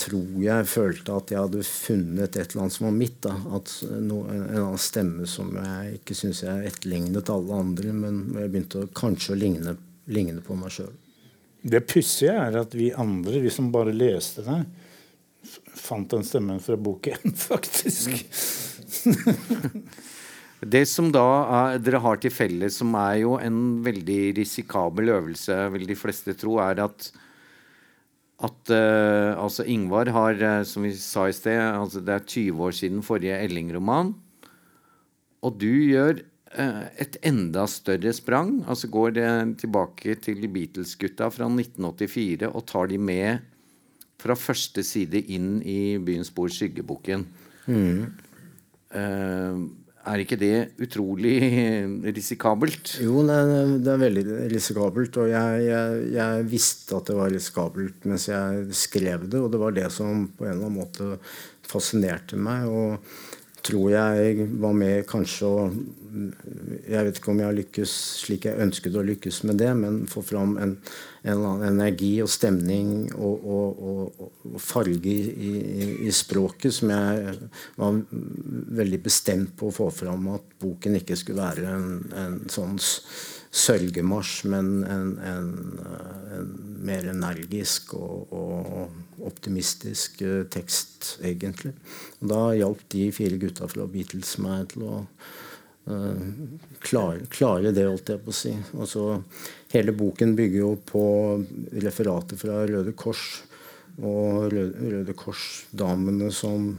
tror 0.00 0.42
jeg 0.44 0.66
følte 0.70 1.14
at 1.16 1.32
jeg 1.32 1.40
hadde 1.40 1.66
funnet 1.66 2.36
et 2.36 2.52
eller 2.52 2.64
annet 2.64 2.76
som 2.76 2.86
var 2.88 2.96
mitt. 2.96 3.18
Da. 3.24 3.34
At 3.58 3.72
no, 4.00 4.22
en, 4.30 4.42
en, 4.46 4.64
annen 4.64 4.82
stemme 4.82 5.28
som 5.30 5.52
jeg 5.56 6.00
ikke 6.00 6.16
syns 6.18 6.42
jeg 6.46 6.72
etterlignet 6.72 7.32
alle 7.32 7.60
andre, 7.64 7.94
men 7.94 8.20
jeg 8.38 8.52
begynte 8.52 8.84
å, 8.84 8.90
kanskje 8.96 9.34
å 9.34 9.40
ligne, 9.40 9.76
ligne 10.10 10.44
på 10.44 10.56
meg 10.58 10.74
sjøl. 10.74 10.92
Det 11.60 11.82
pussige 11.84 12.32
er 12.32 12.56
at 12.62 12.74
vi 12.76 12.88
andre, 12.96 13.42
vi 13.44 13.52
som 13.52 13.68
bare 13.72 13.92
leste 13.92 14.44
det, 14.46 14.60
fant 15.76 16.10
den 16.12 16.24
stemmen 16.26 16.60
fra 16.64 16.76
boken, 16.80 17.34
faktisk. 17.50 18.14
det 20.74 20.84
som 20.88 21.10
da 21.12 21.26
er, 21.60 21.80
dere 21.84 22.00
har 22.04 22.20
til 22.20 22.32
felles, 22.32 22.78
som 22.80 22.94
er 23.00 23.20
jo 23.22 23.36
en 23.40 23.80
veldig 23.84 24.20
risikabel 24.40 25.12
øvelse, 25.16 25.58
vil 25.76 25.88
de 25.88 25.98
fleste 25.98 26.36
tro, 26.40 26.56
er 26.64 26.84
at 26.88 27.10
at 28.40 28.72
uh, 28.72 29.36
altså 29.36 29.66
Ingvar 29.68 30.08
har, 30.14 30.40
uh, 30.40 30.62
som 30.64 30.86
vi 30.86 30.94
sa 30.96 31.26
i 31.28 31.36
sted, 31.36 31.60
altså 31.60 32.00
det 32.04 32.14
er 32.14 32.26
20 32.26 32.64
år 32.66 32.76
siden 32.76 33.04
forrige 33.04 33.36
Elling-roman. 33.44 34.14
Og 35.44 35.58
du 35.60 35.68
gjør 35.68 36.22
uh, 36.56 36.86
et 37.00 37.18
enda 37.26 37.66
større 37.68 38.14
sprang. 38.16 38.62
altså 38.66 38.88
Går 38.88 39.20
tilbake 39.60 40.16
til 40.24 40.48
Beatles-gutta 40.48 41.28
fra 41.34 41.50
1984 41.52 42.48
og 42.48 42.66
tar 42.68 42.88
de 42.88 42.98
med 42.98 43.46
fra 44.20 44.36
første 44.36 44.84
side 44.84 45.20
inn 45.32 45.60
i 45.64 45.96
Byens 46.00 46.32
bord, 46.32 46.52
Skyggeboken. 46.52 47.24
Mm. 47.70 48.10
Er 50.08 50.22
ikke 50.22 50.38
det 50.40 50.54
utrolig 50.80 51.34
risikabelt? 52.16 52.94
Jo, 53.04 53.20
det 53.28 53.36
er, 53.36 53.72
det 53.84 53.92
er 53.92 54.00
veldig 54.00 54.24
risikabelt. 54.52 55.18
Og 55.20 55.28
jeg, 55.28 55.64
jeg, 55.66 56.06
jeg, 56.14 56.46
visste 56.48 56.96
at 56.96 57.10
det 57.10 57.18
var 57.18 57.34
risikabelt 57.34 58.08
mens 58.08 58.30
jeg 58.30 58.78
skrev 58.80 59.28
det, 59.28 59.42
og 59.42 59.52
det 59.52 59.60
var 59.60 59.76
det 59.76 59.90
som 59.92 60.24
på 60.36 60.46
en 60.46 60.54
eller 60.54 60.70
annen 60.70 60.80
måte 60.80 61.18
fascinerte 61.70 62.40
meg. 62.40 62.64
og 62.66 63.29
tror 63.66 63.90
jeg 63.92 64.46
var 64.60 64.74
med 64.76 65.06
kanskje 65.08 65.48
å 65.48 65.64
Jeg 66.90 67.06
vet 67.06 67.18
ikke 67.20 67.30
om 67.30 67.38
jeg 67.38 67.46
har 67.46 67.54
lykkes 67.54 67.92
slik 68.24 68.46
jeg 68.48 68.58
ønsket 68.64 68.96
å 68.98 69.04
lykkes 69.06 69.44
med 69.46 69.60
det, 69.62 69.68
men 69.78 70.00
få 70.10 70.24
fram 70.26 70.56
en, 70.58 70.72
en 71.22 71.44
energi 71.68 72.16
og 72.24 72.30
stemning 72.32 73.12
og, 73.14 73.44
og, 73.46 73.84
og, 73.90 74.32
og 74.50 74.56
farge 74.64 75.12
i, 75.12 75.52
i, 76.08 76.10
språket 76.14 76.74
som 76.74 76.90
jeg 76.90 77.36
var 77.78 78.00
veldig 78.80 79.00
bestemt 79.04 79.54
på 79.60 79.70
å 79.70 79.76
få 79.76 79.90
fram 80.00 80.32
at 80.34 80.56
boken 80.60 80.98
ikke 80.98 81.18
skulle 81.20 81.46
være 81.46 81.76
en, 81.76 81.92
en 82.24 82.40
sånn 82.50 82.74
sørgemarsj, 82.80 84.34
men 84.50 84.74
en, 84.86 85.14
en, 85.26 86.50
mer 86.86 87.06
energisk 87.10 87.94
og 87.98 89.09
optimistisk 89.26 90.22
uh, 90.24 90.42
tekst, 90.52 91.16
egentlig. 91.24 91.74
Og 92.20 92.32
da 92.32 92.40
hjalp 92.58 92.82
de 92.92 93.06
fire 93.14 93.38
gutta 93.40 93.68
fra 93.70 93.86
Beatles 93.90 94.36
meg 94.42 94.70
til 94.72 94.86
å 94.88 94.96
uh, 95.90 96.26
klare, 96.84 97.28
klare, 97.32 97.74
det, 97.76 97.86
holdt 97.88 98.12
jeg 98.14 98.24
på 98.24 98.34
å 98.34 98.40
si. 98.40 98.54
Altså, 98.78 99.06
hele 99.74 99.94
boken 99.96 100.36
bygger 100.38 100.60
jo 100.62 100.74
på 100.92 101.04
referater 101.84 102.40
fra 102.40 102.62
Røde 102.70 102.96
Kors. 102.98 103.24
Og 104.00 104.46
Røde, 104.52 104.92
Røde 104.94 105.16
Kors-damene 105.18 106.30
som 106.32 106.70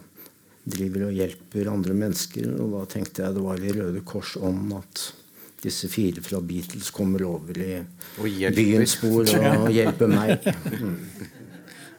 driver 0.63 1.07
og 1.09 1.17
hjelper 1.17 1.71
andre 1.71 1.95
mennesker. 1.97 2.53
Og 2.57 2.77
da 2.77 2.85
tenkte 2.89 3.25
jeg 3.25 3.37
det 3.37 3.43
var 3.45 3.61
i 3.61 3.73
Røde 3.75 4.05
Kors 4.07 4.37
om 4.39 4.71
at 4.77 5.09
disse 5.61 5.89
fire 5.93 6.21
fra 6.25 6.39
Beatles 6.41 6.89
kommer 6.89 7.23
over 7.27 7.57
i 7.61 7.75
byens 8.55 8.95
spor 8.97 9.21
og 9.29 9.69
hjelper 9.77 10.09
meg. 10.09 10.47
Mm. 10.73 10.95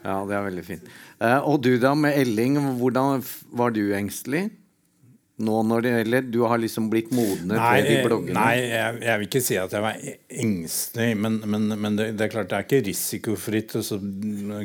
Ja, 0.03 0.17
det 0.27 0.35
er 0.35 0.49
veldig 0.49 0.65
fint. 0.67 0.91
Uh, 1.23 1.39
og 1.47 1.63
du 1.63 1.77
da, 1.81 1.95
med 1.99 2.19
Elling, 2.19 2.59
hvordan 2.81 3.23
var 3.55 3.75
du 3.75 3.85
engstelig? 3.97 4.49
Nå 5.43 5.63
når 5.65 5.83
det 5.83 5.91
gjelder 5.93 6.27
Du 6.29 6.43
har 6.47 6.61
liksom 6.61 6.91
blitt 6.93 7.09
modnet 7.15 7.57
nei, 7.57 7.79
de 7.87 7.95
bloggene? 8.05 8.35
Nei, 8.37 8.59
jeg, 8.69 8.99
jeg, 9.01 9.19
vil 9.19 9.29
ikke 9.31 9.43
si 9.43 9.57
at 9.59 9.73
jeg 9.75 9.83
var 9.83 10.03
engstelig. 10.45 11.09
Men, 11.25 11.39
men, 11.49 11.73
men 11.73 11.97
det, 11.99 12.11
det, 12.19 12.27
er 12.27 12.35
klart 12.35 12.51
det 12.51 12.59
er 12.59 12.67
ikke 12.67 12.83
risikofritt 12.91 13.75
å 13.81 13.83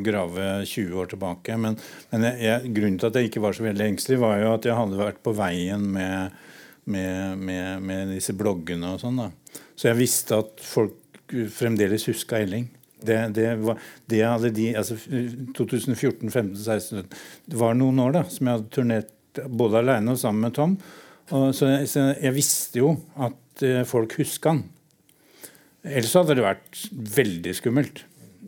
grave 0.06 0.50
20 0.68 1.00
år 1.02 1.10
tilbake. 1.14 1.58
Men, 1.62 1.80
men 2.12 2.28
jeg, 2.34 2.74
grunnen 2.76 3.00
til 3.02 3.10
at 3.10 3.18
jeg 3.18 3.32
ikke 3.32 3.46
var 3.48 3.58
så 3.58 3.66
veldig 3.66 3.88
engstelig, 3.94 4.20
var 4.22 4.38
jo 4.44 4.54
at 4.58 4.70
jeg 4.70 4.78
hadde 4.78 5.02
vært 5.02 5.24
på 5.26 5.34
veien 5.40 5.90
med 5.98 6.38
med, 6.88 7.38
med, 7.38 7.82
med 7.84 8.14
disse 8.16 8.34
bloggene 8.38 8.94
og 8.96 9.02
sånn. 9.02 9.20
da. 9.20 9.62
Så 9.76 9.90
jeg 9.90 10.00
visste 10.00 10.40
at 10.40 10.64
folk 10.64 11.36
fremdeles 11.54 12.08
huska 12.08 12.40
Elling. 12.40 12.70
Det, 13.08 13.18
det, 13.38 13.49
var, 13.64 13.82
det 14.12 14.22
hadde 14.26 14.53
de, 14.55 14.70
altså 14.80 14.97
2014, 15.58 16.30
15, 16.30 16.55
16 16.60 17.03
Det 17.47 17.60
var 17.60 17.78
noen 17.78 18.01
år 18.03 18.18
da, 18.20 18.24
som 18.32 18.49
jeg 18.49 18.60
hadde 18.60 18.74
turnert 18.76 19.43
både 19.47 19.84
alene 19.84 20.16
og 20.16 20.20
sammen 20.22 20.47
med 20.47 20.55
Tom. 20.58 20.78
Og 21.36 21.49
så, 21.55 21.70
jeg, 21.74 21.89
så 21.91 22.10
jeg 22.16 22.36
visste 22.36 22.82
jo 22.82 22.93
at 23.20 23.66
eh, 23.66 23.84
folk 23.88 24.16
huska 24.20 24.55
han. 24.55 24.64
Ellers 25.88 26.16
hadde 26.18 26.36
det 26.38 26.45
vært 26.45 26.86
veldig 27.18 27.53
skummelt. 27.55 28.03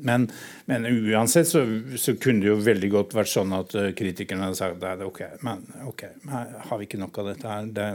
Men, 0.06 0.28
men 0.70 0.88
uansett 0.88 1.48
så, 1.50 1.64
så, 2.00 2.16
kunne 2.22 2.46
det 2.46 2.52
jo 2.52 2.58
veldig 2.64 2.90
godt 2.94 3.16
vært 3.18 3.32
sånn 3.34 3.54
at 3.58 3.76
uh, 3.76 3.90
kritikerne 3.98 4.48
hadde 4.48 4.60
sagt 4.60 4.86
at 4.88 5.04
ok, 5.06 5.22
men 5.46 5.64
ok, 5.90 6.06
har 6.30 6.80
vi 6.80 6.88
ikke 6.88 7.02
nok 7.02 7.22
av 7.22 7.32
dette 7.34 7.54
her? 7.54 7.70
Det, 7.76 7.88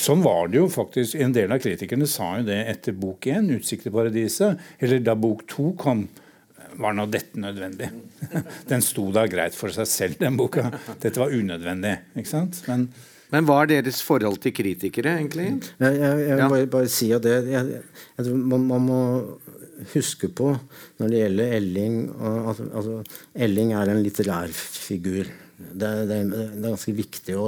sånn 0.00 0.24
var 0.24 0.48
det 0.52 0.60
jo 0.62 0.68
faktisk. 0.72 1.18
En 1.20 1.34
del 1.36 1.52
av 1.54 1.62
kritikerne 1.62 2.08
sa 2.10 2.34
jo 2.38 2.48
det 2.48 2.60
etter 2.72 2.96
bok 2.96 3.28
én, 3.30 3.50
'Utsikt 3.54 3.88
til 3.88 3.94
paradiset', 3.94 4.60
eller 4.80 5.02
da 5.04 5.16
bok 5.18 5.46
to 5.50 5.72
kom. 5.78 6.06
var 6.74 6.94
nå 6.96 7.06
dette 7.06 7.38
nødvendig? 7.38 7.86
Den 8.70 8.82
sto 8.82 9.10
da 9.14 9.26
greit 9.30 9.54
for 9.54 9.70
seg 9.70 9.86
selv, 9.86 10.16
den 10.18 10.34
boka. 10.36 10.72
Dette 10.98 11.20
var 11.20 11.30
unødvendig. 11.30 11.92
ikke 12.16 12.30
sant? 12.30 12.62
Men, 12.66 12.88
Men 13.30 13.46
hva 13.46 13.60
er 13.62 13.70
deres 13.70 14.00
forhold 14.02 14.40
til 14.42 14.52
kritikere, 14.54 15.16
egentlig? 15.20 15.46
Jeg, 15.78 15.94
jeg, 16.00 16.24
jeg 16.28 16.38
vil 16.38 16.50
bare, 16.50 16.66
bare, 16.70 16.90
si 16.90 17.12
at 17.14 17.22
det, 17.22 17.36
jeg, 17.50 18.34
man, 18.34 18.66
man, 18.66 18.88
må 18.88 18.98
huske 19.92 20.30
på 20.32 20.52
når 21.00 21.12
det 21.12 21.22
gjelder 21.22 21.56
Elling 21.60 21.96
altså, 22.18 22.68
altså, 22.72 22.98
Elling 23.46 23.72
er 23.76 23.92
en 23.92 24.04
litterær 24.04 24.52
figur. 24.54 25.30
Det 25.54 25.86
er, 25.86 26.00
det, 26.08 26.16
er, 26.16 26.30
det 26.30 26.38
er, 26.42 26.62
ganske 26.64 26.92
viktig 26.96 27.34
å 27.38 27.44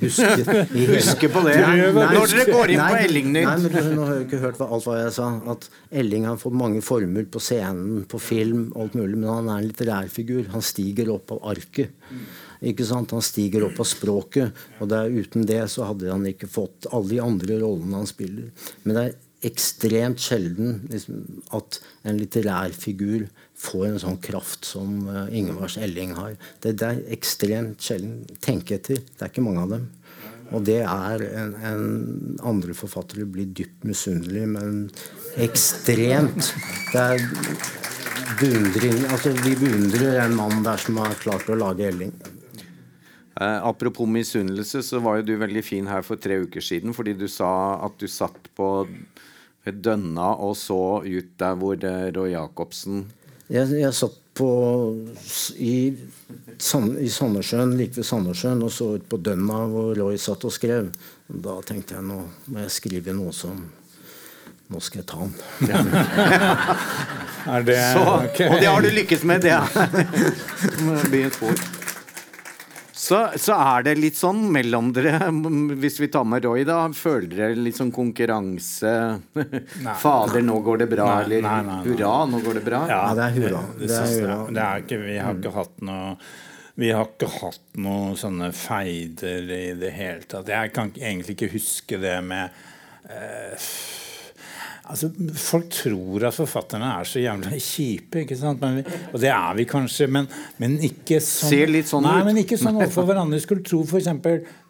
huske 0.00 0.28
Huske 0.92 1.28
på 1.28 1.42
det 1.44 1.56
nei, 1.60 1.74
nei, 1.92 2.06
når 2.16 2.30
dere 2.32 2.46
går 2.48 2.72
inn 2.72 2.80
nei, 2.80 2.86
på 2.88 3.00
Elling-nytt. 3.06 3.66
Nå 3.92 4.06
har 4.08 4.14
jeg 4.16 4.24
ikke 4.24 4.40
hørt 4.46 4.62
alt 4.64 4.86
hva 4.88 4.94
jeg 4.96 5.12
sa. 5.18 5.26
At 5.52 5.68
Elling 6.02 6.24
har 6.30 6.38
fått 6.40 6.56
mange 6.56 6.80
former 6.84 7.26
på 7.28 7.42
scenen, 7.44 8.06
på 8.08 8.20
film, 8.22 8.70
alt 8.72 8.96
mulig, 8.96 9.18
men 9.18 9.28
han 9.28 9.50
er 9.52 9.60
en 9.60 9.68
litterær 9.68 10.08
figur. 10.12 10.46
Han 10.54 10.64
stiger 10.64 11.12
opp 11.12 11.36
av 11.36 11.42
arket. 11.52 11.92
Ikke 12.72 12.86
sant? 12.88 13.12
Han 13.12 13.24
stiger 13.24 13.66
opp 13.68 13.82
av 13.82 13.88
språket. 13.90 14.64
Og 14.80 14.88
der, 14.90 15.12
uten 15.12 15.44
det 15.48 15.60
så 15.72 15.90
hadde 15.90 16.08
han 16.12 16.24
ikke 16.32 16.48
fått 16.50 16.88
alle 16.88 17.12
de 17.12 17.20
andre 17.22 17.60
rollene 17.60 18.00
han 18.00 18.08
spiller. 18.08 18.48
Men 18.86 18.96
det 18.96 19.04
er 19.04 19.20
ekstremt 19.46 20.22
sjelden 20.22 20.82
liksom, 20.90 21.22
at 21.56 21.80
en 22.06 22.18
litterær 22.20 22.74
figur 22.76 23.26
får 23.58 23.86
en 23.88 23.98
sånn 24.02 24.20
kraft 24.22 24.66
som 24.66 25.02
uh, 25.08 25.26
Ingevars 25.34 25.78
Elling 25.78 26.14
har. 26.18 26.36
Det, 26.62 26.76
det, 26.80 26.88
er 26.88 27.16
ekstremt 27.16 27.82
sjelden. 27.82 28.22
Tenk 28.44 28.70
etter. 28.74 29.02
Det 29.02 29.20
er 29.20 29.32
ikke 29.32 29.44
mange 29.44 29.66
av 29.66 29.74
dem. 29.76 29.88
Og 30.52 30.66
det 30.66 30.82
er 30.84 31.22
en, 31.30 31.54
en 31.64 31.84
andre 32.44 32.74
forfattere 32.76 33.24
blir 33.24 33.48
dypt 33.56 33.86
misunnelige, 33.88 34.50
men 34.52 34.82
ekstremt. 35.40 36.52
Det 36.92 37.00
er 37.00 37.24
beundring 38.40 39.06
Altså, 39.12 39.32
vi 39.44 39.54
beundrer 39.56 40.20
en 40.24 40.36
mann 40.36 40.62
der 40.66 40.80
som 40.80 41.00
har 41.00 41.16
klart 41.22 41.50
å 41.52 41.58
lage 41.58 41.88
Elling. 41.88 42.12
Eh, 43.40 43.58
apropos 43.64 44.06
misunnelse, 44.06 44.82
så 44.84 45.00
var 45.00 45.20
jo 45.20 45.30
du 45.30 45.34
veldig 45.40 45.64
fin 45.64 45.88
her 45.88 46.04
for 46.04 46.20
tre 46.20 46.42
uker 46.44 46.64
siden 46.64 46.92
fordi 46.96 47.14
du 47.16 47.28
sa 47.32 47.80
at 47.86 47.96
du 48.00 48.08
satt 48.10 48.50
på 48.56 48.68
Dønna 49.70 50.32
og 50.42 50.56
så 50.58 51.02
ut 51.06 51.34
der 51.38 51.58
hvor 51.58 51.78
eh, 51.78 52.08
Roy 52.16 52.32
Jacobsen 52.32 53.04
jeg, 53.52 53.68
jeg 53.82 53.92
satt 53.94 54.18
på 54.32 54.48
i, 55.60 55.74
i 55.92 57.10
Sandnessjøen, 57.12 57.74
like 57.76 57.98
ved 57.98 58.06
Sandnessjøen, 58.08 58.62
og 58.64 58.72
så 58.72 58.94
ut 58.96 59.04
på 59.10 59.18
Dønna 59.20 59.58
hvor 59.68 59.92
Roy 59.98 60.16
satt 60.20 60.46
og 60.48 60.54
skrev. 60.54 60.88
Da 61.28 61.58
tenkte 61.68 61.98
jeg 61.98 62.06
nå 62.08 62.22
må 62.48 62.64
jeg 62.64 62.74
skrive 62.78 63.16
noe 63.16 63.34
som 63.36 63.60
Nå 64.72 64.78
skal 64.80 65.02
jeg 65.02 65.08
ta 65.10 65.18
han. 65.20 65.32
Ja. 65.68 65.80
det, 67.68 67.76
så, 67.92 68.04
okay. 68.22 68.48
Og 68.48 68.56
det 68.62 68.70
har 68.70 68.80
du 68.80 68.88
lykkes 68.88 69.26
med, 69.28 69.44
det. 69.44 69.58
blir 71.12 71.26
et 71.28 71.36
spor. 71.36 71.81
Så, 73.12 73.18
så, 73.36 73.56
er 73.60 73.84
det 73.84 73.92
litt 73.98 74.16
sånn 74.16 74.46
mellom 74.54 74.88
dere, 74.96 75.28
hvis 75.82 75.98
vi 76.00 76.08
tar 76.12 76.24
med 76.28 76.46
Roy, 76.46 76.62
da. 76.68 76.86
Føler 76.96 77.28
dere 77.34 77.58
litt 77.60 77.76
sånn 77.76 77.92
konkurranse? 77.92 78.92
Nei, 79.36 79.96
Fader, 80.02 80.40
nå 80.46 80.56
går 80.64 80.84
det 80.84 80.88
bra. 80.94 81.10
Nei, 81.10 81.26
eller 81.26 81.44
nei, 81.44 81.58
nei, 81.68 81.80
hurra, 81.90 82.14
nå 82.30 82.40
går 82.46 82.60
det 82.60 82.64
bra. 82.70 82.80
Ja, 82.88 83.02
det 83.18 83.26
er 83.26 83.36
hurra. 83.36 83.60
Det, 83.76 83.90
det, 83.90 84.00
er 84.00 84.16
hurra. 84.16 84.38
Det 84.48 84.64
er 84.64 84.86
ikke, 84.86 85.00
vi 85.04 85.20
har 85.20 85.36
ikke 85.36 85.54
hatt 85.58 85.86
noe 85.90 86.16
vi 86.80 86.88
har 86.88 87.04
ikke 87.04 87.28
hatt 87.28 87.74
noen 87.84 88.14
sånne 88.16 88.48
feider 88.56 89.50
i 89.52 89.64
det 89.76 89.90
hele 89.92 90.24
tatt. 90.24 90.48
Jeg 90.48 90.72
kan 90.72 90.92
egentlig 90.96 91.36
ikke 91.36 91.50
huske 91.52 91.98
det 92.00 92.16
med 92.24 92.62
eh, 93.12 93.66
Altså, 94.92 95.08
folk 95.40 95.70
tror 95.72 96.26
at 96.28 96.36
forfatterne 96.36 96.88
er 96.98 97.06
så 97.08 97.20
jævla 97.22 97.56
kjipe, 97.56 98.26
ikke 98.26 98.36
sant? 98.36 98.60
Vi, 98.60 98.82
og 99.08 99.22
det 99.22 99.30
er 99.32 99.54
vi 99.56 99.64
kanskje, 99.70 100.08
men, 100.12 100.28
men 100.60 100.74
ikke 100.84 101.16
sånn 101.24 101.52
Ser 101.54 101.72
litt 101.72 101.88
sånn 101.88 102.04
nei, 102.04 102.18
ut. 102.18 102.28
men 102.28 102.40
ikke 102.42 102.58
sånn 102.60 102.76
overfor 102.76 103.08
hverandre. 103.08 103.40
Skulle 103.40 103.64
tro 103.64 103.80
f.eks. 103.86 104.10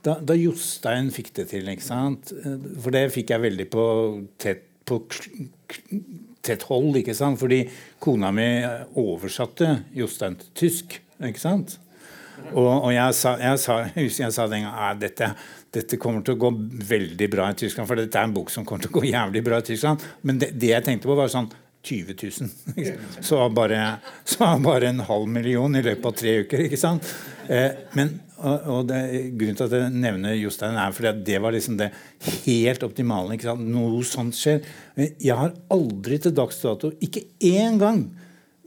Da, 0.07 0.15
da 0.23 0.37
Jostein 0.39 1.11
fikk 1.15 1.33
det 1.41 1.49
til, 1.51 1.67
ikke 1.75 1.87
sant? 1.89 2.31
For 2.79 2.95
det 2.95 3.09
fikk 3.15 3.35
jeg 3.35 3.45
veldig 3.49 3.67
på 3.73 3.87
tett, 4.43 4.63
på 4.87 5.01
tett 6.47 6.67
hold, 6.71 7.01
ikke 7.03 7.17
sant? 7.19 7.41
Fordi 7.43 7.65
kona 8.03 8.31
mi 8.35 8.49
oversatte 9.03 9.75
Jostein 9.99 10.39
til 10.39 10.55
tysk, 10.63 11.01
ikke 11.19 11.43
sant? 11.43 11.81
Og, 12.51 12.67
og 12.67 12.91
jeg, 12.95 13.15
sa, 13.15 13.37
jeg, 13.41 13.59
sa, 13.63 13.77
jeg 13.95 14.35
sa 14.35 14.47
den 14.51 14.67
gangen 14.67 15.03
dette, 15.03 15.33
dette 15.73 15.97
kommer 16.01 16.25
til 16.25 16.37
å 16.37 16.41
gå 16.43 16.51
veldig 16.91 17.29
bra 17.33 17.49
i 17.51 17.57
Tyskland. 17.57 17.89
For 17.89 18.01
dette 18.01 18.19
er 18.21 18.29
en 18.29 18.35
bok 18.37 18.53
som 18.53 18.65
kommer 18.69 18.85
til 18.85 18.93
å 18.93 18.99
gå 18.99 19.09
jævlig 19.09 19.45
bra 19.47 19.61
i 19.63 19.69
Tyskland. 19.71 20.05
Men 20.27 20.41
det, 20.43 20.53
det 20.61 20.75
jeg 20.75 20.85
tenkte 20.85 21.09
på, 21.09 21.17
var 21.17 21.33
sånn 21.33 21.49
20 21.83 22.15
000. 22.77 22.99
Så 23.21 23.49
bare, 23.57 23.79
bare 24.63 24.91
en 24.93 25.01
halv 25.09 25.31
million 25.33 25.75
i 25.77 25.83
løpet 25.83 26.07
av 26.07 26.19
tre 26.19 26.37
uker. 26.45 26.67
ikke 26.67 26.81
sant? 26.81 27.09
Eh, 27.49 27.73
men, 27.99 28.13
og 28.43 28.87
det, 28.91 29.01
Grunnen 29.39 29.59
til 29.59 29.67
at 29.67 29.77
jeg 29.79 29.95
nevner 29.97 30.37
Jostein, 30.39 30.79
er 30.79 30.95
fordi 30.95 31.11
at 31.11 31.25
det 31.27 31.41
var 31.43 31.57
liksom 31.57 31.81
det 31.81 31.91
helt 32.45 32.87
optimale. 32.87 33.35
ikke 33.35 33.51
sant? 33.51 33.67
Noe 33.73 34.05
sånt 34.07 34.39
skjer. 34.39 34.63
Jeg 35.01 35.39
har 35.39 35.57
aldri 35.75 36.21
til 36.23 36.37
dags 36.37 36.61
dato, 36.63 36.93
ikke 37.03 37.25
én 37.49 37.81
gang, 37.83 38.05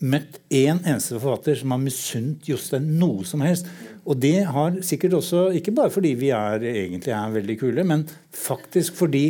møtt 0.03 0.41
én 0.51 0.81
eneste 0.83 1.19
forfatter 1.21 1.55
som 1.59 1.71
har 1.71 1.81
misunt 1.81 2.47
Jostein 2.49 2.87
noe 2.99 3.25
som 3.27 3.43
helst. 3.45 3.69
Og 4.05 4.19
det 4.21 4.43
har 4.51 4.79
sikkert 4.85 5.17
også, 5.21 5.47
ikke 5.57 5.73
bare 5.75 5.93
fordi 5.93 6.13
vi 6.19 6.31
er, 6.35 6.61
egentlig 6.61 7.13
er 7.15 7.35
veldig 7.35 7.59
kule, 7.61 7.85
men 7.87 8.03
faktisk 8.35 8.97
fordi 8.99 9.27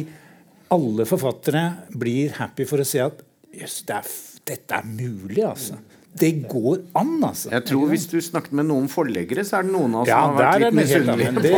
alle 0.73 1.05
forfattere 1.07 1.67
blir 1.93 2.33
happy 2.39 2.65
for 2.67 2.81
å 2.81 2.87
se 2.87 3.03
at 3.03 3.21
jøss, 3.55 3.83
det 3.87 4.01
dette 4.45 4.77
er 4.77 4.85
mulig, 4.85 5.41
altså. 5.45 5.77
Det 6.15 6.29
går 6.47 6.77
an, 6.95 7.17
altså. 7.27 7.49
Jeg 7.51 7.65
tror 7.67 7.89
Hvis 7.91 8.05
du 8.07 8.21
snakket 8.23 8.53
med 8.55 8.69
noen 8.69 8.85
forleggere, 8.87 9.43
så 9.43 9.57
er 9.59 9.65
det 9.67 9.73
noen 9.73 9.97
av 9.97 10.05
oss 10.05 10.11
ja, 10.11 10.19
som 10.21 10.37
har 10.37 10.45
vært 10.45 10.63
litt 10.63 10.77
misunnelige. 10.77 11.31
Det, 11.43 11.51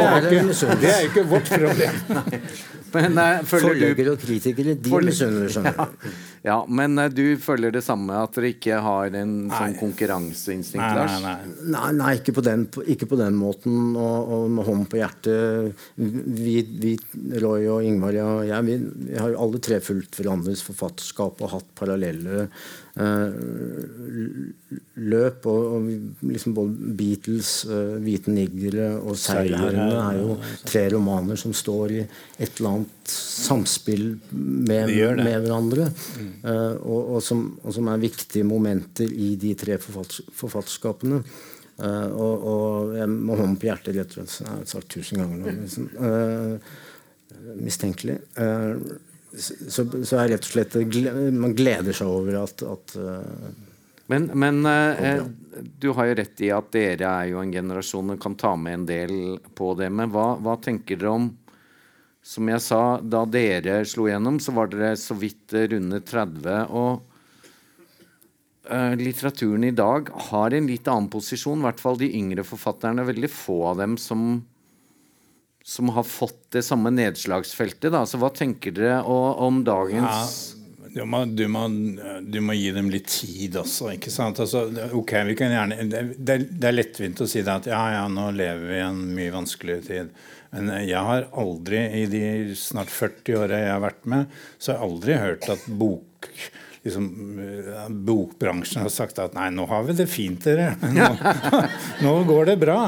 det 0.81 0.93
er 0.93 1.09
ikke 1.11 1.25
vårt 1.29 1.51
problem. 1.51 1.99
Men, 2.93 3.17
uh, 3.19 3.43
Forleggere 3.47 4.13
og 4.15 4.21
kritikere, 4.21 4.75
de 4.79 5.01
misunner, 5.03 5.51
skjønner 5.51 5.75
du. 5.75 5.83
Ja. 6.07 6.15
Ja, 6.47 6.57
Men 6.69 6.95
uh, 7.01 7.09
du 7.11 7.35
føler 7.41 7.73
det 7.75 7.81
samme, 7.83 8.15
at 8.23 8.37
dere 8.37 8.53
ikke 8.53 8.79
har 8.83 9.15
en 9.19 9.33
sånn 9.51 9.75
konkurranseinstinkt, 9.79 10.95
Lars? 10.95 11.17
Nei, 11.23 11.33
nei, 11.33 11.71
nei. 11.73 11.91
nei 11.99 12.13
ikke, 12.21 12.35
på 12.37 12.43
den, 12.45 12.65
ikke, 12.87 13.09
på 13.11 13.19
den, 13.19 13.35
måten. 13.35 13.77
Og, 13.97 14.31
og 14.37 14.49
med 14.55 14.67
hånd 14.69 14.87
på 14.91 15.01
hjertet 15.01 15.85
vi, 15.97 16.57
vi, 16.79 16.95
Roy 17.43 17.67
og 17.73 17.85
Ingvar 17.87 18.15
og 18.23 18.41
jeg, 18.47 18.67
vi, 18.67 18.77
vi 19.09 19.19
har 19.19 19.33
jo 19.33 19.41
alle 19.43 19.61
tre 19.63 19.81
fulgt 19.83 20.19
hverandres 20.21 20.63
forfatterskap 20.67 21.43
og 21.43 21.55
hatt 21.57 21.71
parallelle 21.77 22.47
uh, 22.47 22.67
løp. 24.97 25.45
Og, 25.49 25.65
og 25.75 25.89
liksom 26.25 26.55
både 26.57 26.93
Beatles, 26.97 27.51
uh, 27.69 27.97
'Hvite 28.01 28.33
niggere' 28.33 28.89
og 28.97 29.15
'Seilherrene' 29.15 29.99
er 30.01 30.19
jo 30.21 30.37
tre 30.65 30.87
romaner 30.93 31.39
som 31.39 31.53
står 31.53 31.91
i 31.91 31.99
et 32.03 32.57
eller 32.57 32.69
annet 32.69 33.13
samspill 33.13 34.07
med, 34.31 34.89
med 35.21 35.37
hverandre. 35.45 35.91
Mm. 36.17 36.31
Uh, 36.43 36.73
og, 36.81 37.01
og, 37.15 37.21
som, 37.23 37.45
og, 37.63 37.73
som, 37.73 37.87
er 37.87 38.03
viktige 38.03 38.47
momenter 38.47 39.07
i 39.07 39.35
de 39.35 39.53
tre 39.55 39.77
forfatterskapene. 39.77 41.21
Uh, 41.77 42.09
og, 42.17 42.95
jeg 42.97 43.09
må 43.13 43.37
hånden 43.37 43.57
på 43.61 43.69
hjertet, 43.69 43.95
rett 43.95 44.15
og 44.17 44.25
slett. 44.25 44.39
Jeg 44.41 44.53
har 44.55 44.69
sagt 44.73 44.93
tusen 44.93 45.21
ganger 45.21 45.43
nå. 45.43 45.57
Liksom. 45.61 45.91
Uh, 46.01 46.57
mistenkelig. 47.61 48.17
Så, 49.27 49.83
så, 49.91 50.19
er 50.21 50.29
rett 50.31 50.45
og 50.45 50.51
slett 50.53 50.75
Man 51.35 51.51
gleder 51.57 51.93
seg 51.93 52.07
over 52.07 52.37
at, 52.39 52.61
at 52.63 52.93
men, 54.07 54.29
men 54.39 54.61
du 55.83 55.89
har 55.97 56.07
jo 56.07 56.15
rett 56.21 56.43
i 56.47 56.51
at 56.55 56.69
dere 56.71 57.09
er 57.09 57.33
jo 57.33 57.41
en 57.41 57.51
generasjon 57.51 58.13
som 58.13 58.21
kan 58.23 58.37
ta 58.39 58.53
med 58.55 58.77
en 58.77 58.85
del 58.87 59.13
på 59.57 59.73
det. 59.75 59.89
Men 59.91 60.13
hva, 60.13 60.29
hva 60.39 60.55
tenker 60.63 61.01
dere 61.01 61.11
om 61.11 61.27
som 62.27 62.49
jeg 62.51 62.59
sa, 62.59 62.81
da 62.99 63.21
dere 63.29 63.85
slo 63.87 64.09
gjennom, 64.09 64.39
så 64.43 64.51
var 64.55 64.67
dere 64.71 64.95
så 64.99 65.15
vidt 65.15 65.53
rundet 65.71 66.09
30. 66.09 66.73
Og 66.75 66.99
eh, 68.67 68.95
litteraturen 68.99 69.63
i 69.63 69.75
dag 69.75 70.11
har 70.31 70.55
en 70.55 70.67
litt 70.67 70.89
annen 70.91 71.07
posisjon. 71.13 71.61
I 71.61 71.69
hvert 71.69 71.79
fall 71.79 71.99
de 72.01 72.11
yngre 72.19 72.43
forfatterne. 72.47 73.07
Veldig 73.07 73.31
få 73.31 73.57
av 73.71 73.79
dem 73.79 73.95
som, 74.01 74.41
som 75.67 75.89
har 75.89 76.03
fått 76.07 76.51
det 76.55 76.61
samme 76.63 76.93
nedslagsfeltet. 76.95 77.91
Da. 77.91 78.05
Så 78.07 78.19
hva 78.21 78.29
tenker 78.31 78.71
dere 78.71 79.01
om 79.03 79.65
dagens 79.67 80.53
ja, 80.87 80.93
du, 80.93 81.01
må, 81.05 81.25
du, 81.25 81.43
må, 81.51 81.65
du 82.23 82.37
må, 82.41 82.55
gi 82.55 82.69
dem 82.71 82.87
litt 82.89 83.09
tid 83.11 83.57
også, 83.59 83.91
ikke 83.97 84.13
sant? 84.13 84.39
Altså, 84.39 84.63
ok, 84.95 85.11
vi 85.27 85.35
kan 85.37 85.51
gjerne, 85.51 86.05
det, 86.15 86.37
det 86.47 86.69
er 86.69 86.77
lettvint 86.77 87.19
å 87.21 87.27
si 87.27 87.43
det 87.43 87.51
at 87.51 87.67
ja, 87.67 87.81
ja, 87.97 88.05
nå 88.07 88.29
lever 88.37 88.63
vi 88.63 88.77
i 88.79 88.85
en 88.85 89.03
mye 89.17 89.33
vanskeligere 89.35 89.85
tid. 89.89 90.15
Men 90.55 90.71
jeg 90.87 91.03
har 91.09 91.27
aldri, 91.35 91.83
i 91.99 92.07
de 92.15 92.23
snart 92.55 92.93
40 92.93 93.41
åra 93.41 93.61
jeg 93.65 93.75
har 93.75 93.83
vært 93.83 94.07
med, 94.07 94.39
så 94.55 94.71
har 94.71 94.79
jeg 94.79 94.87
aldri 94.87 95.19
hørt 95.19 95.51
at 95.51 95.67
bok, 95.83 96.31
liksom, 96.87 97.11
bokbransjen 98.07 98.87
har 98.87 98.95
sagt 98.95 99.19
at 99.19 99.35
nei, 99.35 99.51
nå 99.51 99.67
har 99.67 99.83
vi 99.91 99.99
det 99.99 100.07
fint, 100.07 100.47
dere. 100.47 100.71
Nå, 100.95 101.11
nå 102.07 102.17
går 102.31 102.53
det 102.53 102.59
bra. 102.63 102.79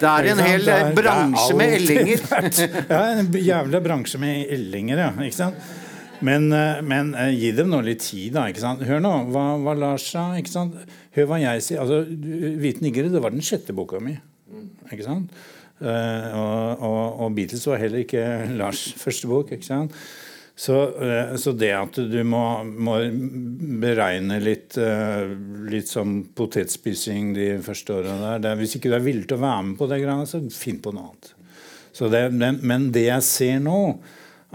Det 0.00 0.08
er 0.10 0.28
en 0.32 0.44
hel 0.44 0.68
er, 0.68 0.92
bransje 0.96 1.56
med 1.56 1.74
ellinger. 1.78 2.22
ja, 2.92 3.02
en 3.16 3.30
jævla 3.32 3.80
bransje 3.84 4.20
med 4.20 4.52
ellinger, 4.52 5.02
ja. 5.06 5.10
Ikke 5.24 5.38
sant? 5.38 5.66
Men, 6.24 6.48
eh, 6.52 6.82
men 6.84 7.12
uh, 7.16 7.28
gi 7.32 7.50
dem 7.56 7.68
nå 7.72 7.82
litt 7.84 8.04
tid, 8.04 8.32
da. 8.36 8.46
ikke 8.50 8.62
sant? 8.62 8.84
Hør 8.88 9.02
nå 9.04 9.12
hva, 9.32 9.44
hva 9.62 9.74
Lars 9.76 10.06
sa. 10.12 10.30
ikke 10.38 10.52
sant? 10.52 10.78
Hør 11.16 11.28
hva 11.30 11.40
jeg 11.42 11.64
sier. 11.64 11.82
altså, 11.82 12.02
'Hvite 12.06 12.84
niggere' 12.84 13.12
det 13.12 13.22
var 13.22 13.34
den 13.34 13.44
sjette 13.44 13.76
boka 13.76 14.00
mi. 14.00 14.16
ikke 14.92 15.04
sant? 15.04 15.32
Uh, 15.76 16.28
og, 16.32 16.80
og, 16.80 17.20
og, 17.20 17.34
Beatles 17.36 17.66
var 17.68 17.82
heller 17.82 18.04
ikke 18.04 18.22
Lars' 18.56 18.88
første 18.96 19.28
bok. 19.28 19.52
ikke 19.52 19.66
sant? 19.66 19.96
Så, 20.56 20.76
uh, 20.96 21.34
så 21.36 21.52
det 21.52 21.72
at 21.76 21.98
du 22.10 22.18
må, 22.24 22.42
må 22.64 22.98
beregne 23.82 24.38
litt, 24.40 24.78
litt 25.68 25.90
som 25.90 26.18
potetspising 26.36 27.34
de 27.36 27.48
første 27.64 27.98
åra 27.98 28.14
der 28.22 28.44
det, 28.46 28.54
Hvis 28.62 28.78
ikke 28.78 28.92
du 28.92 28.96
er 28.96 29.04
villig 29.04 29.26
til 29.28 29.36
å 29.36 29.44
være 29.44 29.66
med 29.70 29.80
på 29.80 29.90
det, 29.90 30.00
så 30.30 30.40
finn 30.52 30.80
på 30.80 30.94
noe 30.96 31.10
annet. 31.10 31.34
Det, 31.96 32.22
men, 32.32 32.60
men 32.64 32.88
det 32.92 33.06
jeg 33.08 33.24
ser 33.24 33.60
nå, 33.64 33.80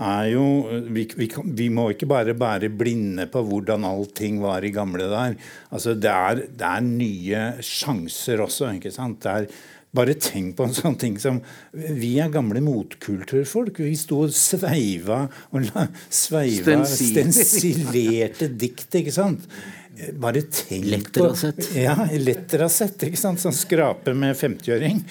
er 0.02 0.30
jo 0.32 0.46
vi, 0.94 1.04
vi, 1.18 1.28
vi, 1.58 1.68
må 1.74 1.90
ikke 1.92 2.10
bare 2.10 2.36
bære 2.38 2.72
blinde 2.74 3.28
på 3.32 3.44
hvordan 3.46 3.86
allting 3.88 4.40
var 4.42 4.64
i 4.64 4.72
gamle 4.74 5.10
der. 5.12 5.36
Altså, 5.70 5.94
det, 5.94 6.12
er, 6.12 6.44
det 6.48 6.70
er 6.70 6.88
nye 6.88 7.44
sjanser 7.66 8.42
også. 8.46 8.72
ikke 8.78 8.94
sant? 8.96 9.22
Det 9.24 9.32
er, 9.32 9.50
bare 9.96 10.16
tenk 10.16 10.56
på 10.56 10.68
en 10.68 10.76
sånn 10.76 10.96
ting 11.00 11.18
som 11.20 11.42
Vi 11.74 12.14
er 12.24 12.32
gamle 12.32 12.62
motkulturfolk. 12.64 13.82
Vi 13.84 13.98
sto 14.00 14.22
og 14.26 14.34
sveiva 14.36 15.26
og 15.52 15.68
la, 15.68 15.88
sveiva 16.08 16.80
stensilerte 16.88 18.48
dikt, 18.56 18.90
ikke 19.02 19.14
sant? 19.16 19.48
Bare 20.18 20.42
tenk 20.48 20.86
Letterasett. 20.88 21.58
på 21.60 21.80
Ja, 21.84 21.94
letterasett. 22.16 23.04
ikke 23.06 23.20
sant? 23.20 23.42
Sånn 23.44 23.54
skrape 23.54 24.14
med 24.18 24.38
50-åring. 24.40 25.02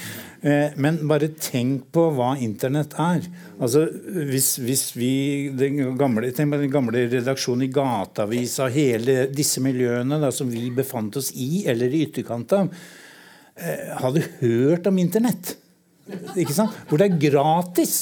Eh, 0.40 0.72
men 0.80 0.96
bare 1.06 1.28
tenk 1.36 1.90
på 1.92 2.06
hva 2.16 2.32
Internett 2.40 2.96
er. 2.98 3.26
Altså, 3.60 3.84
hvis, 4.30 4.54
hvis 4.64 4.86
vi, 4.96 5.12
den 5.54 5.82
gamle, 6.00 6.32
tenk 6.32 6.54
på 6.56 6.62
den 6.62 6.72
gamle 6.72 7.04
redaksjonen 7.12 7.68
i 7.68 7.70
Gateavisa, 7.74 8.70
hele 8.72 9.26
disse 9.28 9.62
miljøene 9.62 10.18
da, 10.24 10.32
som 10.34 10.50
vi 10.50 10.70
befant 10.74 11.20
oss 11.20 11.30
i 11.36 11.66
eller 11.70 11.92
i 11.92 12.06
ytterkant 12.08 12.56
av, 12.56 12.72
eh, 13.60 13.92
hadde 14.00 14.24
hørt 14.40 14.88
om 14.90 14.98
Internett. 15.02 15.54
Ikke 16.34 16.54
sant? 16.56 16.74
Hvor 16.88 17.00
det 17.00 17.10
er 17.10 17.20
gratis. 17.30 17.94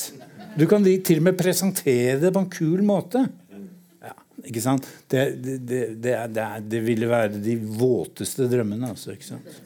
Du 0.58 0.64
kan 0.70 0.84
til 0.84 1.20
og 1.20 1.28
med 1.28 1.38
presentere 1.38 2.16
det 2.22 2.32
på 2.34 2.42
en 2.42 2.50
kul 2.50 2.82
måte. 2.86 3.26
Ja, 4.02 4.14
ikke 4.46 4.62
sant? 4.64 4.88
Det, 5.10 5.26
det, 5.44 5.82
det, 6.02 6.16
det, 6.70 6.82
ville 6.86 7.10
være 7.10 7.42
de 7.42 7.58
våteste 7.58 8.48
drømmene. 8.50 8.94
Altså, 8.94 9.14
ikke 9.14 9.28
sant? 9.34 9.60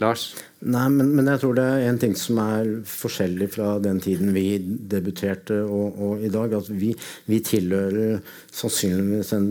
Lars? 0.00 0.30
Nei, 0.60 0.88
men, 0.92 1.14
men, 1.16 1.28
jeg 1.32 1.40
tror 1.40 1.54
det 1.56 1.64
er 1.64 1.86
en 1.88 1.98
ting 2.00 2.12
som 2.18 2.36
er 2.42 2.66
forskjellig 2.84 3.46
fra 3.54 3.78
den 3.80 3.96
tiden 4.04 4.34
vi 4.34 4.58
debuterte 4.60 5.56
og, 5.64 5.96
og 5.96 6.24
i 6.26 6.28
dag. 6.32 6.52
At 6.58 6.68
vi, 6.68 6.90
vi, 7.30 7.38
tilhører 7.40 8.18
sannsynligvis 8.52 9.32
en 9.38 9.46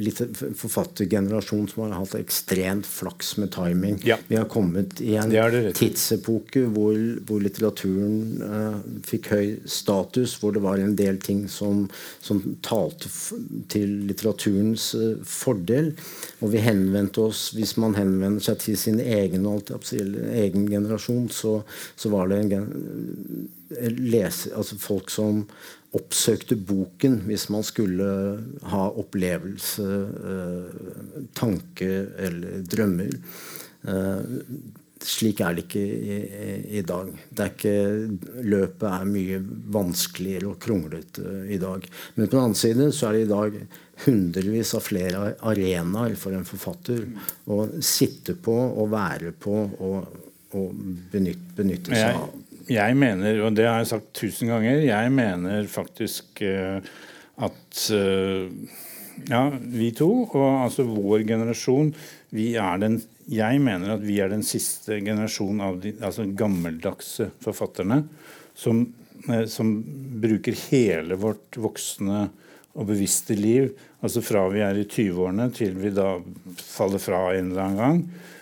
litt 0.00 0.22
forfattergenerasjon 0.56 1.68
som 1.68 1.82
har 1.84 1.98
hatt 1.98 2.16
ekstremt 2.16 2.88
flaks 2.88 3.34
med 3.42 3.52
timing. 3.52 3.98
Ja. 4.08 4.16
Vi 4.30 4.38
har 4.40 4.48
kommet 4.48 5.02
i 5.04 5.18
en 5.20 5.34
tidsepoke 5.76 6.64
hvor, 6.72 6.96
hvor 7.28 7.44
litteraturen 7.44 8.40
uh, 8.40 8.80
fikk 9.04 9.28
høy 9.34 9.52
status, 9.68 10.38
hvor 10.40 10.56
det 10.56 10.64
var 10.64 10.80
en 10.80 10.96
del 10.96 11.20
ting 11.20 11.44
som, 11.52 11.84
som 12.24 12.40
talte 12.64 13.12
til 13.68 13.92
litteraturens 14.08 14.88
uh, 14.96 15.20
fordel. 15.28 15.92
Og 16.40 16.54
vi 16.56 16.64
henvendte 16.64 17.28
oss, 17.28 17.50
hvis 17.58 17.76
man 17.76 17.98
henvender 18.00 18.40
seg 18.48 18.64
til 18.64 18.80
sin 18.80 19.04
egen 19.04 19.44
egen 20.14 20.68
generasjon, 20.70 21.28
så, 21.32 21.58
så 21.96 22.10
var 22.12 22.30
det 22.30 22.42
en 22.44 23.48
lese, 23.98 24.52
altså 24.54 24.78
folk 24.80 25.10
som 25.12 25.44
oppsøkte 25.94 26.56
boken 26.58 27.20
hvis 27.28 27.48
man 27.54 27.66
skulle 27.66 28.06
ha 28.72 28.86
opplevelse, 29.02 29.90
eh, 30.30 31.20
tanke 31.38 31.90
eller 32.26 32.64
drømmer. 32.70 33.12
Eh, 33.86 34.24
slik 35.04 35.42
er 35.44 35.56
det 35.56 35.66
ikke 35.66 35.84
i, 35.84 36.16
i, 36.16 36.52
i, 36.78 36.82
dag. 36.86 37.10
Er 37.36 37.50
ikke, 37.52 37.74
løpet 38.46 38.86
er 38.88 39.08
mye 39.10 39.40
vanskeligere 39.74 40.54
og 40.54 40.60
kronglete 40.64 41.44
i 41.52 41.60
dag. 41.60 41.84
Men 42.16 42.28
på 42.28 42.36
den 42.36 42.44
annen 42.44 42.58
side 42.58 42.88
så 42.96 43.10
er 43.10 43.18
det 43.18 43.26
i 43.26 43.32
dag 43.34 43.58
hundrevis 44.04 44.74
av 44.76 44.84
flere 44.84 45.34
arenaer 45.46 46.16
for 46.18 46.36
en 46.36 46.46
forfatter 46.48 47.04
å 47.50 47.64
sitte 47.84 48.36
på 48.36 48.54
og 48.54 48.90
være 48.94 49.34
på 49.38 49.54
og, 49.54 50.16
og 50.58 50.82
benytte, 51.12 51.54
benytte 51.56 51.94
seg 51.94 52.18
av. 52.18 52.32
Jeg, 52.64 52.74
jeg, 52.78 52.96
mener, 52.98 53.42
og 53.44 53.56
det 53.58 53.68
har 53.68 53.82
jeg 53.82 53.92
sagt 53.92 54.12
tusen 54.16 54.50
ganger, 54.50 54.82
jeg 54.86 55.14
mener 55.14 55.66
faktisk 55.70 56.40
uh, 56.48 56.80
at 57.44 57.82
uh, 57.92 58.46
ja, 59.28 59.42
vi 59.52 59.90
to, 59.96 60.10
og 60.24 60.46
altså 60.64 60.86
vår 60.88 61.26
generasjon, 61.28 61.92
vi 62.34 62.54
er 62.58 62.80
den 62.82 63.02
jeg 63.30 63.60
mener 63.64 63.94
at 63.94 64.02
vi 64.04 64.18
er 64.20 64.28
den 64.32 64.44
siste 64.44 64.98
generasjonen 65.00 65.62
av 65.64 65.78
de 65.80 65.94
altså 66.04 66.26
gammeldagse 66.36 67.30
forfatterne 67.44 68.02
som, 68.56 68.84
eh, 69.30 69.46
som, 69.48 69.78
bruker 70.20 70.56
hele 70.68 71.16
vårt 71.20 71.56
voksne 71.60 72.28
og 72.74 72.88
bevisste 72.88 73.36
liv, 73.38 73.70
altså 74.02 74.22
fra 74.24 74.44
vi 74.50 74.62
er 74.64 74.78
i 74.80 74.86
20-årene 74.86 75.48
til 75.54 75.76
vi 75.78 75.92
da 75.94 76.16
faller 76.58 77.02
fra 77.02 77.20
en 77.34 77.52
eller 77.52 77.62
annen 77.62 77.80
gang, 77.80 78.00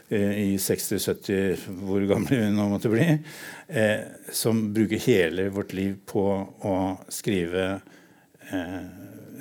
eh, 0.08 0.38
i 0.46 0.50
60-70, 0.56 1.66
hvor 1.84 2.06
gamle 2.08 2.40
vi 2.40 2.50
nå 2.54 2.68
måtte 2.70 2.92
bli, 2.92 3.08
eh, 3.68 4.04
som 4.32 4.64
bruker 4.74 5.02
hele 5.04 5.50
vårt 5.52 5.74
liv 5.76 5.98
på 6.08 6.24
å 6.64 6.76
skrive 7.12 7.66
eh, 8.48 8.82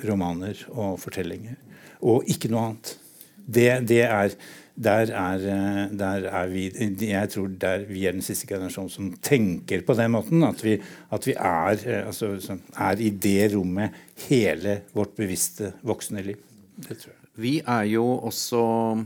romaner 0.04 0.60
og 0.74 0.98
fortellinger. 1.00 1.56
Og 2.02 2.28
ikke 2.28 2.50
noe 2.52 2.66
annet. 2.68 2.96
Det, 3.42 3.70
det 3.88 4.04
er 4.04 4.36
der 4.74 5.10
er, 5.12 5.34
eh, 5.36 5.90
der 5.98 6.28
er, 6.28 6.46
vi 6.48 6.70
Jeg 7.00 7.28
tror 7.30 7.48
vi 7.88 8.06
er 8.06 8.12
den 8.12 8.22
siste 8.22 8.46
generasjonen 8.46 8.90
som 8.90 9.12
tenker 9.20 9.82
på 9.82 9.94
den 9.94 10.10
måten. 10.10 10.42
At 10.44 10.64
vi, 10.64 10.80
at 11.12 11.26
vi 11.26 11.32
er, 11.36 11.76
eh, 11.86 12.06
altså, 12.06 12.58
er, 12.76 12.96
i 12.98 13.10
det 13.10 13.54
rommet 13.54 13.90
hele 14.28 14.82
vårt 14.94 15.16
bevisste 15.16 15.74
voksne 15.82 16.22
liv. 16.22 16.38
Det 16.76 16.98
tror 16.98 17.12
jeg. 17.12 17.20
Vi 17.36 17.60
er 17.60 17.84
jo 17.84 18.04
også 18.28 19.04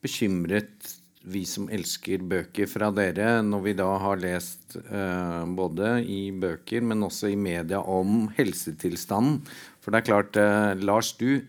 bekymret, 0.00 0.92
vi 1.26 1.42
som 1.44 1.66
elsker 1.72 2.22
bøker 2.22 2.68
fra 2.70 2.92
dere, 2.94 3.42
når 3.42 3.62
vi 3.64 3.72
da 3.74 3.88
har 3.98 4.20
lest 4.22 4.76
eh, 4.78 5.44
både 5.58 6.04
i 6.04 6.30
bøker, 6.30 6.84
men 6.86 7.02
også 7.02 7.32
i 7.32 7.36
media 7.36 7.80
om 7.80 8.28
helsetilstanden. 8.36 9.40
For 9.80 9.90
det 9.90 10.02
er 10.02 10.06
klart, 10.06 10.36
eh, 10.36 10.84
Lars, 10.84 11.12
du 11.18 11.40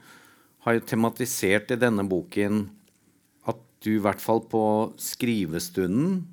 har 0.68 0.76
jo 0.76 0.84
tematisert 0.84 1.72
i 1.72 1.80
denne 1.80 2.04
boken 2.04 2.66
at 3.48 3.60
du 3.86 3.94
i 3.94 4.02
hvert 4.04 4.20
fall 4.20 4.42
på 4.52 4.62
skrivestunden, 5.00 6.26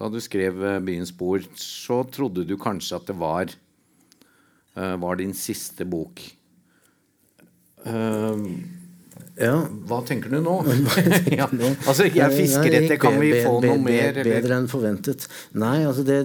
da 0.00 0.08
du 0.08 0.16
skrev 0.24 0.62
eh, 0.64 0.80
'Byens 0.80 1.12
bord', 1.12 1.50
så 1.60 2.00
trodde 2.08 2.46
du 2.48 2.56
kanskje 2.56 2.96
at 2.96 3.10
det 3.10 3.18
var, 3.20 3.52
uh, 4.72 4.96
var 4.96 5.20
din 5.20 5.36
siste 5.36 5.84
bok. 5.84 6.24
Uh, 7.84 8.40
ja. 9.36 9.54
Hva 9.88 10.00
tenker 10.08 10.32
du 10.32 10.40
nå? 10.40 10.56
ja. 11.40 11.46
Altså, 11.84 12.08
jeg 12.08 12.32
fisker 12.32 12.80
etter. 12.80 12.98
Kan 13.00 13.20
vi 13.20 13.34
få 13.44 13.58
noe 13.60 13.78
mer? 13.84 14.16
Bedre 14.16 14.62
enn 14.62 14.68
forventet. 14.72 15.28
Nei, 15.60 15.82
altså 15.84 16.04
det, 16.08 16.22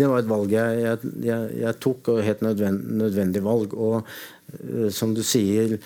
det 0.00 0.08
var 0.08 0.22
et 0.22 0.32
valg 0.32 0.52
jeg, 0.52 0.98
jeg, 1.28 1.56
jeg 1.60 1.80
tok, 1.82 2.14
og 2.14 2.24
helt 2.24 2.44
nødvendig, 2.44 3.00
nødvendig 3.04 3.44
valg. 3.44 3.76
Og 3.76 4.00
uh, 4.00 4.88
som 4.88 5.12
du 5.12 5.20
sier 5.26 5.76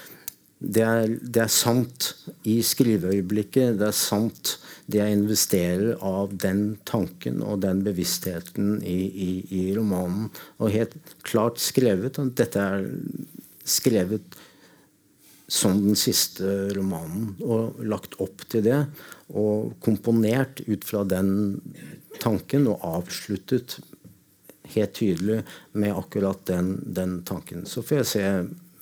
det 0.58 0.82
er, 0.82 1.10
det 1.20 1.42
er, 1.42 1.52
sant 1.52 2.14
i 2.48 2.56
skriveøyeblikket. 2.64 3.76
Det 3.76 3.90
er 3.90 3.96
sant 3.96 4.54
det 4.88 5.02
jeg 5.02 5.18
investerer 5.18 5.98
av 6.00 6.32
den 6.32 6.78
tanken 6.88 7.42
og 7.44 7.60
den 7.66 7.82
bevisstheten 7.84 8.78
i, 8.80 8.98
i, 9.04 9.30
i 9.52 9.62
romanen. 9.76 10.30
Og 10.56 10.72
helt 10.72 10.96
klart 11.26 11.60
skrevet. 11.60 12.16
Og 12.22 12.32
dette 12.40 12.62
er 12.62 12.88
skrevet 13.68 14.38
som 15.52 15.76
den 15.84 15.98
siste 15.98 16.70
romanen. 16.76 17.34
Og 17.44 17.84
lagt 17.84 18.16
opp 18.24 18.48
til 18.48 18.64
det. 18.64 18.80
Og 19.36 19.74
komponert 19.84 20.64
ut 20.64 20.88
fra 20.88 21.04
den 21.04 21.60
tanken 22.22 22.64
og 22.72 22.80
avsluttet 22.96 23.76
helt 24.72 24.96
tydelig 24.96 25.42
med 25.76 25.92
akkurat 25.92 26.40
den, 26.48 26.78
den 26.96 27.20
tanken. 27.28 27.68
Så 27.68 27.84
får 27.84 28.00
jeg 28.00 28.14
se 28.14 28.30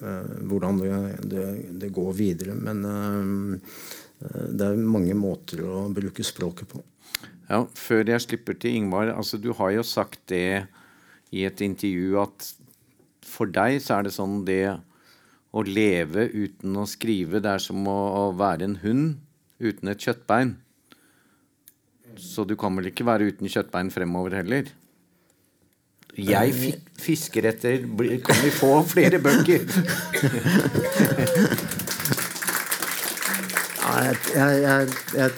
hvordan 0.01 0.80
det, 0.80 0.97
det, 1.30 1.45
det, 1.80 1.90
går 1.95 2.12
videre. 2.18 2.57
Men 2.57 2.84
eh, 2.88 3.84
det 4.51 4.66
er 4.66 4.80
mange 4.80 5.14
måter 5.18 5.62
å 5.66 5.86
bruke 5.95 6.24
språket 6.26 6.70
på. 6.70 6.82
Ja, 7.51 7.64
Før 7.76 8.05
jeg 8.09 8.24
slipper 8.24 8.57
til 8.57 8.78
Ingvar. 8.78 9.12
altså 9.14 9.38
Du 9.38 9.53
har 9.53 9.74
jo 9.74 9.84
sagt 9.86 10.20
det 10.32 10.66
i 11.34 11.45
et 11.45 11.61
intervju 11.61 12.20
at 12.22 12.51
for 13.24 13.51
deg 13.51 13.80
så 13.82 13.99
er 13.99 14.07
det 14.07 14.14
sånn 14.14 14.45
det 14.47 14.76
å 15.55 15.62
leve 15.66 16.28
uten 16.34 16.76
å 16.78 16.86
skrive, 16.86 17.40
det 17.42 17.51
er 17.51 17.62
som 17.62 17.86
å, 17.86 17.95
å 17.95 18.24
være 18.38 18.68
en 18.68 18.78
hund 18.82 19.05
uten 19.62 19.90
et 19.90 20.03
kjøttbein. 20.03 20.57
Så 22.20 22.45
du 22.47 22.55
kan 22.59 22.74
vel 22.78 22.90
ikke 22.90 23.07
være 23.07 23.30
uten 23.30 23.51
kjøttbein 23.51 23.90
fremover 23.95 24.38
heller? 24.38 24.70
Jeg 26.14 26.74
fisker 27.00 27.48
etter 27.50 27.82
Kan 28.22 28.38
vi 28.44 28.50
få 28.54 28.76
flere 28.86 29.18
bøker? 29.18 29.64
jeg, 34.04 34.16
jeg, 34.34 34.62
jeg, 34.62 34.88
jeg, 35.18 35.30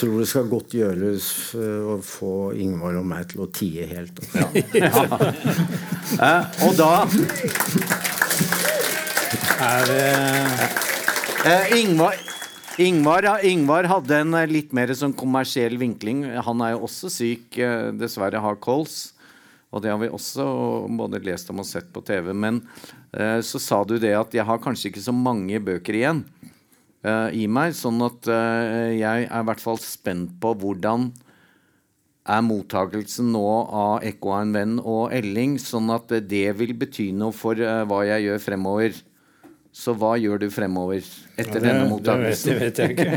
tror 0.00 0.14
det 0.22 0.28
skal 0.30 0.46
godt 0.48 0.74
gjøres 0.78 1.26
uh, 1.58 1.92
å 1.92 1.98
få 2.04 2.52
Ingvar 2.56 2.96
og 3.00 3.06
meg 3.10 3.26
til 3.32 3.42
å 3.44 3.48
tie 3.52 3.84
helt. 3.90 4.22
Ja. 4.32 4.46
ja. 4.86 5.02
uh, 6.16 6.42
og 6.64 6.72
da 6.78 6.90
Er 9.60 9.90
det 9.90 10.08
uh, 11.44 11.76
Ingvar, 11.76 12.16
Ingvar, 12.80 13.28
Ingvar, 13.44 13.90
hadde 13.90 14.22
en 14.22 14.42
litt 14.48 14.72
mer 14.76 14.94
sånn 14.96 15.12
kommersiell 15.12 15.76
vinkling. 15.80 16.24
Han 16.46 16.62
er 16.64 16.76
jo 16.76 16.86
også 16.86 17.10
syk, 17.12 17.58
dessverre 17.98 18.40
har 18.40 18.62
kols. 18.62 19.10
Og 19.70 19.84
det 19.84 19.92
har 19.92 20.00
vi 20.02 20.10
også 20.10 20.44
både 20.98 21.22
lest 21.22 21.50
om 21.52 21.62
og 21.62 21.68
sett 21.68 21.92
på 21.94 22.02
TV. 22.02 22.32
Men 22.34 22.58
så 23.46 23.60
sa 23.62 23.84
du 23.86 24.00
det 24.02 24.10
at 24.18 24.34
jeg 24.34 24.42
har 24.46 24.58
kanskje 24.62 24.90
ikke 24.90 25.02
så 25.04 25.14
mange 25.14 25.60
bøker 25.62 25.94
igjen 25.94 26.24
eh, 27.06 27.28
i 27.42 27.46
meg. 27.50 27.74
Sånn 27.78 28.00
at 28.02 28.28
eh, 28.30 28.98
jeg 28.98 29.26
er 29.28 29.42
i 29.42 29.46
hvert 29.48 29.62
fall 29.62 29.80
spent 29.82 30.34
på 30.42 30.54
hvordan 30.58 31.10
er 32.30 32.42
mottakelsen 32.44 33.30
nå 33.34 33.46
av 33.64 34.04
Ekko 34.06 34.34
av 34.34 34.42
en 34.44 34.54
venn 34.54 34.74
og 34.78 35.14
Elling, 35.16 35.56
sånn 35.58 35.90
at 35.94 36.12
det 36.28 36.46
vil 36.58 36.74
bety 36.78 37.10
noe 37.16 37.34
for 37.34 37.58
uh, 37.58 37.82
hva 37.88 38.02
jeg 38.06 38.28
gjør 38.28 38.42
fremover. 38.44 38.98
Så 39.72 39.92
hva 39.94 40.16
gjør 40.18 40.40
du 40.42 40.48
fremover 40.50 40.98
etter 40.98 41.44
ja, 41.46 41.52
det, 41.54 41.60
denne 41.62 41.84
mottakelsen? 41.86 42.56
Det 42.58 42.58
det 42.58 42.64
vet 42.64 42.78
jeg 42.82 42.90
ikke. 42.96 43.10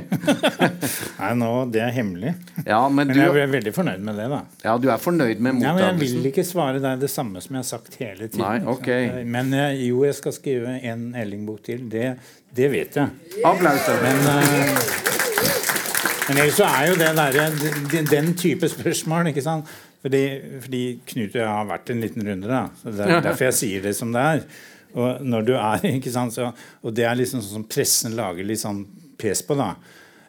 Nei, 1.24 1.32
nå, 1.42 1.50
Det 1.74 1.82
er 1.82 1.94
hemmelig. 1.96 2.34
Ja, 2.62 2.84
men, 2.94 3.10
men 3.10 3.18
jeg 3.18 3.42
er 3.42 3.50
veldig 3.56 3.74
fornøyd 3.74 4.04
med 4.06 4.20
det. 4.22 4.28
da. 4.30 4.42
Ja, 4.62 4.76
Du 4.78 4.86
er 4.94 5.02
fornøyd 5.02 5.42
med 5.42 5.58
mottakelsen? 5.58 5.66
Ja, 5.66 5.74
men 5.74 6.04
Jeg 6.06 6.12
vil 6.14 6.30
ikke 6.30 6.46
svare 6.46 6.84
deg 6.84 7.02
det 7.02 7.10
samme 7.10 7.42
som 7.42 7.58
jeg 7.58 7.64
har 7.64 7.70
sagt 7.72 7.98
hele 7.98 8.28
tiden. 8.28 8.44
Nei, 8.46 8.60
ok. 8.70 8.90
Men 9.34 9.50
jo, 9.82 10.04
jeg 10.06 10.20
skal 10.20 10.36
skrive 10.38 10.76
en 10.92 11.08
Elling-bok 11.24 11.64
til. 11.66 11.88
Det, 11.90 12.12
det, 12.54 12.70
vet 12.72 13.00
jeg. 13.02 13.40
Applaus. 13.50 13.90
Men, 14.04 14.22
uh, 14.30 15.10
men 16.30 16.38
ellers 16.38 16.60
så 16.62 16.70
er 16.70 16.92
jo 16.92 17.00
det 17.02 17.10
der, 17.18 17.40
den, 17.96 18.12
den 18.14 18.30
type 18.38 18.70
spørsmål 18.70 19.34
ikke 19.34 19.44
sant? 19.44 19.74
Fordi, 20.04 20.22
fordi 20.62 20.84
Knut 21.08 21.32
og 21.32 21.40
jeg 21.42 21.48
har 21.48 21.66
vært 21.68 21.90
en 21.94 22.04
liten 22.04 22.28
runde. 22.28 22.48
da. 22.52 22.68
Så 22.82 22.94
det 22.94 23.08
er 23.08 23.24
derfor 23.32 23.50
jeg 23.50 23.58
sier 23.58 23.90
det 23.90 23.96
som 23.98 24.14
det 24.14 24.22
er. 24.22 24.46
Og 24.94 25.26
når 25.26 25.50
du 25.50 25.54
er, 25.58 25.84
ikke 25.98 26.14
sant, 26.14 26.36
så, 26.36 26.52
og 26.84 26.96
det 26.96 27.08
er 27.10 27.20
liksom 27.20 27.42
sånn 27.42 27.62
som 27.62 27.68
pressen 27.70 28.18
lager 28.20 28.48
litt 28.48 28.64
sånn 28.64 28.86
pes 29.20 29.44
på. 29.46 29.58
da. 29.60 29.74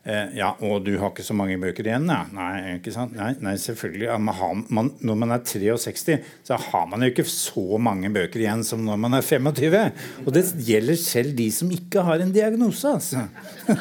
Eh, 0.05 0.35
ja, 0.37 0.51
og 0.61 0.83
du 0.85 0.91
har 1.01 1.15
ikke 1.15 1.25
så 1.25 1.33
mange 1.37 1.57
bøker 1.61 1.87
igjen? 1.89 2.05
Ja. 2.13 2.27
Nei, 2.37 2.77
ikke 2.77 2.93
sant? 2.93 3.15
Nei, 3.17 3.31
nei 3.41 3.55
selvfølgelig. 3.61 4.05
Ja, 4.11 4.19
man 4.21 4.37
har, 4.37 4.59
man, 4.77 4.91
når 5.01 5.17
man 5.23 5.33
er 5.33 5.45
63, 5.49 6.19
så 6.45 6.59
har 6.61 6.85
man 6.91 7.05
jo 7.05 7.09
ikke 7.09 7.25
så 7.29 7.81
mange 7.81 8.11
bøker 8.13 8.43
igjen 8.43 8.67
som 8.69 8.85
når 8.85 9.01
man 9.01 9.17
er 9.17 9.25
25. 9.25 9.79
Og 10.27 10.31
det 10.37 10.45
gjelder 10.69 11.01
selv 11.01 11.33
de 11.39 11.49
som 11.57 11.73
ikke 11.73 12.05
har 12.05 12.21
en 12.21 12.35
diagnose, 12.37 12.93
altså. 12.99 13.25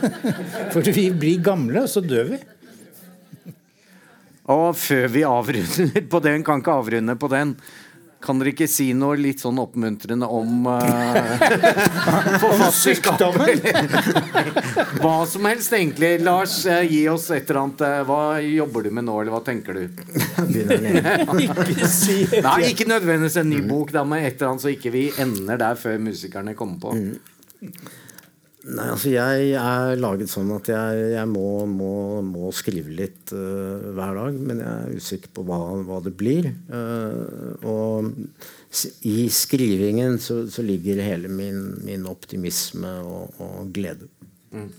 For 0.74 0.94
vi 0.96 1.10
blir 1.12 1.44
gamle, 1.44 1.84
og 1.84 1.92
så 1.92 2.04
dør 2.04 2.32
vi. 2.32 2.44
Og 4.54 4.74
før 4.76 5.06
vi 5.12 5.28
avrunder 5.28 6.08
på 6.12 6.24
den, 6.24 6.44
kan 6.44 6.64
ikke 6.64 6.80
avrunde 6.80 7.20
på 7.20 7.30
den. 7.32 7.54
Kan 8.24 8.40
dere 8.40 8.54
ikke 8.54 8.68
si 8.72 8.90
noe 8.96 9.18
litt 9.20 9.42
sånn 9.44 9.60
oppmuntrende 9.60 10.28
om 10.32 10.68
uh, 10.72 10.82
forfatterskapet? 12.40 13.66
hva 15.04 15.16
som 15.30 15.50
helst, 15.50 15.74
egentlig. 15.76 16.14
Lars, 16.24 16.62
uh, 16.70 16.80
gi 16.88 17.04
oss 17.12 17.30
et 17.36 17.50
eller 17.50 17.62
annet. 17.66 17.84
Uh, 17.84 18.00
hva 18.08 18.22
jobber 18.44 18.88
du 18.88 18.94
med 18.96 19.08
nå, 19.10 19.18
eller 19.22 19.36
hva 19.36 19.44
tenker 19.44 19.76
du? 19.76 19.84
ikke 21.44 21.90
si 21.92 22.22
Nei, 22.44 22.60
ikke 22.72 22.88
nødvendigvis 22.90 23.38
en 23.42 23.52
ny 23.52 23.60
bok, 23.68 23.92
da, 23.96 24.06
men 24.08 24.24
et 24.24 24.38
eller 24.38 24.54
annet 24.54 24.64
så 24.64 24.72
ikke 24.72 24.94
vi 24.94 25.10
ender 25.20 25.60
der 25.60 25.76
før 25.80 26.00
musikerne 26.08 26.56
kommer 26.58 26.80
på. 26.84 26.96
Mm. 26.96 27.74
Nei, 28.64 28.86
altså 28.88 29.12
jeg 29.12 29.48
er 29.60 29.98
laget 30.00 30.32
sånn 30.32 30.52
at 30.56 30.70
jeg, 30.72 31.00
jeg 31.18 31.28
må, 31.28 31.66
må, 31.68 32.22
må, 32.24 32.52
skrive 32.56 32.94
litt 32.96 33.34
uh, 33.36 33.92
hver 33.92 34.16
dag. 34.22 34.38
Men 34.40 34.62
jeg 34.64 34.86
er 34.86 35.02
usikker 35.02 35.34
på 35.36 35.44
hva, 35.50 35.60
hva 35.84 36.00
det 36.06 36.14
blir. 36.16 36.48
Uh, 36.72 37.60
og 37.68 38.14
i 39.04 39.28
skrivingen 39.28 40.16
så, 40.24 40.46
så, 40.48 40.64
ligger 40.64 41.04
hele 41.04 41.28
min, 41.28 41.74
min 41.84 42.08
optimisme 42.08 42.96
og, 43.04 43.36
og 43.44 43.76
glede. 43.76 44.08
Mm. 44.56 44.72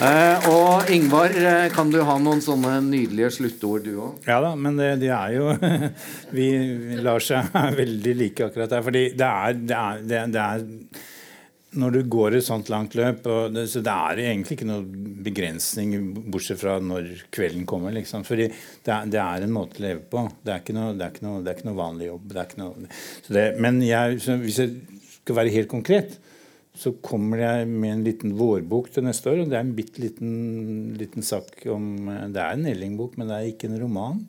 Eh, 0.00 0.46
og 0.48 0.88
Ingvar, 0.88 1.28
eh, 1.36 1.66
kan 1.74 1.90
du 1.92 1.98
ha 2.08 2.14
noen 2.16 2.40
sånne 2.40 2.78
nydelige 2.86 3.34
sluttord, 3.36 3.84
du 3.84 3.98
òg? 4.00 4.22
Ja 4.24 4.38
da, 4.40 4.54
men 4.56 4.78
det, 4.80 4.94
de 5.02 5.10
er 5.12 5.34
jo 5.34 5.50
Vi 6.38 6.46
lar 7.04 7.20
seg 7.20 7.50
veldig 7.82 8.14
like 8.16 8.46
akkurat 8.46 8.72
der. 8.72 8.84
Fordi 8.86 9.02
det 9.12 9.28
er, 9.28 9.58
det 9.60 9.76
er, 9.76 10.06
det 10.08 10.22
det 10.32 10.44
er 10.46 10.64
når 11.80 11.92
du 11.94 11.98
går 12.10 12.34
et 12.34 12.46
sånt 12.46 12.70
langt 12.72 12.96
løp 12.98 13.28
det, 13.54 13.66
Så 13.70 13.82
det 13.84 13.92
er 13.92 14.22
egentlig 14.24 14.56
ikke 14.56 14.70
noen 14.70 15.12
begrensning, 15.22 15.92
bortsett 16.32 16.58
fra 16.62 16.78
når 16.82 17.12
kvelden 17.30 17.68
kommer. 17.68 17.92
Liksom. 17.94 18.24
Fordi 18.26 18.48
det 18.48 18.94
er, 18.96 19.12
det 19.12 19.20
er, 19.20 19.44
en 19.44 19.54
måte 19.54 19.78
å 19.78 19.84
leve 19.84 20.02
på. 20.10 20.24
Det 20.40 20.54
er 20.54 20.64
ikke 20.64 20.78
noe, 20.80 20.96
det 20.96 21.06
er 21.06 21.12
ikke 21.12 21.28
noe, 21.28 21.44
det 21.44 21.52
er 21.52 21.60
ikke 21.60 21.68
noe 21.68 21.82
vanlig 21.82 22.08
jobb. 22.08 22.34
Noe, 22.64 23.46
men 23.60 23.84
jeg, 23.84 24.18
hvis 24.46 24.64
jeg 24.64 24.74
skal 25.20 25.42
være 25.42 25.56
helt 25.60 25.70
konkret, 25.76 26.18
så 26.80 26.94
kommer 27.04 27.42
jeg 27.42 27.68
med 27.68 27.92
en 27.92 28.04
liten 28.06 28.34
vårbok 28.38 28.88
til 28.94 29.04
neste 29.04 29.28
år. 29.28 29.42
og 29.42 29.50
Det 29.50 29.58
er 29.58 29.66
en 29.66 29.76
bitte 29.76 30.00
liten, 30.00 30.30
liten 30.96 31.24
sak 31.26 31.66
om 31.68 32.08
Det 32.32 32.40
er 32.40 32.56
en 32.56 32.68
Elling-bok, 32.70 33.18
men 33.18 33.28
det 33.28 33.36
er 33.36 33.48
ikke 33.50 33.68
en 33.68 33.80
roman. 33.82 34.22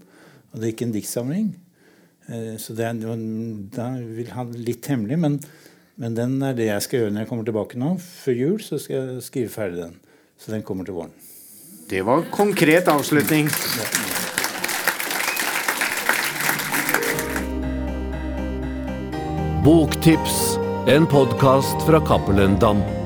Og 0.52 0.60
det 0.60 0.68
er 0.68 0.74
ikke 0.74 0.88
en 0.90 0.96
diktsamling. 0.98 1.54
Eh, 2.28 2.58
så 2.60 2.76
det 2.76 2.86
er, 2.86 3.00
da 3.72 3.88
vil 3.96 4.34
ha 4.36 4.46
litt 4.52 4.90
hemmelig, 4.92 5.20
men, 5.24 5.40
men, 5.96 6.16
den 6.18 6.42
er 6.44 6.58
det 6.58 6.68
jeg 6.68 6.86
skal 6.86 7.00
gjøre 7.00 7.16
når 7.16 7.24
jeg 7.24 7.32
kommer 7.32 7.48
tilbake 7.48 7.80
nå. 7.80 7.96
Før 8.04 8.42
jul 8.44 8.60
så 8.66 8.80
skal 8.84 8.98
jeg 8.98 9.28
skrive 9.30 9.54
ferdig 9.54 9.86
den. 9.86 9.96
Så 10.36 10.52
den 10.52 10.66
kommer 10.68 10.84
til 10.88 10.98
våren. 10.98 11.16
Det 11.88 12.04
var 12.04 12.28
konkret 12.36 12.88
avslutning. 12.92 13.48
Boktips 19.64 20.61
en 20.88 21.08
podkast 21.08 21.86
fra 21.86 22.00
Cappelen 22.00 22.60
Dam. 22.60 23.01